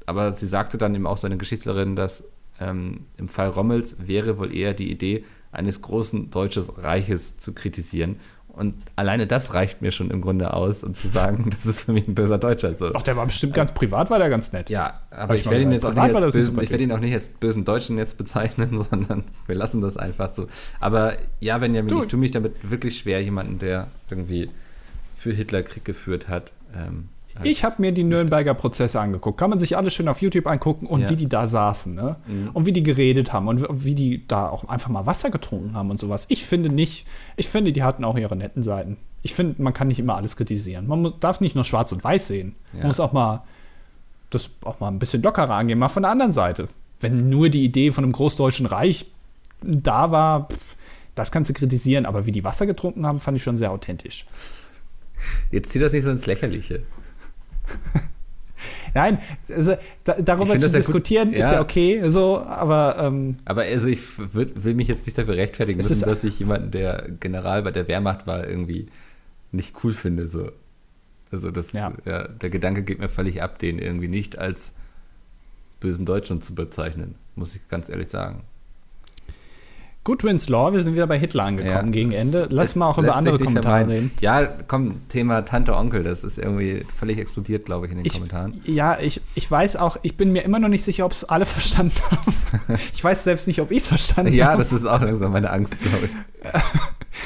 aber 0.05 0.33
sie 0.33 0.47
sagte 0.47 0.77
dann 0.77 0.95
eben 0.95 1.07
auch 1.07 1.17
seine 1.17 1.37
Geschichtslehrerin 1.37 1.95
dass 1.95 2.25
ähm, 2.59 3.05
im 3.17 3.29
Fall 3.29 3.49
Rommels 3.49 3.95
wäre 4.05 4.37
wohl 4.37 4.53
eher 4.53 4.73
die 4.73 4.91
Idee 4.91 5.23
eines 5.55 5.81
großen 5.81 6.29
deutschen 6.31 6.63
Reiches 6.77 7.37
zu 7.37 7.53
kritisieren. 7.53 8.17
Und 8.47 8.75
alleine 8.95 9.27
das 9.27 9.53
reicht 9.53 9.81
mir 9.81 9.91
schon 9.91 10.09
im 10.11 10.21
Grunde 10.21 10.53
aus, 10.53 10.85
um 10.85 10.95
zu 10.95 11.09
sagen, 11.09 11.49
das 11.53 11.65
ist 11.65 11.81
für 11.83 11.91
mich 11.91 12.07
ein 12.07 12.15
böser 12.15 12.37
Deutscher. 12.37 12.73
So. 12.73 12.89
Doch, 12.89 13.01
der 13.01 13.17
war 13.17 13.25
bestimmt 13.25 13.53
ganz 13.53 13.73
privat, 13.73 14.09
war 14.09 14.17
der 14.17 14.29
ganz 14.29 14.53
nett. 14.53 14.69
Ja, 14.69 14.93
aber 15.11 15.35
ich 15.35 15.41
ich 15.41 15.49
werde 15.49 15.63
ihn 15.63 15.71
jetzt 15.73 15.85
auch 15.85 15.93
nicht 15.93 16.15
als 16.15 16.33
bösen, 16.33 16.43
super 16.45 16.61
ich 16.63 16.69
werde 16.69 16.83
ihn 16.85 16.91
auch 16.93 16.99
nicht 17.01 17.13
als 17.13 17.27
bösen 17.27 17.65
Deutschen 17.65 17.97
jetzt 17.97 18.17
bezeichnen, 18.17 18.81
sondern 18.89 19.25
wir 19.47 19.55
lassen 19.55 19.81
das 19.81 19.97
einfach 19.97 20.29
so. 20.29 20.47
Aber 20.79 21.17
ja, 21.41 21.57
Benjamin, 21.57 21.89
Du- 21.89 22.03
ich 22.03 22.07
tue 22.09 22.19
mich 22.19 22.31
damit 22.31 22.53
wirklich 22.69 22.97
schwer, 22.99 23.21
jemanden, 23.21 23.59
der 23.59 23.87
irgendwie 24.09 24.49
für 25.17 25.33
Hitler 25.33 25.63
Krieg 25.63 25.83
geführt 25.83 26.29
hat. 26.29 26.53
Ähm, 26.73 27.09
Ich 27.43 27.63
habe 27.63 27.75
mir 27.79 27.91
die 27.91 28.03
Nürnberger 28.03 28.53
Prozesse 28.53 28.99
angeguckt. 28.99 29.37
Kann 29.37 29.49
man 29.49 29.59
sich 29.59 29.75
alles 29.75 29.93
schön 29.93 30.07
auf 30.07 30.21
YouTube 30.21 30.47
angucken 30.47 30.85
und 30.85 31.01
Ja. 31.01 31.09
wie 31.09 31.15
die 31.15 31.27
da 31.27 31.47
saßen, 31.47 31.93
ne? 31.93 32.15
Mhm. 32.27 32.49
Und 32.53 32.65
wie 32.65 32.71
die 32.71 32.83
geredet 32.83 33.33
haben 33.33 33.47
und 33.47 33.65
wie 33.85 33.95
die 33.95 34.25
da 34.27 34.47
auch 34.49 34.67
einfach 34.69 34.89
mal 34.89 35.05
Wasser 35.05 35.29
getrunken 35.31 35.73
haben 35.73 35.89
und 35.89 35.99
sowas. 35.99 36.25
Ich 36.29 36.45
finde 36.45 36.69
nicht, 36.69 37.05
ich 37.35 37.49
finde, 37.49 37.73
die 37.73 37.83
hatten 37.83 38.03
auch 38.05 38.17
ihre 38.17 38.35
netten 38.35 38.63
Seiten. 38.63 38.97
Ich 39.21 39.33
finde, 39.33 39.61
man 39.61 39.73
kann 39.73 39.87
nicht 39.89 39.99
immer 39.99 40.15
alles 40.15 40.37
kritisieren. 40.37 40.87
Man 40.87 41.13
darf 41.19 41.41
nicht 41.41 41.55
nur 41.55 41.63
schwarz 41.65 41.91
und 41.91 42.03
weiß 42.03 42.27
sehen. 42.27 42.55
Ja. 42.73 42.79
Man 42.79 42.87
muss 42.87 42.99
auch 42.99 43.11
mal 43.11 43.43
das 44.29 44.49
auch 44.63 44.79
mal 44.79 44.87
ein 44.89 44.99
bisschen 44.99 45.21
lockerer 45.21 45.51
angehen, 45.55 45.77
mal 45.79 45.89
von 45.89 46.03
der 46.03 46.11
anderen 46.11 46.31
Seite. 46.31 46.67
Wenn 46.99 47.29
nur 47.29 47.49
die 47.49 47.63
Idee 47.63 47.91
von 47.91 48.03
einem 48.03 48.13
Großdeutschen 48.13 48.65
Reich 48.65 49.05
da 49.61 50.11
war, 50.11 50.47
pff, 50.47 50.75
das 51.15 51.31
kannst 51.31 51.49
du 51.49 51.53
kritisieren, 51.53 52.05
aber 52.05 52.25
wie 52.25 52.31
die 52.31 52.43
Wasser 52.43 52.65
getrunken 52.65 53.05
haben, 53.05 53.19
fand 53.19 53.37
ich 53.37 53.43
schon 53.43 53.57
sehr 53.57 53.71
authentisch. 53.71 54.25
Jetzt 55.51 55.71
zieh 55.71 55.79
das 55.79 55.91
nicht 55.93 56.03
so 56.03 56.09
ins 56.09 56.25
Lächerliche. 56.25 56.83
Nein, 58.93 59.19
also 59.49 59.75
da, 60.05 60.13
darüber 60.21 60.53
zu 60.57 60.61
das 60.61 60.71
ja 60.71 60.79
gut. 60.79 60.87
diskutieren 60.87 61.33
ist 61.33 61.51
Ja. 61.51 61.61
okay, 61.61 62.09
so, 62.09 62.39
aber 62.39 62.97
ähm, 62.99 63.35
Aber 63.43 63.63
also 63.63 63.87
ich 63.89 63.99
würd, 64.33 64.63
will 64.63 64.73
mich 64.73 64.87
jetzt 64.87 65.05
nicht 65.05 65.17
dafür 65.17 65.35
rechtfertigen 65.35 65.77
müssen, 65.77 65.91
ist- 65.91 66.07
dass 66.07 66.23
ich 66.23 66.39
jemanden, 66.39 66.71
der 66.71 67.09
General 67.19 67.61
bei 67.63 67.71
der 67.71 67.87
Wehrmacht 67.89 68.25
war, 68.25 68.47
irgendwie 68.47 68.87
nicht 69.51 69.75
cool 69.83 69.93
finde. 69.93 70.27
So. 70.27 70.51
Also 71.31 71.51
das, 71.51 71.73
Ja. 71.73 71.91
ja. 72.05 72.27
der 72.27 72.49
Gedanke 72.49 72.83
geht 72.83 72.99
mir 72.99 73.09
völlig 73.09 73.41
ab, 73.41 73.59
den 73.59 73.79
irgendwie 73.79 74.07
nicht 74.07 74.37
als 74.37 74.75
bösen 75.81 76.05
Deutschen 76.05 76.41
zu 76.41 76.55
bezeichnen, 76.55 77.15
muss 77.35 77.55
ich 77.55 77.67
ganz 77.67 77.89
ehrlich 77.89 78.07
sagen. 78.07 78.43
Goodwin's 80.05 80.47
Law, 80.49 80.71
wir 80.71 80.79
sind 80.81 80.93
wieder 80.93 81.07
bei 81.07 81.17
Hitler 81.19 81.43
angekommen 81.45 81.73
Ja, 81.87 81.91
gegen 81.91 82.11
Ende. 82.11 82.47
Lass 82.51 82.69
es 82.69 82.75
mal 82.75 82.87
auch 82.89 82.97
über 82.99 83.15
andere 83.15 83.39
Kommentare 83.39 83.87
reden. 83.87 84.11
Ja, 84.21 84.45
komm, 84.45 85.07
Thema 85.09 85.41
Tante 85.43 85.75
Onkel, 85.75 86.03
das 86.03 86.23
ist 86.23 86.37
irgendwie 86.37 86.85
völlig 86.95 87.17
explodiert, 87.17 87.65
glaube 87.65 87.87
ich, 87.87 87.91
in 87.91 87.97
den 87.97 88.05
Ich, 88.05 88.13
Kommentaren. 88.13 88.61
ja, 88.65 88.99
ich, 88.99 89.19
ich 89.33 89.49
weiß 89.49 89.75
auch, 89.77 89.97
ich 90.03 90.15
bin 90.15 90.31
mir 90.31 90.43
immer 90.43 90.59
noch 90.59 90.69
nicht 90.69 90.83
sicher, 90.83 91.05
ob 91.05 91.11
es 91.11 91.23
alle 91.25 91.45
verstanden 91.47 91.95
haben. 92.11 92.77
ich 92.93 93.03
weiß 93.03 93.23
selbst 93.23 93.47
nicht, 93.47 93.59
ob 93.61 93.71
ich 93.71 93.79
es 93.79 93.87
verstanden 93.87 94.31
Ja, 94.31 94.51
habe. 94.51 94.61
das 94.61 94.71
ist 94.71 94.85
auch 94.85 95.01
langsam 95.01 95.31
meine 95.33 95.49
Angst, 95.49 95.81
glaube 95.81 96.05
ich. 96.05 96.51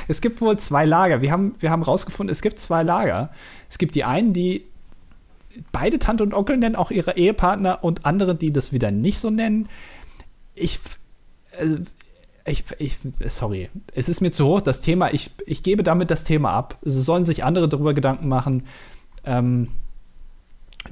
Es 0.08 0.22
gibt 0.22 0.40
wohl 0.42 0.58
zwei 0.58 0.86
Lager. 0.86 1.22
Wir 1.22 1.32
haben, 1.32 1.52
wir 1.60 1.72
haben 1.72 1.84
rausgefunden, 1.84 2.32
es 2.32 2.42
gibt 2.42 2.60
zwei 2.60 2.84
Lager. 2.84 3.32
Es 3.70 3.78
gibt 3.80 3.94
die 3.96 4.04
einen, 4.04 4.34
die 4.34 4.66
beide 5.72 6.00
Tante 6.00 6.24
und 6.24 6.34
Onkel 6.34 6.58
nennen, 6.58 6.76
auch 6.76 6.90
ihre 6.92 7.18
Ehepartner, 7.18 7.84
und 7.84 8.06
andere, 8.06 8.36
die 8.36 8.54
das 8.54 8.72
wieder 8.72 8.92
nicht 8.92 9.20
so 9.20 9.30
nennen. 9.32 9.68
ich, 10.56 10.80
also, 11.60 11.78
ich, 12.50 12.64
ich, 12.80 12.98
sorry, 13.28 13.70
es 13.94 14.10
ist 14.10 14.22
mir 14.22 14.32
zu 14.32 14.46
hoch, 14.46 14.62
das 14.62 14.82
Thema, 14.82 15.14
ich, 15.14 15.32
ich 15.46 15.64
gebe 15.64 15.84
damit 15.84 16.12
das 16.12 16.24
Thema 16.24 16.52
ab. 16.52 16.78
Es 16.82 16.94
sollen 16.94 17.26
sich 17.26 17.44
andere 17.44 17.70
darüber 17.70 17.94
Gedanken 17.94 18.28
machen, 18.28 18.64
ähm, 19.26 19.68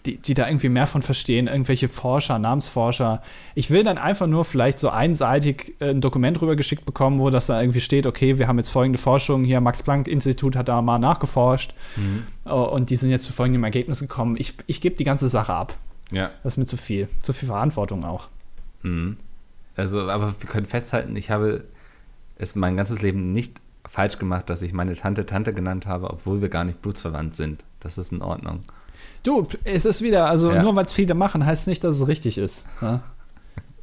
die, 0.05 0.17
die 0.17 0.33
da 0.33 0.47
irgendwie 0.47 0.69
mehr 0.69 0.87
von 0.87 1.01
verstehen, 1.01 1.47
irgendwelche 1.47 1.87
Forscher, 1.87 2.39
Namensforscher. 2.39 3.21
Ich 3.55 3.71
will 3.71 3.83
dann 3.83 3.97
einfach 3.97 4.27
nur 4.27 4.45
vielleicht 4.45 4.79
so 4.79 4.89
einseitig 4.89 5.75
äh, 5.79 5.89
ein 5.89 6.01
Dokument 6.01 6.41
rübergeschickt 6.41 6.85
bekommen, 6.85 7.19
wo 7.19 7.29
das 7.29 7.47
da 7.47 7.59
irgendwie 7.59 7.79
steht, 7.79 8.05
okay, 8.05 8.37
wir 8.37 8.47
haben 8.47 8.57
jetzt 8.57 8.69
folgende 8.69 8.99
Forschung, 8.99 9.43
hier 9.43 9.61
Max-Planck-Institut 9.61 10.55
hat 10.55 10.67
da 10.67 10.81
mal 10.81 10.99
nachgeforscht 10.99 11.73
mhm. 11.95 12.51
und 12.51 12.89
die 12.89 12.95
sind 12.95 13.09
jetzt 13.09 13.23
zu 13.23 13.33
folgendem 13.33 13.63
Ergebnis 13.63 13.99
gekommen. 13.99 14.35
Ich, 14.37 14.53
ich 14.67 14.81
gebe 14.81 14.95
die 14.95 15.05
ganze 15.05 15.27
Sache 15.29 15.53
ab. 15.53 15.75
Ja. 16.11 16.31
Das 16.43 16.53
ist 16.53 16.57
mir 16.57 16.65
zu 16.65 16.77
viel. 16.77 17.09
Zu 17.21 17.33
viel 17.33 17.47
Verantwortung 17.47 18.03
auch. 18.03 18.29
Mhm. 18.83 19.17
Also, 19.77 20.09
aber 20.09 20.33
wir 20.39 20.49
können 20.49 20.65
festhalten, 20.65 21.15
ich 21.15 21.29
habe 21.31 21.63
es 22.37 22.55
mein 22.55 22.75
ganzes 22.75 23.01
Leben 23.01 23.31
nicht 23.31 23.61
falsch 23.87 24.17
gemacht, 24.17 24.49
dass 24.49 24.61
ich 24.61 24.73
meine 24.73 24.95
Tante 24.95 25.25
Tante 25.25 25.53
genannt 25.53 25.85
habe, 25.85 26.09
obwohl 26.09 26.41
wir 26.41 26.49
gar 26.49 26.65
nicht 26.65 26.81
blutsverwandt 26.81 27.35
sind. 27.35 27.63
Das 27.79 27.97
ist 27.97 28.11
in 28.11 28.21
Ordnung. 28.21 28.63
Du, 29.23 29.47
es 29.63 29.85
ist 29.85 30.01
wieder, 30.01 30.27
also 30.27 30.51
ja. 30.51 30.61
nur 30.61 30.75
weil 30.75 30.85
es 30.85 30.93
viele 30.93 31.13
machen, 31.13 31.45
heißt 31.45 31.67
nicht, 31.67 31.83
dass 31.83 31.95
es 31.95 32.07
richtig 32.07 32.37
ist. 32.37 32.65
Ja? 32.81 33.01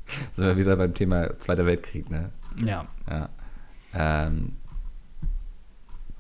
Sind 0.35 0.47
wir 0.47 0.57
wieder 0.57 0.77
beim 0.77 0.95
Thema 0.95 1.39
Zweiter 1.39 1.65
Weltkrieg, 1.65 2.11
ne? 2.11 2.31
Ja. 2.65 2.85
Ja. 3.09 3.29
Ähm, 3.95 4.53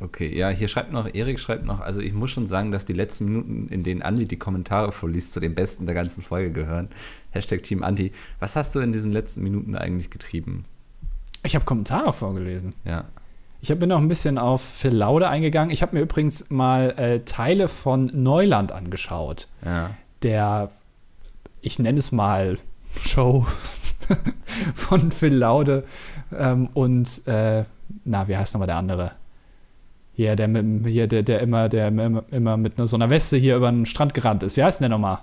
okay, 0.00 0.36
ja, 0.36 0.48
hier 0.48 0.68
schreibt 0.68 0.92
noch, 0.92 1.12
Erik 1.12 1.38
schreibt 1.38 1.64
noch, 1.64 1.80
also 1.80 2.00
ich 2.00 2.12
muss 2.12 2.30
schon 2.30 2.46
sagen, 2.46 2.72
dass 2.72 2.84
die 2.84 2.92
letzten 2.92 3.26
Minuten, 3.26 3.68
in 3.68 3.82
denen 3.82 4.02
Andi 4.02 4.26
die 4.26 4.38
Kommentare 4.38 4.92
vorliest, 4.92 5.32
zu 5.32 5.40
den 5.40 5.54
besten 5.54 5.86
der 5.86 5.94
ganzen 5.94 6.22
Folge 6.22 6.52
gehören. 6.52 6.88
Hashtag 7.34 7.62
Team 7.62 7.82
Andi. 7.82 8.12
Was 8.38 8.56
hast 8.56 8.74
du 8.74 8.80
in 8.80 8.92
diesen 8.92 9.12
letzten 9.12 9.42
Minuten 9.42 9.76
eigentlich 9.76 10.10
getrieben? 10.10 10.64
Ich 11.44 11.54
habe 11.54 11.64
Kommentare 11.64 12.12
vorgelesen. 12.12 12.74
Ja. 12.84 13.04
Ich 13.60 13.78
bin 13.78 13.88
noch 13.88 13.98
ein 13.98 14.08
bisschen 14.08 14.38
auf 14.38 14.62
Phil 14.62 14.94
Laude 14.94 15.28
eingegangen. 15.28 15.70
Ich 15.70 15.82
habe 15.82 15.96
mir 15.96 16.02
übrigens 16.02 16.50
mal 16.50 16.90
äh, 16.98 17.20
Teile 17.20 17.68
von 17.68 18.10
Neuland 18.12 18.72
angeschaut. 18.72 19.48
Ja. 19.64 19.90
Der, 20.22 20.70
ich 21.60 21.78
nenne 21.78 21.98
es 21.98 22.12
mal 22.12 22.58
Show 22.98 23.46
von 24.74 25.12
Phil 25.12 25.34
Laude 25.34 25.84
ähm, 26.36 26.68
und, 26.74 27.26
äh, 27.26 27.64
na, 28.04 28.28
wie 28.28 28.36
heißt 28.36 28.54
nochmal 28.54 28.66
der 28.66 28.76
andere? 28.76 29.12
Hier, 30.12 30.36
der, 30.36 30.48
mit, 30.48 30.86
hier, 30.86 31.06
der, 31.06 31.22
der 31.22 31.40
immer, 31.40 31.68
der 31.68 31.88
immer, 31.88 32.22
immer 32.30 32.56
mit 32.56 32.74
so 32.76 32.96
einer 32.96 33.10
Weste 33.10 33.36
hier 33.36 33.56
über 33.56 33.70
den 33.70 33.86
Strand 33.86 34.14
gerannt 34.14 34.42
ist. 34.42 34.56
Wie 34.56 34.62
heißt 34.62 34.80
denn 34.80 34.90
der 34.90 34.98
nochmal? 34.98 35.18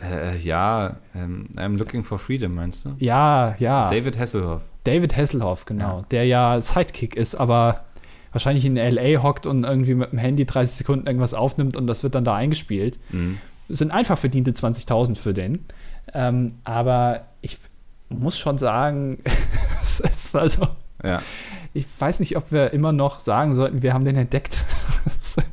Äh, 0.00 0.36
ja, 0.38 0.96
ähm, 1.14 1.46
I'm 1.56 1.76
looking 1.76 2.04
for 2.04 2.18
freedom, 2.18 2.54
meinst 2.54 2.84
du? 2.84 2.94
Ja, 2.98 3.54
ja. 3.58 3.88
David 3.88 4.18
Hasselhoff. 4.18 4.62
David 4.84 5.16
Hasselhoff, 5.16 5.64
genau. 5.64 5.98
Ja. 5.98 6.06
Der 6.10 6.24
ja 6.26 6.60
Sidekick 6.60 7.14
ist, 7.14 7.34
aber 7.34 7.84
wahrscheinlich 8.32 8.64
in 8.64 8.76
L.A. 8.76 9.22
hockt 9.22 9.46
und 9.46 9.64
irgendwie 9.64 9.94
mit 9.94 10.10
dem 10.10 10.18
Handy 10.18 10.44
30 10.44 10.76
Sekunden 10.76 11.06
irgendwas 11.06 11.34
aufnimmt 11.34 11.76
und 11.76 11.86
das 11.86 12.02
wird 12.02 12.14
dann 12.14 12.24
da 12.24 12.34
eingespielt. 12.34 12.98
Mhm. 13.10 13.38
Sind 13.68 13.92
einfach 13.92 14.18
verdiente 14.18 14.50
20.000 14.50 15.16
für 15.16 15.34
den. 15.34 15.64
Ähm, 16.12 16.54
aber 16.64 17.26
ich 17.42 17.58
muss 18.08 18.38
schon 18.38 18.58
sagen, 18.58 19.18
es 19.82 20.00
ist 20.00 20.34
also. 20.34 20.68
Ja. 21.04 21.22
Ich 21.74 21.86
weiß 21.98 22.20
nicht, 22.20 22.36
ob 22.36 22.52
wir 22.52 22.72
immer 22.72 22.92
noch 22.92 23.20
sagen 23.20 23.54
sollten, 23.54 23.82
wir 23.82 23.94
haben 23.94 24.04
den 24.04 24.16
entdeckt. 24.16 24.64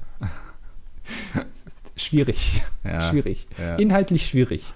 schwierig. 2.09 2.63
Ja. 2.83 3.01
Schwierig. 3.09 3.47
Ja. 3.57 3.75
Inhaltlich 3.75 4.25
schwierig. 4.25 4.73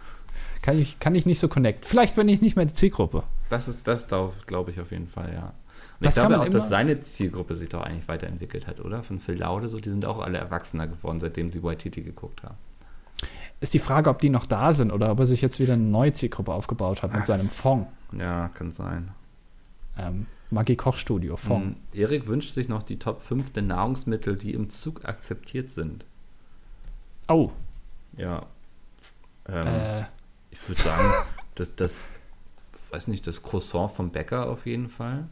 Kann 0.62 0.80
ich, 0.80 1.00
kann 1.00 1.14
ich 1.16 1.26
nicht 1.26 1.40
so 1.40 1.48
connect. 1.48 1.86
Vielleicht 1.86 2.16
bin 2.16 2.30
ich 2.30 2.42
nicht 2.42 2.56
mehr 2.56 2.66
die 2.66 2.74
Zielgruppe. 2.74 3.24
Das 3.50 3.68
ist 3.68 3.82
das, 3.84 4.08
glaube 4.08 4.72
ich 4.72 4.80
auf 4.80 4.92
jeden 4.92 5.08
Fall, 5.08 5.34
ja. 5.34 5.54
Und 6.00 6.06
Das 6.06 6.18
ich 6.18 6.22
glaube 6.24 6.40
auch, 6.40 6.48
dass 6.48 6.70
seine 6.70 7.00
Zielgruppe 7.02 7.56
sich 7.56 7.70
doch 7.70 7.82
eigentlich 7.82 8.08
weiterentwickelt 8.08 8.68
hat, 8.68 8.80
oder? 8.80 9.04
Von 9.04 9.20
Phil 9.20 9.38
Laude, 9.38 9.68
so, 9.68 9.80
die 9.80 9.90
sind 9.90 10.06
auch 10.06 10.20
alle 10.20 10.38
erwachsener 10.38 10.88
geworden, 10.88 11.20
seitdem 11.20 11.50
sie 11.52 11.64
Waititi 11.64 12.02
geguckt 12.02 12.44
haben. 12.44 12.56
Ist 13.60 13.74
die 13.74 13.80
Frage, 13.80 14.10
ob 14.10 14.20
die 14.20 14.30
noch 14.30 14.46
da 14.46 14.74
sind 14.74 14.92
oder 14.92 15.12
ob 15.12 15.20
er 15.20 15.26
sich 15.26 15.42
jetzt 15.42 15.60
wieder 15.60 15.74
eine 15.74 15.84
neue 15.84 16.14
Zielgruppe 16.14 16.54
aufgebaut 16.54 17.04
hat 17.04 17.12
mit 17.12 17.22
Ach. 17.22 17.26
seinem 17.26 17.48
Fond. 17.48 17.88
Ja, 18.18 18.50
kann 18.50 18.72
sein. 18.72 19.12
Ähm, 19.98 20.26
Maggi 20.50 20.76
Kochstudio, 20.76 21.38
Fond. 21.38 21.66
Mhm. 21.66 21.76
Erik 21.94 22.28
wünscht 22.28 22.54
sich 22.54 22.70
noch 22.70 22.84
die 22.84 23.00
Top 23.00 23.22
5 23.22 23.52
der 23.52 23.64
Nahrungsmittel, 23.64 24.38
die 24.38 24.54
im 24.54 24.70
Zug 24.70 25.06
akzeptiert 25.06 25.72
sind. 25.72 26.06
Oh, 27.28 27.50
Ja. 28.18 28.46
Ähm, 29.48 29.68
äh, 29.68 30.04
Ich 30.52 30.68
würde 30.70 30.82
sagen, 30.82 31.04
das, 31.56 31.76
das, 31.76 32.04
weiß 32.92 33.08
nicht, 33.08 33.26
das 33.28 33.42
Croissant 33.44 33.92
vom 33.92 34.10
Bäcker 34.12 34.50
auf 34.50 34.66
jeden 34.66 34.90
Fall. 34.90 35.26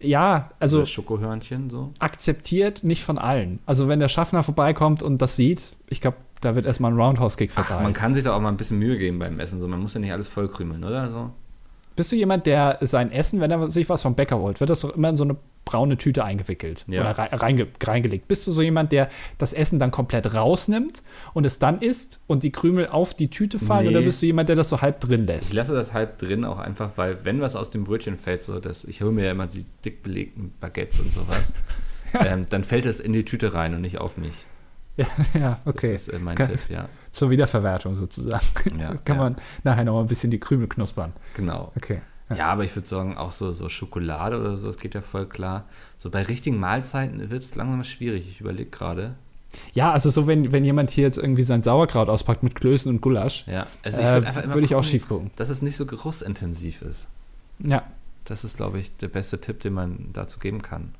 ja, 0.00 0.50
also 0.58 0.78
Oder 0.78 0.86
Schokohörnchen 0.86 1.70
so. 1.70 1.92
akzeptiert 2.00 2.82
nicht 2.84 3.04
von 3.04 3.18
allen. 3.18 3.60
Also 3.66 3.88
wenn 3.88 4.00
der 4.00 4.08
Schaffner 4.08 4.42
vorbeikommt 4.42 5.02
und 5.02 5.22
das 5.22 5.36
sieht, 5.36 5.72
ich 5.88 6.00
glaube, 6.00 6.16
da 6.40 6.56
wird 6.56 6.66
erstmal 6.66 6.90
ein 6.92 6.98
Roundhouse-Kick 7.00 7.52
Ach, 7.54 7.64
vorbei. 7.64 7.82
man 7.84 7.92
kann 7.92 8.14
sich 8.14 8.24
doch 8.24 8.34
auch 8.34 8.40
mal 8.40 8.48
ein 8.48 8.56
bisschen 8.56 8.78
Mühe 8.80 8.98
geben 8.98 9.18
beim 9.20 9.38
Essen. 9.38 9.60
So. 9.60 9.68
Man 9.68 9.80
muss 9.80 9.94
ja 9.94 10.00
nicht 10.00 10.10
alles 10.12 10.26
vollkrümeln, 10.28 10.82
oder? 10.82 11.08
So. 11.08 11.30
Bist 11.94 12.10
du 12.10 12.16
jemand, 12.16 12.46
der 12.46 12.78
sein 12.80 13.12
Essen, 13.12 13.40
wenn 13.40 13.50
er 13.52 13.68
sich 13.70 13.88
was 13.88 14.02
vom 14.02 14.14
Bäcker 14.16 14.38
holt, 14.38 14.58
wird 14.58 14.70
das 14.70 14.80
doch 14.80 14.96
immer 14.96 15.10
in 15.10 15.16
so 15.16 15.22
eine 15.24 15.36
braune 15.64 15.96
Tüte 15.96 16.24
eingewickelt 16.24 16.84
Ja. 16.88 17.02
oder 17.02 17.18
rei- 17.18 17.34
reinge 17.36 17.66
reingelegt? 17.82 18.28
Bist 18.28 18.46
du 18.46 18.52
so 18.52 18.62
jemand, 18.62 18.92
der 18.92 19.08
das 19.38 19.52
Essen 19.52 19.78
dann 19.78 19.90
komplett 19.90 20.34
rausnimmt 20.34 21.02
und 21.34 21.46
es 21.46 21.58
dann 21.58 21.80
isst 21.80 22.20
und 22.26 22.42
die 22.42 22.50
Krümel 22.52 22.88
auf 22.88 23.14
die 23.14 23.28
Tüte 23.30 23.58
fallen? 23.58 23.84
Nee. 23.86 23.90
Oder 23.96 24.02
bist 24.02 24.20
du 24.22 24.26
jemand, 24.26 24.48
der 24.48 24.56
das 24.56 24.68
so 24.68 24.80
halb 24.80 25.00
drin 25.00 25.22
Ich 25.22 25.26
lässt? 25.28 25.52
lasse 25.52 25.74
das 25.74 25.92
halb 25.92 26.18
drin, 26.18 26.44
auch 26.44 26.58
einfach, 26.58 26.90
weil, 26.96 27.24
wenn 27.24 27.40
was 27.40 27.54
aus 27.56 27.70
dem 27.70 27.84
Brötchen 27.84 28.16
fällt, 28.16 28.42
so, 28.44 28.58
dass 28.60 28.84
ich 28.84 29.02
hole 29.02 29.12
mir 29.12 29.26
ja 29.26 29.30
immer 29.32 29.46
die 29.46 29.64
dick 29.84 30.02
belegten 30.02 30.52
Baguettes 30.60 31.00
und 31.00 31.12
sowas, 31.12 31.54
ähm, 32.26 32.46
dann 32.50 32.64
fällt 32.64 32.86
es 32.86 33.00
in 33.00 33.12
die 33.12 33.24
Tüte 33.24 33.54
rein 33.54 33.74
und 33.74 33.80
nicht 33.82 33.98
auf 33.98 34.16
mich. 34.16 34.32
Ja, 34.94 35.06
ja 35.32 35.58
okay. 35.64 35.92
Das 35.92 36.02
ist 36.02 36.08
äh, 36.08 36.18
mein 36.18 36.36
Kann- 36.36 36.48
Tipp, 36.54 36.68
ja. 36.68 36.86
Zur 37.10 37.30
Wiederverwertung 37.30 37.94
sozusagen. 37.94 38.44
ja 38.78 38.94
Kann 39.06 39.16
ja, 39.16 39.22
man 39.22 39.36
nachher 39.64 39.84
noch 39.84 39.94
mal 39.94 40.00
ein 40.02 40.06
bisschen 40.06 40.30
die 40.30 40.38
Krümel 40.38 40.68
knuspern. 40.68 41.14
Genau. 41.34 41.72
Okay. 41.76 42.02
Ja, 42.36 42.48
aber 42.48 42.64
ich 42.64 42.74
würde 42.74 42.86
sagen, 42.86 43.16
auch 43.16 43.32
so, 43.32 43.52
so 43.52 43.68
Schokolade 43.68 44.40
oder 44.40 44.56
sowas 44.56 44.78
geht 44.78 44.94
ja 44.94 45.00
voll 45.00 45.26
klar. 45.26 45.64
So 45.98 46.10
bei 46.10 46.22
richtigen 46.22 46.58
Mahlzeiten 46.58 47.30
wird 47.30 47.42
es 47.42 47.54
langsam 47.54 47.84
schwierig. 47.84 48.28
Ich 48.28 48.40
überlege 48.40 48.70
gerade. 48.70 49.14
Ja, 49.72 49.92
also 49.92 50.10
so, 50.10 50.26
wenn, 50.26 50.52
wenn 50.52 50.64
jemand 50.64 50.90
hier 50.90 51.04
jetzt 51.04 51.18
irgendwie 51.18 51.42
sein 51.42 51.62
Sauerkraut 51.62 52.08
auspackt 52.08 52.42
mit 52.42 52.54
Klößen 52.54 52.90
und 52.90 53.00
Gulasch, 53.00 53.44
Ja, 53.46 53.66
also 53.82 54.00
äh, 54.00 54.22
würd 54.22 54.48
würde 54.48 54.64
ich 54.64 54.74
auch 54.74 54.84
schief 54.84 55.08
gucken. 55.08 55.30
Dass 55.36 55.48
es 55.48 55.62
nicht 55.62 55.76
so 55.76 55.86
geruchsintensiv 55.86 56.82
ist. 56.82 57.08
Ja. 57.58 57.82
Das 58.24 58.44
ist, 58.44 58.56
glaube 58.56 58.78
ich, 58.78 58.96
der 58.96 59.08
beste 59.08 59.40
Tipp, 59.40 59.60
den 59.60 59.74
man 59.74 60.10
dazu 60.12 60.38
geben 60.38 60.62
kann. 60.62 60.94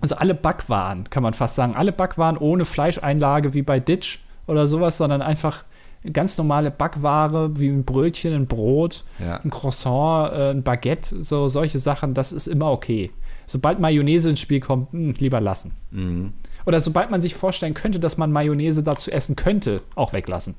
Also 0.00 0.16
alle 0.16 0.34
Backwaren, 0.34 1.08
kann 1.10 1.22
man 1.22 1.32
fast 1.32 1.54
sagen. 1.54 1.76
Alle 1.76 1.92
Backwaren 1.92 2.36
ohne 2.36 2.64
Fleischeinlage 2.64 3.54
wie 3.54 3.62
bei 3.62 3.78
Ditch 3.78 4.18
oder 4.46 4.66
sowas, 4.66 4.96
sondern 4.96 5.22
einfach 5.22 5.64
ganz 6.12 6.36
normale 6.38 6.70
Backware 6.70 7.58
wie 7.58 7.68
ein 7.68 7.84
Brötchen, 7.84 8.32
ein 8.34 8.46
Brot, 8.46 9.04
Ja. 9.18 9.36
ein 9.36 9.50
Croissant, 9.50 10.32
äh, 10.32 10.50
ein 10.50 10.62
Baguette, 10.62 11.22
so 11.22 11.48
solche 11.48 11.78
Sachen, 11.78 12.14
das 12.14 12.32
ist 12.32 12.46
immer 12.48 12.70
okay. 12.70 13.10
Sobald 13.46 13.78
Mayonnaise 13.80 14.30
ins 14.30 14.40
Spiel 14.40 14.60
kommt, 14.60 14.92
mh, 14.92 15.14
lieber 15.18 15.40
lassen. 15.40 15.72
Mhm. 15.90 16.32
Oder 16.64 16.80
sobald 16.80 17.10
man 17.10 17.20
sich 17.20 17.34
vorstellen 17.34 17.74
könnte, 17.74 18.00
dass 18.00 18.16
man 18.16 18.32
Mayonnaise 18.32 18.82
dazu 18.82 19.10
essen 19.10 19.36
könnte, 19.36 19.82
auch 19.94 20.12
weglassen. 20.12 20.54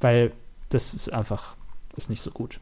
Weil 0.00 0.32
das 0.70 0.94
ist 0.94 1.12
einfach 1.12 1.56
ist 1.96 2.10
nicht 2.10 2.22
so 2.22 2.30
gut. 2.30 2.60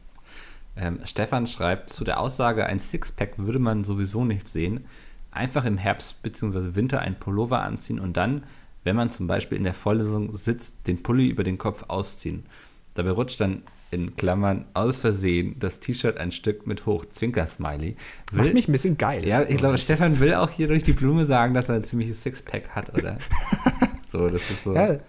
Ähm, 0.75 0.99
Stefan 1.05 1.45
schreibt, 1.47 1.89
zu 1.89 2.03
der 2.03 2.19
Aussage, 2.19 2.65
ein 2.65 2.79
Sixpack 2.79 3.33
würde 3.37 3.59
man 3.59 3.83
sowieso 3.83 4.23
nicht 4.25 4.47
sehen. 4.47 4.85
Einfach 5.31 5.65
im 5.65 5.77
Herbst 5.77 6.23
bzw. 6.23 6.73
Winter 6.75 6.99
ein 7.01 7.19
Pullover 7.19 7.61
anziehen 7.61 7.99
und 7.99 8.17
dann, 8.17 8.43
wenn 8.87 8.95
man 8.95 9.09
zum 9.09 9.27
Beispiel 9.27 9.57
in 9.57 9.65
der 9.65 9.73
Vorlesung 9.73 10.37
sitzt, 10.37 10.87
den 10.87 11.03
Pulli 11.03 11.27
über 11.27 11.43
den 11.43 11.57
Kopf 11.57 11.83
ausziehen. 11.89 12.45
Dabei 12.93 13.11
rutscht 13.11 13.41
dann 13.41 13.63
in 13.91 14.15
Klammern 14.15 14.63
aus 14.73 15.01
Versehen 15.01 15.57
das 15.59 15.81
T-Shirt 15.81 16.17
ein 16.17 16.31
Stück 16.31 16.65
mit 16.65 16.85
hoch. 16.85 17.03
Zwinker-Smiley. 17.03 17.97
Macht 18.31 18.53
mich 18.53 18.69
ein 18.69 18.71
bisschen 18.71 18.97
geil. 18.97 19.27
Ja, 19.27 19.43
ich 19.43 19.57
glaube, 19.57 19.77
Stefan 19.77 20.19
will 20.21 20.35
auch 20.35 20.49
hier 20.49 20.69
durch 20.69 20.83
die 20.83 20.93
Blume 20.93 21.25
sagen, 21.25 21.53
dass 21.53 21.67
er 21.67 21.75
ein 21.75 21.83
ziemliches 21.83 22.23
Sixpack 22.23 22.69
hat, 22.69 22.93
oder? 22.97 23.17
so, 24.05 24.29
das 24.29 24.49
ist 24.49 24.63
so. 24.63 24.73
Ja, 24.73 24.99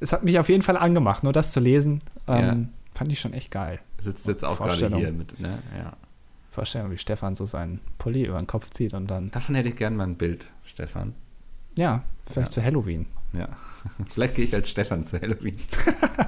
es 0.00 0.12
hat 0.12 0.24
mich 0.24 0.36
auf 0.40 0.48
jeden 0.48 0.62
Fall 0.62 0.76
angemacht, 0.76 1.22
nur 1.22 1.32
das 1.32 1.52
zu 1.52 1.60
lesen, 1.60 2.00
ähm, 2.26 2.44
Ja. 2.44 2.56
fand 2.92 3.12
ich 3.12 3.20
schon 3.20 3.34
echt 3.34 3.52
geil. 3.52 3.78
Sitzt 4.00 4.26
jetzt 4.26 4.44
auch 4.44 4.58
gerade 4.58 4.88
hier 4.96 5.12
mit, 5.12 5.38
ne? 5.38 5.60
Ja. 5.78 5.92
Vorstellung, 6.48 6.90
wie 6.90 6.98
Stefan 6.98 7.36
so 7.36 7.44
seinen 7.44 7.78
Pulli 7.98 8.24
über 8.24 8.38
den 8.38 8.48
Kopf 8.48 8.70
zieht 8.70 8.94
und 8.94 9.08
dann, 9.08 9.30
Davon 9.30 9.54
hätte 9.54 9.68
ich 9.68 9.76
gern 9.76 9.94
mal 9.94 10.08
ein 10.08 10.16
Bild, 10.16 10.48
Stefan. 10.64 11.14
Ja, 11.80 12.02
vielleicht 12.26 12.48
Ja. 12.48 12.52
zu 12.52 12.64
Halloween. 12.64 13.06
Ja. 13.32 13.48
Vielleicht 14.08 14.34
gehe 14.34 14.44
ich 14.44 14.54
als 14.54 14.68
Stefan 14.68 15.04
zu 15.04 15.20
Halloween. 15.20 15.54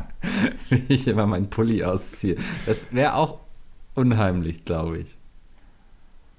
Wie 0.70 0.82
ich 0.88 1.06
immer 1.08 1.26
meinen 1.26 1.50
Pulli 1.50 1.82
ausziehe. 1.84 2.36
Das 2.64 2.92
wäre 2.92 3.14
auch 3.14 3.40
unheimlich, 3.94 4.64
glaube 4.64 4.98
ich. 4.98 5.16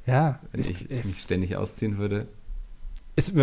Ja, 0.05 0.39
Wenn 0.51 0.61
ich, 0.61 0.89
ich 0.89 1.05
mich 1.05 1.19
ständig 1.21 1.55
ausziehen 1.57 1.97
würde. 1.97 2.27
ist, 3.17 3.37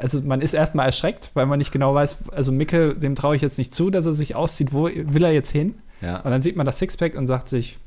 also 0.00 0.20
man 0.22 0.40
ist 0.40 0.54
erstmal 0.54 0.86
erschreckt, 0.86 1.30
weil 1.34 1.44
man 1.46 1.58
nicht 1.58 1.72
genau 1.72 1.94
weiß, 1.94 2.30
also 2.32 2.52
Micke, 2.52 2.94
dem 2.96 3.14
traue 3.14 3.36
ich 3.36 3.42
jetzt 3.42 3.58
nicht 3.58 3.72
zu, 3.74 3.90
dass 3.90 4.06
er 4.06 4.12
sich 4.14 4.34
auszieht, 4.34 4.72
wo 4.72 4.84
will 4.84 5.24
er 5.24 5.32
jetzt 5.32 5.50
hin? 5.50 5.74
Ja. 6.00 6.16
Und 6.20 6.30
dann 6.30 6.40
sieht 6.42 6.56
man 6.56 6.66
das 6.66 6.78
Sixpack 6.78 7.14
und 7.16 7.26
sagt 7.26 7.48
sich, 7.48 7.78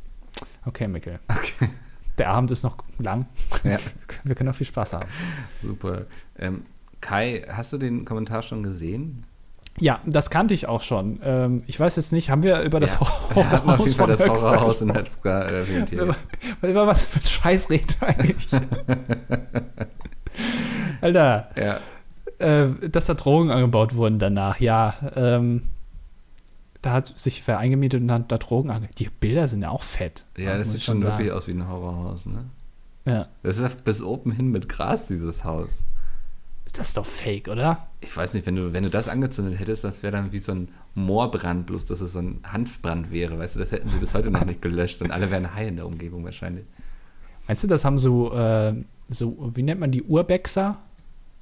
Okay, 0.65 0.88
Mikkel. 0.88 1.19
Okay. 1.27 1.69
Der 2.17 2.29
Abend 2.29 2.51
ist 2.51 2.63
noch 2.63 2.77
lang. 2.99 3.25
Ja. 3.63 3.77
Wir 4.23 4.36
können 4.36 4.47
noch 4.49 4.55
viel 4.55 4.67
Spaß 4.67 4.93
haben. 4.93 5.07
Super. 5.61 6.05
Ähm, 6.38 6.65
Kai, 7.06 7.43
hast 7.47 7.72
du 7.72 7.78
den 7.78 8.03
Kommentar 8.03 8.41
schon 8.41 8.64
gesehen? 8.64 9.26
Ja, 9.80 9.99
das 10.08 10.32
kannte 10.32 10.56
ich 10.56 10.68
auch 10.68 10.82
schon. 10.82 11.20
Ähm, 11.24 11.62
ich 11.68 11.80
weiß 11.80 11.97
jetzt 11.97 12.12
nicht, 12.14 12.32
haben 12.32 12.41
wir 12.41 12.62
über 12.62 12.80
das 12.80 12.95
ja, 12.95 13.01
jeden 13.78 13.93
Fall 13.93 14.08
das 14.08 14.22
Höxter 14.22 14.51
Horrorhaus 14.51 14.82
in? 14.82 14.91
Hetzgar 14.91 15.43
erwähnt. 15.45 15.91
Über, 15.91 16.16
über 16.64 16.88
was 16.88 17.06
für 17.06 17.20
ein 17.20 17.28
Scheiß 17.28 17.70
redet 17.70 17.95
eigentlich? 18.01 18.47
Alter, 21.01 21.49
Ja, 21.56 21.80
äh, 22.39 22.89
dass 22.89 23.06
da 23.06 23.14
Drogen 23.14 23.51
angebaut 23.51 23.95
wurden 23.95 24.18
danach, 24.18 24.60
ja. 24.60 24.95
Ähm, 25.16 25.62
da 26.82 26.93
hat 26.93 27.20
sich 27.20 27.43
wer 27.45 27.60
eingemietet 27.60 28.01
und 28.01 28.12
hat 28.12 28.32
da 28.32 28.39
Drogen 28.39 28.72
ange... 28.72 28.89
Die 28.97 29.10
Bilder 29.10 29.45
sind 29.45 29.62
ja 29.62 29.70
auch 29.70 29.84
fett. 29.84 30.26
ja 30.38 30.58
das 30.58 30.72
sieht 30.72 30.82
schon 30.82 30.99
sagen. 30.99 31.20
wirklich 31.20 31.32
aus 31.32 31.47
wie 31.47 31.51
ein 31.51 31.68
Horrorhaus, 31.68 32.26
ne? 32.26 32.45
Ja. 33.06 33.28
Das 33.43 33.60
ist 33.60 33.84
bis 33.84 34.01
oben 34.01 34.32
hin 34.32 34.49
mit 34.49 34.68
Gras, 34.70 35.08
dieses 35.08 35.43
Haus. 35.43 35.84
Das 36.78 36.89
ist 36.89 36.97
doch 36.97 37.05
fake, 37.05 37.47
oder? 37.47 37.88
Ich 38.01 38.15
weiß 38.15 38.34
nicht, 38.34 38.45
wenn 38.45 38.55
du, 38.55 38.73
wenn 38.73 38.84
du 38.84 38.89
das 38.89 39.07
angezündet 39.07 39.59
hättest, 39.59 39.84
das 39.84 40.03
wäre 40.03 40.11
dann 40.15 40.32
wie 40.32 40.38
so 40.39 40.51
ein 40.51 40.67
Moorbrand, 40.93 41.65
bloß 41.65 41.86
dass 41.86 42.01
es 42.01 42.13
so 42.13 42.19
ein 42.19 42.39
Hanfbrand 42.45 43.11
wäre, 43.11 43.38
weißt 43.39 43.55
du, 43.55 43.59
das 43.59 43.71
hätten 43.71 43.89
sie 43.89 43.97
bis 43.97 44.13
heute 44.13 44.30
noch 44.32 44.45
nicht 44.45 44.61
gelöscht 44.61 45.01
und 45.01 45.11
alle 45.11 45.32
wären 45.32 45.55
high 45.55 45.67
in 45.69 45.78
der 45.78 45.86
Umgebung 45.86 46.23
wahrscheinlich. 46.26 46.65
Meinst 47.47 47.63
du, 47.63 47.67
das 47.67 47.86
haben 47.86 47.97
so, 47.97 48.34
äh, 48.34 48.73
so 49.09 49.51
wie 49.55 49.63
nennt 49.63 49.80
man 49.80 49.91
die, 49.91 50.03
Urbexer? 50.03 50.78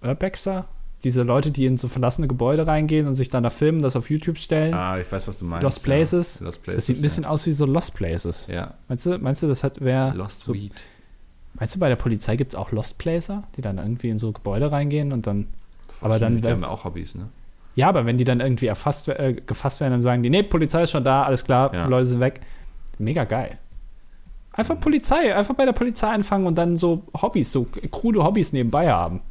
Urbexer? 0.04 0.66
Diese 1.04 1.24
Leute, 1.24 1.52
die 1.52 1.66
in 1.66 1.78
so 1.78 1.88
verlassene 1.90 2.28
Gebäude 2.28 2.66
reingehen 2.66 3.08
und 3.08 3.16
sich 3.16 3.30
dann 3.30 3.44
da 3.44 3.50
filmen, 3.50 3.82
das 3.82 3.96
auf 3.98 4.10
YouTube 4.10 4.38
stellen. 4.38 4.74
Ah, 4.74 4.98
ich 5.00 5.12
weiß, 5.12 5.28
was 5.28 5.38
du 5.38 5.46
meinst. 5.46 5.64
Lost 5.64 5.84
Places. 5.84 6.40
Ja. 6.40 6.46
Lost 6.46 6.64
Places. 6.64 6.78
das 6.78 6.86
sieht 6.86 7.00
ein 7.00 7.02
bisschen 7.02 7.26
aus 7.26 7.46
wie 7.46 7.52
so 7.52 7.66
Lost 7.66 7.94
Places. 7.94 8.48
Ja, 8.48 8.76
Meinst 8.88 9.06
du, 9.06 9.18
meinst 9.18 9.44
du, 9.44 9.48
das 9.48 9.64
hat 9.66 9.78
wer. 9.82 9.94
ja. 10.08 10.14
Lost 10.14 10.46
so, 10.46 10.54
Weed. 10.54 10.72
Meinst 11.56 11.76
du, 11.76 11.80
bei 11.80 11.90
der 11.90 11.96
Polizei 11.96 12.36
gibt 12.36 12.54
es 12.54 12.56
auch 12.60 12.72
Lost 12.72 12.98
Placer, 12.98 13.44
die 13.56 13.62
dann 13.62 13.78
irgendwie 13.78 14.10
in 14.10 14.18
so 14.18 14.32
Gebäude 14.32 14.72
reingehen 14.72 15.12
und 15.12 15.28
dann. 15.28 15.48
Aber 16.02 16.18
dann- 16.20 16.38
Die 16.42 16.48
haben 16.48 16.62
ja 16.62 16.68
auch 16.70 16.84
Hobbys, 16.86 17.16
ne? 17.16 17.30
Ja, 17.76 17.90
aber 17.90 18.06
wenn 18.06 18.18
die 18.18 18.24
dann 18.24 18.40
irgendwie 18.40 18.68
erfasst, 18.68 19.08
äh, 19.08 19.34
gefasst 19.46 19.80
werden, 19.80 19.92
dann 19.94 20.02
sagen 20.02 20.22
die, 20.24 20.30
nee, 20.30 20.44
Polizei 20.44 20.84
ist 20.84 20.92
schon 20.92 21.04
da, 21.04 21.24
alles 21.24 21.44
klar, 21.44 21.74
Ja. 21.74 21.86
Leute 21.88 22.06
sind 22.06 22.20
weg. 22.20 22.42
Mega 23.00 23.24
geil. 23.24 23.58
Einfach 24.52 24.80
Polizei, 24.80 25.36
einfach 25.36 25.56
bei 25.56 25.66
der 25.66 25.72
Polizei 25.74 26.08
anfangen 26.10 26.46
und 26.46 26.56
dann 26.58 26.78
so 26.78 27.04
Hobbys, 27.20 27.52
so 27.52 27.64
krude 27.90 28.24
Hobbys 28.24 28.54
nebenbei 28.54 28.92
haben. 28.92 29.22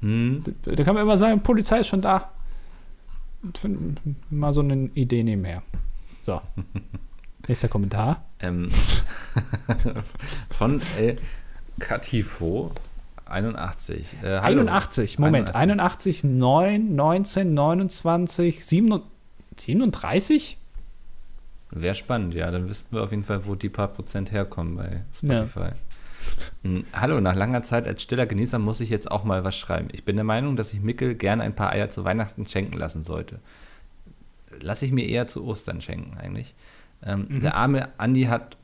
Hm. 0.00 0.44
Da 0.62 0.72
da 0.72 0.84
kann 0.84 0.94
man 0.94 1.02
immer 1.04 1.16
sagen, 1.16 1.40
Polizei 1.40 1.78
ist 1.80 1.86
schon 1.88 2.02
da. 2.02 2.30
Find- 3.56 3.98
Mal 4.30 4.52
so 4.52 4.60
eine 4.60 4.90
Idee 4.94 5.22
nebenher. 5.22 5.62
So. 6.22 6.40
Nächster 7.48 7.68
Kommentar. 7.68 8.24
Ähm, 8.40 8.68
von 10.50 10.82
El 10.98 11.16
Catifo 11.78 12.70
81. 13.26 14.16
Äh, 14.22 14.38
hallo. 14.40 14.60
81, 14.62 15.18
Moment. 15.18 15.54
81, 15.54 16.24
9, 16.24 16.94
19, 16.94 17.54
29, 17.54 18.64
37? 18.64 19.10
37? 19.56 20.58
Wäre 21.70 21.94
spannend, 21.94 22.34
ja. 22.34 22.50
Dann 22.50 22.68
wissen 22.68 22.86
wir 22.90 23.02
auf 23.02 23.10
jeden 23.10 23.24
Fall, 23.24 23.46
wo 23.46 23.54
die 23.54 23.68
paar 23.68 23.88
Prozent 23.88 24.30
herkommen 24.32 24.76
bei 24.76 25.02
Spotify. 25.12 25.70
Hm, 26.62 26.84
Hallo, 26.92 27.20
nach 27.20 27.34
langer 27.34 27.62
Zeit 27.62 27.86
als 27.86 28.02
stiller 28.02 28.26
Genießer 28.26 28.58
muss 28.58 28.80
ich 28.80 28.90
jetzt 28.90 29.10
auch 29.10 29.24
mal 29.24 29.44
was 29.44 29.56
schreiben. 29.56 29.88
Ich 29.92 30.04
bin 30.04 30.16
der 30.16 30.24
Meinung, 30.24 30.56
dass 30.56 30.72
ich 30.72 30.80
Mickel 30.80 31.14
gern 31.14 31.40
ein 31.40 31.54
paar 31.54 31.70
Eier 31.70 31.88
zu 31.88 32.04
Weihnachten 32.04 32.46
schenken 32.46 32.76
lassen 32.76 33.02
sollte. 33.02 33.40
Lasse 34.60 34.84
ich 34.86 34.92
mir 34.92 35.06
eher 35.06 35.26
zu 35.26 35.44
Ostern 35.44 35.80
schenken, 35.80 36.16
eigentlich. 36.18 36.54
Ähm, 37.02 37.26
Mhm. 37.28 37.40
Der 37.40 37.54
arme 37.56 37.88
Andi 37.98 38.24
hat, 38.24 38.56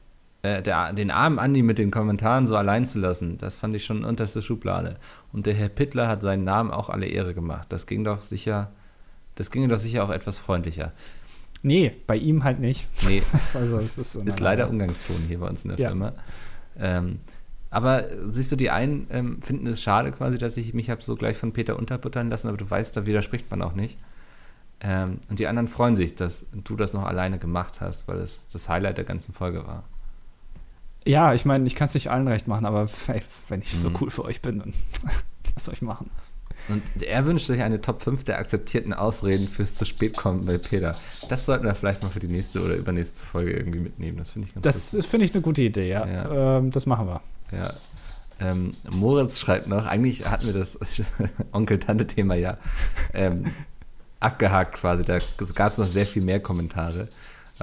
äh, 0.42 0.62
der, 0.62 0.92
den 0.92 1.10
armen 1.10 1.38
Andi 1.38 1.62
mit 1.62 1.78
den 1.78 1.90
Kommentaren 1.90 2.46
so 2.46 2.56
allein 2.56 2.86
zu 2.86 2.98
lassen, 2.98 3.38
das 3.38 3.58
fand 3.60 3.76
ich 3.76 3.84
schon 3.84 4.04
unterste 4.04 4.42
Schublade. 4.42 4.96
Und 5.32 5.46
der 5.46 5.54
Herr 5.54 5.68
Pittler 5.68 6.08
hat 6.08 6.22
seinen 6.22 6.44
Namen 6.44 6.70
auch 6.70 6.88
alle 6.90 7.06
Ehre 7.06 7.34
gemacht. 7.34 7.72
Das 7.72 7.86
ging 7.86 8.04
doch 8.04 8.22
sicher, 8.22 8.70
das 9.36 9.50
ginge 9.50 9.68
doch 9.68 9.78
sicher 9.78 10.04
auch 10.04 10.10
etwas 10.10 10.38
freundlicher. 10.38 10.92
Nee, 11.62 11.92
bei 12.08 12.16
ihm 12.16 12.42
halt 12.42 12.58
nicht. 12.58 12.86
Nee, 13.06 13.22
Also, 13.54 13.76
das 13.76 13.96
ist, 13.96 14.14
ist 14.16 14.40
leider. 14.40 14.68
Umgangston 14.68 15.22
hier 15.28 15.38
bei 15.38 15.48
uns 15.48 15.64
in 15.64 15.70
der 15.70 15.78
Ja. 15.78 15.88
Firma. 15.90 16.12
Ähm, 16.78 17.20
aber 17.70 18.04
siehst 18.28 18.50
du, 18.52 18.56
die 18.56 18.70
einen 18.70 19.06
ähm, 19.10 19.40
finden 19.40 19.66
es 19.68 19.80
schade 19.80 20.10
quasi, 20.10 20.36
dass 20.38 20.56
ich 20.56 20.74
mich 20.74 20.90
habe 20.90 21.02
so 21.02 21.14
gleich 21.16 21.36
von 21.36 21.52
Peter 21.52 21.78
unterbuttern 21.78 22.28
lassen, 22.28 22.48
aber 22.48 22.56
du 22.56 22.68
weißt, 22.68 22.96
da 22.96 23.06
widerspricht 23.06 23.50
man 23.50 23.62
auch 23.62 23.74
nicht. 23.74 23.96
Ähm, 24.80 25.20
und 25.30 25.38
die 25.38 25.46
anderen 25.46 25.68
freuen 25.68 25.94
sich, 25.94 26.16
dass 26.16 26.46
du 26.52 26.74
das 26.76 26.92
noch 26.92 27.04
alleine 27.04 27.38
gemacht 27.38 27.80
hast, 27.80 28.08
weil 28.08 28.18
es 28.18 28.48
das 28.48 28.68
Highlight 28.68 28.98
der 28.98 29.04
ganzen 29.04 29.32
Folge 29.32 29.64
war. 29.66 29.84
Ja, 31.04 31.34
ich 31.34 31.44
meine, 31.44 31.66
ich 31.66 31.74
kann 31.74 31.88
es 31.88 31.94
nicht 31.94 32.10
allen 32.10 32.28
recht 32.28 32.46
machen, 32.48 32.64
aber 32.66 32.88
ey, 33.08 33.22
wenn 33.48 33.60
ich 33.60 33.70
so 33.72 33.90
Mhm. 33.90 33.96
cool 34.00 34.10
für 34.10 34.24
euch 34.24 34.40
bin, 34.40 34.60
dann 34.60 34.72
was 35.54 35.64
soll 35.64 35.74
ich 35.74 35.82
machen? 35.82 36.10
Und 36.68 36.82
er 37.02 37.26
wünscht 37.26 37.48
sich 37.48 37.60
eine 37.60 37.80
Top 37.80 38.02
5 38.04 38.22
der 38.22 38.38
akzeptierten 38.38 38.92
Ausreden 38.92 39.48
fürs 39.48 39.74
zu 39.74 39.84
spät 39.84 40.16
kommen 40.16 40.46
bei 40.46 40.58
Peter. 40.58 40.96
Das 41.28 41.44
sollten 41.44 41.64
wir 41.64 41.74
vielleicht 41.74 42.04
mal 42.04 42.08
für 42.10 42.20
die 42.20 42.28
nächste 42.28 42.62
oder 42.62 42.74
übernächste 42.76 43.20
Folge 43.24 43.50
irgendwie 43.52 43.80
mitnehmen. 43.80 44.18
Das 44.18 44.30
finde 44.30 44.46
ich 44.46 44.54
ganz 44.54 44.92
Das 44.92 45.06
finde 45.06 45.26
ich 45.26 45.32
eine 45.34 45.42
gute 45.42 45.62
Idee, 45.62 45.88
ja. 45.88 46.06
Ja. 46.06 46.58
Ähm, 46.58 46.70
das 46.70 46.86
machen 46.86 47.08
wir. 47.08 47.20
Ja. 47.50 47.72
Ähm, 48.38 48.70
Moritz 48.92 49.40
schreibt 49.40 49.66
noch, 49.66 49.86
eigentlich 49.86 50.28
hatten 50.30 50.46
wir 50.46 50.52
das 50.54 50.78
Onkel-Tante-Thema 51.52 52.36
ja 52.36 52.58
ähm, 53.12 53.46
abgehakt 54.20 54.76
quasi. 54.76 55.04
Da 55.04 55.18
gab 55.54 55.72
es 55.72 55.78
noch 55.78 55.86
sehr 55.86 56.06
viel 56.06 56.22
mehr 56.22 56.38
Kommentare. 56.40 57.08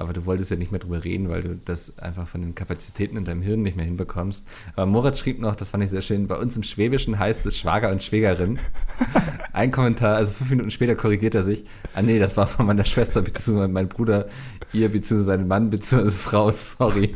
Aber 0.00 0.14
du 0.14 0.24
wolltest 0.24 0.50
ja 0.50 0.56
nicht 0.56 0.72
mehr 0.72 0.80
drüber 0.80 1.04
reden, 1.04 1.28
weil 1.28 1.42
du 1.42 1.56
das 1.56 1.98
einfach 1.98 2.26
von 2.26 2.40
den 2.40 2.54
Kapazitäten 2.54 3.18
in 3.18 3.24
deinem 3.24 3.42
Hirn 3.42 3.60
nicht 3.60 3.76
mehr 3.76 3.84
hinbekommst. 3.84 4.48
Aber 4.74 4.86
Moritz 4.86 5.18
schrieb 5.18 5.38
noch, 5.40 5.54
das 5.54 5.68
fand 5.68 5.84
ich 5.84 5.90
sehr 5.90 6.00
schön, 6.00 6.26
bei 6.26 6.36
uns 6.36 6.56
im 6.56 6.62
Schwäbischen 6.62 7.18
heißt 7.18 7.44
es 7.44 7.58
Schwager 7.58 7.90
und 7.90 8.02
Schwägerin. 8.02 8.58
Ein 9.52 9.70
Kommentar, 9.70 10.16
also 10.16 10.32
fünf 10.32 10.48
Minuten 10.48 10.70
später 10.70 10.94
korrigiert 10.94 11.34
er 11.34 11.42
sich. 11.42 11.64
Ah 11.94 12.00
nee, 12.00 12.18
das 12.18 12.34
war 12.38 12.46
von 12.46 12.64
meiner 12.64 12.86
Schwester 12.86 13.20
bzw. 13.20 13.68
meinem 13.68 13.88
Bruder, 13.88 14.26
ihr 14.72 14.88
bzw. 14.88 15.20
seinem 15.20 15.48
Mann 15.48 15.68
bzw. 15.68 16.10
Frau, 16.10 16.50
sorry. 16.50 17.14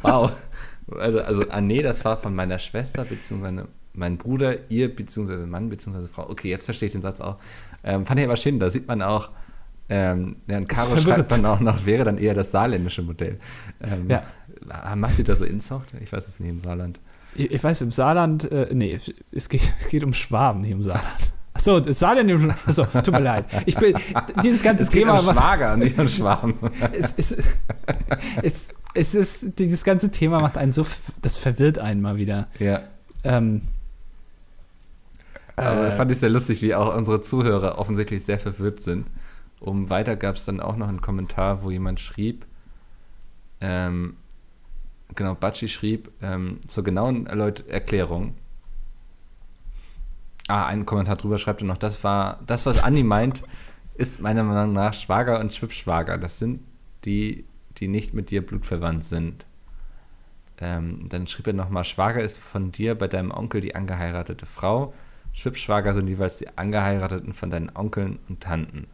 Wow. 0.00 0.32
Also, 0.98 1.20
also, 1.20 1.44
ah 1.50 1.60
nee, 1.60 1.82
das 1.82 2.02
war 2.06 2.16
von 2.16 2.34
meiner 2.34 2.58
Schwester 2.58 3.04
bzw. 3.04 3.64
mein 3.92 4.16
Bruder, 4.16 4.70
ihr 4.70 4.94
bzw. 4.94 5.44
Mann 5.44 5.68
bzw. 5.68 6.06
Frau. 6.06 6.30
Okay, 6.30 6.48
jetzt 6.48 6.64
verstehe 6.64 6.86
ich 6.86 6.92
den 6.92 7.02
Satz 7.02 7.20
auch. 7.20 7.36
Ähm, 7.84 8.06
fand 8.06 8.20
ich 8.20 8.26
aber 8.26 8.36
schön, 8.36 8.58
da 8.58 8.70
sieht 8.70 8.88
man 8.88 9.02
auch, 9.02 9.30
ähm, 9.88 10.36
ja, 10.48 10.56
und 10.58 10.68
Caro 10.68 10.90
verwirrt. 10.96 11.16
schreibt 11.16 11.32
dann 11.32 11.46
auch 11.46 11.60
noch, 11.60 11.86
wäre 11.86 12.04
dann 12.04 12.18
eher 12.18 12.34
das 12.34 12.50
saarländische 12.50 13.02
Modell. 13.02 13.38
Ähm, 13.82 14.08
Ja. 14.10 14.22
Macht 14.96 15.18
ihr 15.18 15.24
da 15.24 15.36
so 15.36 15.44
Inzucht? 15.44 15.92
Ich 16.02 16.12
weiß 16.12 16.26
es 16.26 16.40
nicht 16.40 16.48
im 16.50 16.60
Saarland. 16.60 16.98
Ich, 17.34 17.50
ich 17.52 17.62
weiß, 17.62 17.82
im 17.82 17.92
Saarland, 17.92 18.50
äh, 18.50 18.68
nee, 18.72 18.98
es 19.30 19.48
geht, 19.48 19.72
geht 19.90 20.02
um 20.02 20.12
Schwaben, 20.12 20.62
nicht 20.62 20.72
um 20.74 20.82
Saarland. 20.82 21.32
Achso, 21.52 21.78
das 21.80 21.98
Saarland, 22.00 22.30
achso, 22.66 22.84
tut 22.84 23.12
mir 23.12 23.20
leid. 23.20 23.44
Ich 23.64 23.76
bin, 23.76 23.94
dieses 24.42 24.62
ganze 24.62 24.84
Es 24.84 24.90
geht 24.90 25.02
Thema, 25.04 25.18
um 25.20 25.24
Schwager 25.34 25.72
und 25.74 25.78
nicht 25.80 25.98
um 25.98 26.08
Schwarm. 26.08 26.54
es, 26.92 27.14
es, 27.16 27.36
es, 28.42 28.68
es 28.94 29.14
ist, 29.14 29.58
dieses 29.58 29.84
ganze 29.84 30.10
Thema 30.10 30.40
macht 30.40 30.56
einen 30.58 30.72
so, 30.72 30.84
das 31.22 31.36
verwirrt 31.36 31.78
einen 31.78 32.00
mal 32.02 32.16
wieder. 32.16 32.48
ja. 32.58 32.80
Ähm, 33.24 33.62
Aber 35.56 35.88
äh, 35.88 35.90
fand 35.92 36.10
ich 36.12 36.18
sehr 36.18 36.28
lustig, 36.30 36.60
wie 36.62 36.74
auch 36.74 36.94
unsere 36.94 37.20
Zuhörer 37.22 37.78
offensichtlich 37.78 38.24
sehr 38.24 38.38
verwirrt 38.38 38.80
sind. 38.80 39.06
Um 39.60 39.88
weiter 39.90 40.16
gab 40.16 40.36
es 40.36 40.44
dann 40.44 40.60
auch 40.60 40.76
noch 40.76 40.88
einen 40.88 41.00
Kommentar, 41.00 41.62
wo 41.62 41.70
jemand 41.70 42.00
schrieb, 42.00 42.46
ähm, 43.60 44.16
genau, 45.14 45.34
Batschi 45.34 45.68
schrieb, 45.68 46.10
ähm, 46.22 46.60
zur 46.66 46.84
genauen 46.84 47.26
Erläut 47.26 47.66
Erklärung. 47.68 48.34
Ah, 50.48 50.66
ein 50.66 50.86
Kommentar 50.86 51.16
drüber 51.16 51.38
schreibt 51.38 51.62
er 51.62 51.66
noch, 51.66 51.78
das 51.78 52.04
war, 52.04 52.40
das, 52.46 52.66
was 52.66 52.82
Andi 52.82 53.02
meint, 53.02 53.42
ist 53.94 54.20
meiner 54.20 54.44
Meinung 54.44 54.74
nach 54.74 54.94
Schwager 54.94 55.40
und 55.40 55.54
Schwippschwager. 55.54 56.18
Das 56.18 56.38
sind 56.38 56.60
die, 57.04 57.44
die 57.78 57.88
nicht 57.88 58.14
mit 58.14 58.30
dir 58.30 58.46
blutverwandt 58.46 59.04
sind. 59.04 59.46
Ähm, 60.58 61.08
dann 61.08 61.26
schrieb 61.26 61.48
er 61.48 61.52
nochmal, 61.52 61.84
Schwager 61.84 62.20
ist 62.20 62.38
von 62.38 62.72
dir 62.72 62.94
bei 62.94 63.08
deinem 63.08 63.30
Onkel 63.30 63.60
die 63.60 63.74
angeheiratete 63.74 64.46
Frau. 64.46 64.94
Schwippschwager 65.32 65.92
sind 65.94 66.08
jeweils 66.08 66.38
die 66.38 66.56
Angeheirateten 66.56 67.32
von 67.32 67.50
deinen 67.50 67.74
Onkeln 67.74 68.18
und 68.28 68.40
Tanten. 68.40 68.86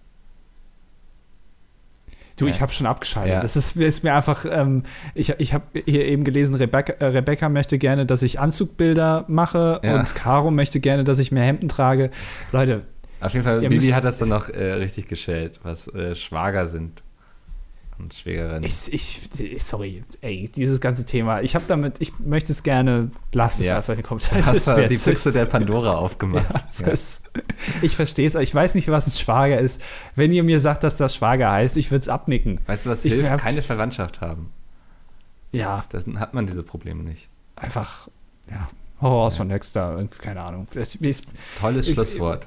Du, 2.36 2.46
ich 2.46 2.60
habe 2.60 2.72
schon 2.72 2.86
abgeschaltet. 2.86 3.34
Ja. 3.34 3.40
Das 3.40 3.56
ist, 3.56 3.76
ist 3.76 4.04
mir 4.04 4.14
einfach, 4.14 4.44
ähm, 4.50 4.82
ich, 5.14 5.30
ich 5.38 5.52
habe 5.52 5.64
hier 5.84 6.04
eben 6.06 6.24
gelesen, 6.24 6.54
Rebecca, 6.54 6.92
äh, 6.94 7.04
Rebecca 7.06 7.48
möchte 7.48 7.78
gerne, 7.78 8.06
dass 8.06 8.22
ich 8.22 8.40
Anzugbilder 8.40 9.24
mache 9.28 9.80
Ja. 9.82 9.98
und 10.00 10.14
Caro 10.14 10.50
möchte 10.50 10.80
gerne, 10.80 11.04
dass 11.04 11.18
ich 11.18 11.30
mehr 11.32 11.44
Hemden 11.44 11.68
trage. 11.68 12.10
Leute, 12.52 12.82
Auf 13.20 13.32
jeden 13.34 13.44
Fall, 13.44 13.60
Bibi 13.60 13.88
hat 13.88 14.04
das 14.04 14.18
dann 14.18 14.30
noch 14.30 14.48
äh, 14.48 14.72
richtig 14.72 15.08
geschält, 15.08 15.60
was 15.62 15.88
äh, 15.88 16.14
Schwager 16.14 16.66
sind 16.66 17.02
und 18.02 18.14
Schwägerinnen. 18.14 18.64
ich, 18.64 18.92
ich, 18.92 19.62
sorry, 19.64 20.04
ey, 20.20 20.50
dieses 20.54 20.80
ganze 20.80 21.04
Thema, 21.06 21.40
ich 21.42 21.54
habe 21.54 21.64
damit, 21.68 22.00
ich 22.00 22.18
möchte 22.18 22.52
es 22.52 22.62
gerne, 22.62 23.10
lass 23.32 23.60
es 23.60 23.66
Ja. 23.66 23.76
einfach 23.76 23.94
in 23.94 23.98
den 23.98 24.02
Du 24.02 24.08
Kommentaren. 24.08 24.44
hast 24.46 24.66
wird- 24.66 24.90
die 24.90 24.96
Büchse 24.96 25.32
der 25.32 25.46
Pandora 25.46 25.94
aufgemacht. 25.94 26.46
Ja, 26.52 26.62
es 26.68 26.80
ist, 26.80 27.22
ich 27.82 27.96
verstehe 27.96 28.26
es, 28.28 28.34
ich 28.34 28.54
weiß 28.54 28.74
nicht, 28.74 28.88
was 28.88 29.06
ein 29.06 29.12
Schwager 29.12 29.58
ist. 29.58 29.80
Wenn 30.16 30.32
ihr 30.32 30.42
mir 30.42 30.60
sagt, 30.60 30.82
dass 30.84 30.96
das 30.96 31.14
Schwager 31.14 31.50
heißt, 31.50 31.76
ich 31.76 31.90
würde 31.90 32.02
es 32.02 32.08
abnicken. 32.08 32.60
Weißt 32.66 32.86
du, 32.86 32.90
was 32.90 33.04
Ich 33.04 33.12
hilft? 33.12 33.30
hab- 33.30 33.40
Keine 33.40 33.62
Verwandtschaft 33.62 34.20
haben. 34.20 34.50
Ja. 35.52 35.84
Dann 35.90 36.18
hat 36.20 36.34
man 36.34 36.46
diese 36.46 36.62
Probleme 36.62 37.02
nicht. 37.02 37.28
Einfach, 37.56 38.08
ja, 38.50 38.68
Horror 39.00 39.26
aus 39.26 39.36
von 39.36 39.48
Dexter, 39.48 40.02
keine 40.18 40.40
Ahnung. 40.42 40.66
Ich, 40.74 41.22
Tolles 41.60 41.88
Schlusswort. 41.88 42.46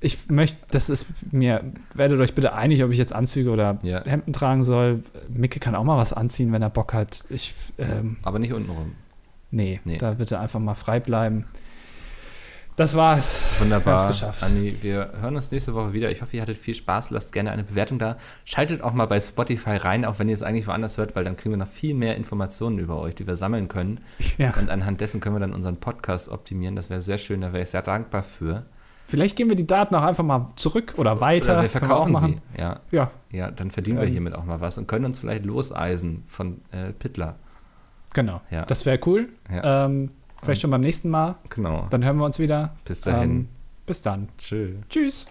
Ich 0.00 0.28
möchte, 0.30 0.58
das 0.70 0.88
ist 0.90 1.06
mir, 1.30 1.62
werdet 1.94 2.18
euch 2.20 2.34
bitte 2.34 2.54
einig, 2.54 2.82
ob 2.84 2.90
ich 2.90 2.98
jetzt 2.98 3.12
Anzüge 3.12 3.50
oder 3.50 3.78
Ja. 3.82 4.02
Hemden 4.04 4.32
tragen 4.32 4.64
soll. 4.64 5.02
Micke 5.28 5.60
kann 5.60 5.74
auch 5.74 5.84
mal 5.84 5.98
was 5.98 6.12
anziehen, 6.12 6.52
wenn 6.52 6.62
er 6.62 6.70
Bock 6.70 6.94
hat. 6.94 7.24
Ich, 7.28 7.54
ähm, 7.78 8.16
Aber 8.22 8.38
nicht 8.38 8.52
untenrum. 8.52 8.92
nee, 9.50 9.80
Nee. 9.84 9.98
da 9.98 10.12
bitte 10.12 10.38
einfach 10.40 10.60
mal 10.60 10.74
frei 10.74 11.00
bleiben. 11.00 11.44
Das 12.76 12.96
war's. 12.96 13.42
Wunderbar. 13.58 14.08
Geschafft. 14.08 14.42
Anni, 14.42 14.74
wir 14.80 15.12
hören 15.20 15.36
uns 15.36 15.50
nächste 15.52 15.74
Woche 15.74 15.92
wieder. 15.92 16.10
Ich 16.10 16.22
hoffe, 16.22 16.36
ihr 16.36 16.40
hattet 16.42 16.56
viel 16.56 16.74
Spaß. 16.74 17.10
Lasst 17.10 17.32
gerne 17.34 17.50
eine 17.50 17.62
Bewertung 17.64 17.98
da. 17.98 18.16
Schaltet 18.46 18.80
auch 18.80 18.94
mal 18.94 19.04
bei 19.04 19.20
Spotify 19.20 19.76
rein, 19.76 20.06
auch 20.06 20.18
wenn 20.18 20.28
ihr 20.30 20.34
es 20.34 20.42
eigentlich 20.42 20.66
woanders 20.66 20.96
hört, 20.96 21.14
weil 21.14 21.24
dann 21.24 21.36
kriegen 21.36 21.52
wir 21.52 21.58
noch 21.58 21.68
viel 21.68 21.94
mehr 21.94 22.16
Informationen 22.16 22.78
über 22.78 22.98
euch, 22.98 23.14
die 23.14 23.26
wir 23.26 23.36
sammeln 23.36 23.68
können. 23.68 24.00
Ja. 24.38 24.54
Und 24.58 24.70
anhand 24.70 25.02
dessen 25.02 25.20
können 25.20 25.34
wir 25.34 25.40
dann 25.40 25.52
unseren 25.52 25.76
Podcast 25.76 26.30
optimieren. 26.30 26.74
Das 26.74 26.88
wäre 26.88 27.02
sehr 27.02 27.18
schön, 27.18 27.42
da 27.42 27.52
wäre 27.52 27.64
ich 27.64 27.68
sehr 27.70 27.82
dankbar 27.82 28.22
für. 28.22 28.64
Vielleicht 29.10 29.34
geben 29.36 29.50
wir 29.50 29.56
die 29.56 29.66
Daten 29.66 29.94
auch 29.96 30.02
einfach 30.04 30.22
mal 30.24 30.48
zurück 30.56 30.94
oder 30.96 31.20
weiter. 31.20 31.52
Oder 31.58 31.62
wir 31.62 31.68
Können 31.68 31.82
wir 31.82 31.86
verkaufen 31.88 32.16
sie. 32.16 32.60
Ja, 32.60 32.80
Ja, 32.92 33.10
ja, 33.32 33.50
dann 33.50 33.70
verdienen 33.72 33.98
wir 33.98 34.06
Ähm. 34.06 34.12
hiermit 34.12 34.34
auch 34.34 34.44
mal 34.44 34.60
was 34.60 34.78
und 34.78 34.86
können 34.86 35.04
uns 35.04 35.18
vielleicht 35.18 35.44
loseisen 35.44 36.22
von 36.28 36.60
äh, 36.70 36.92
Pittler. 36.92 37.36
genau. 38.14 38.40
Ja. 38.50 38.64
Das 38.66 38.86
wäre 38.86 38.98
cool. 39.06 39.28
Ja. 39.52 39.86
Ähm, 39.86 40.10
vielleicht 40.42 40.60
schon 40.62 40.70
beim 40.70 40.80
nächsten 40.80 41.10
Mal. 41.10 41.34
Genau. 41.48 41.86
Dann 41.90 42.04
hören 42.04 42.16
wir 42.18 42.24
uns 42.24 42.38
wieder. 42.38 42.74
Bis 42.84 43.00
dahin. 43.00 43.30
Ähm, 43.30 43.48
bis 43.86 44.02
dann. 44.02 44.28
Tschö. 44.38 44.74
Tschüss. 44.88 45.26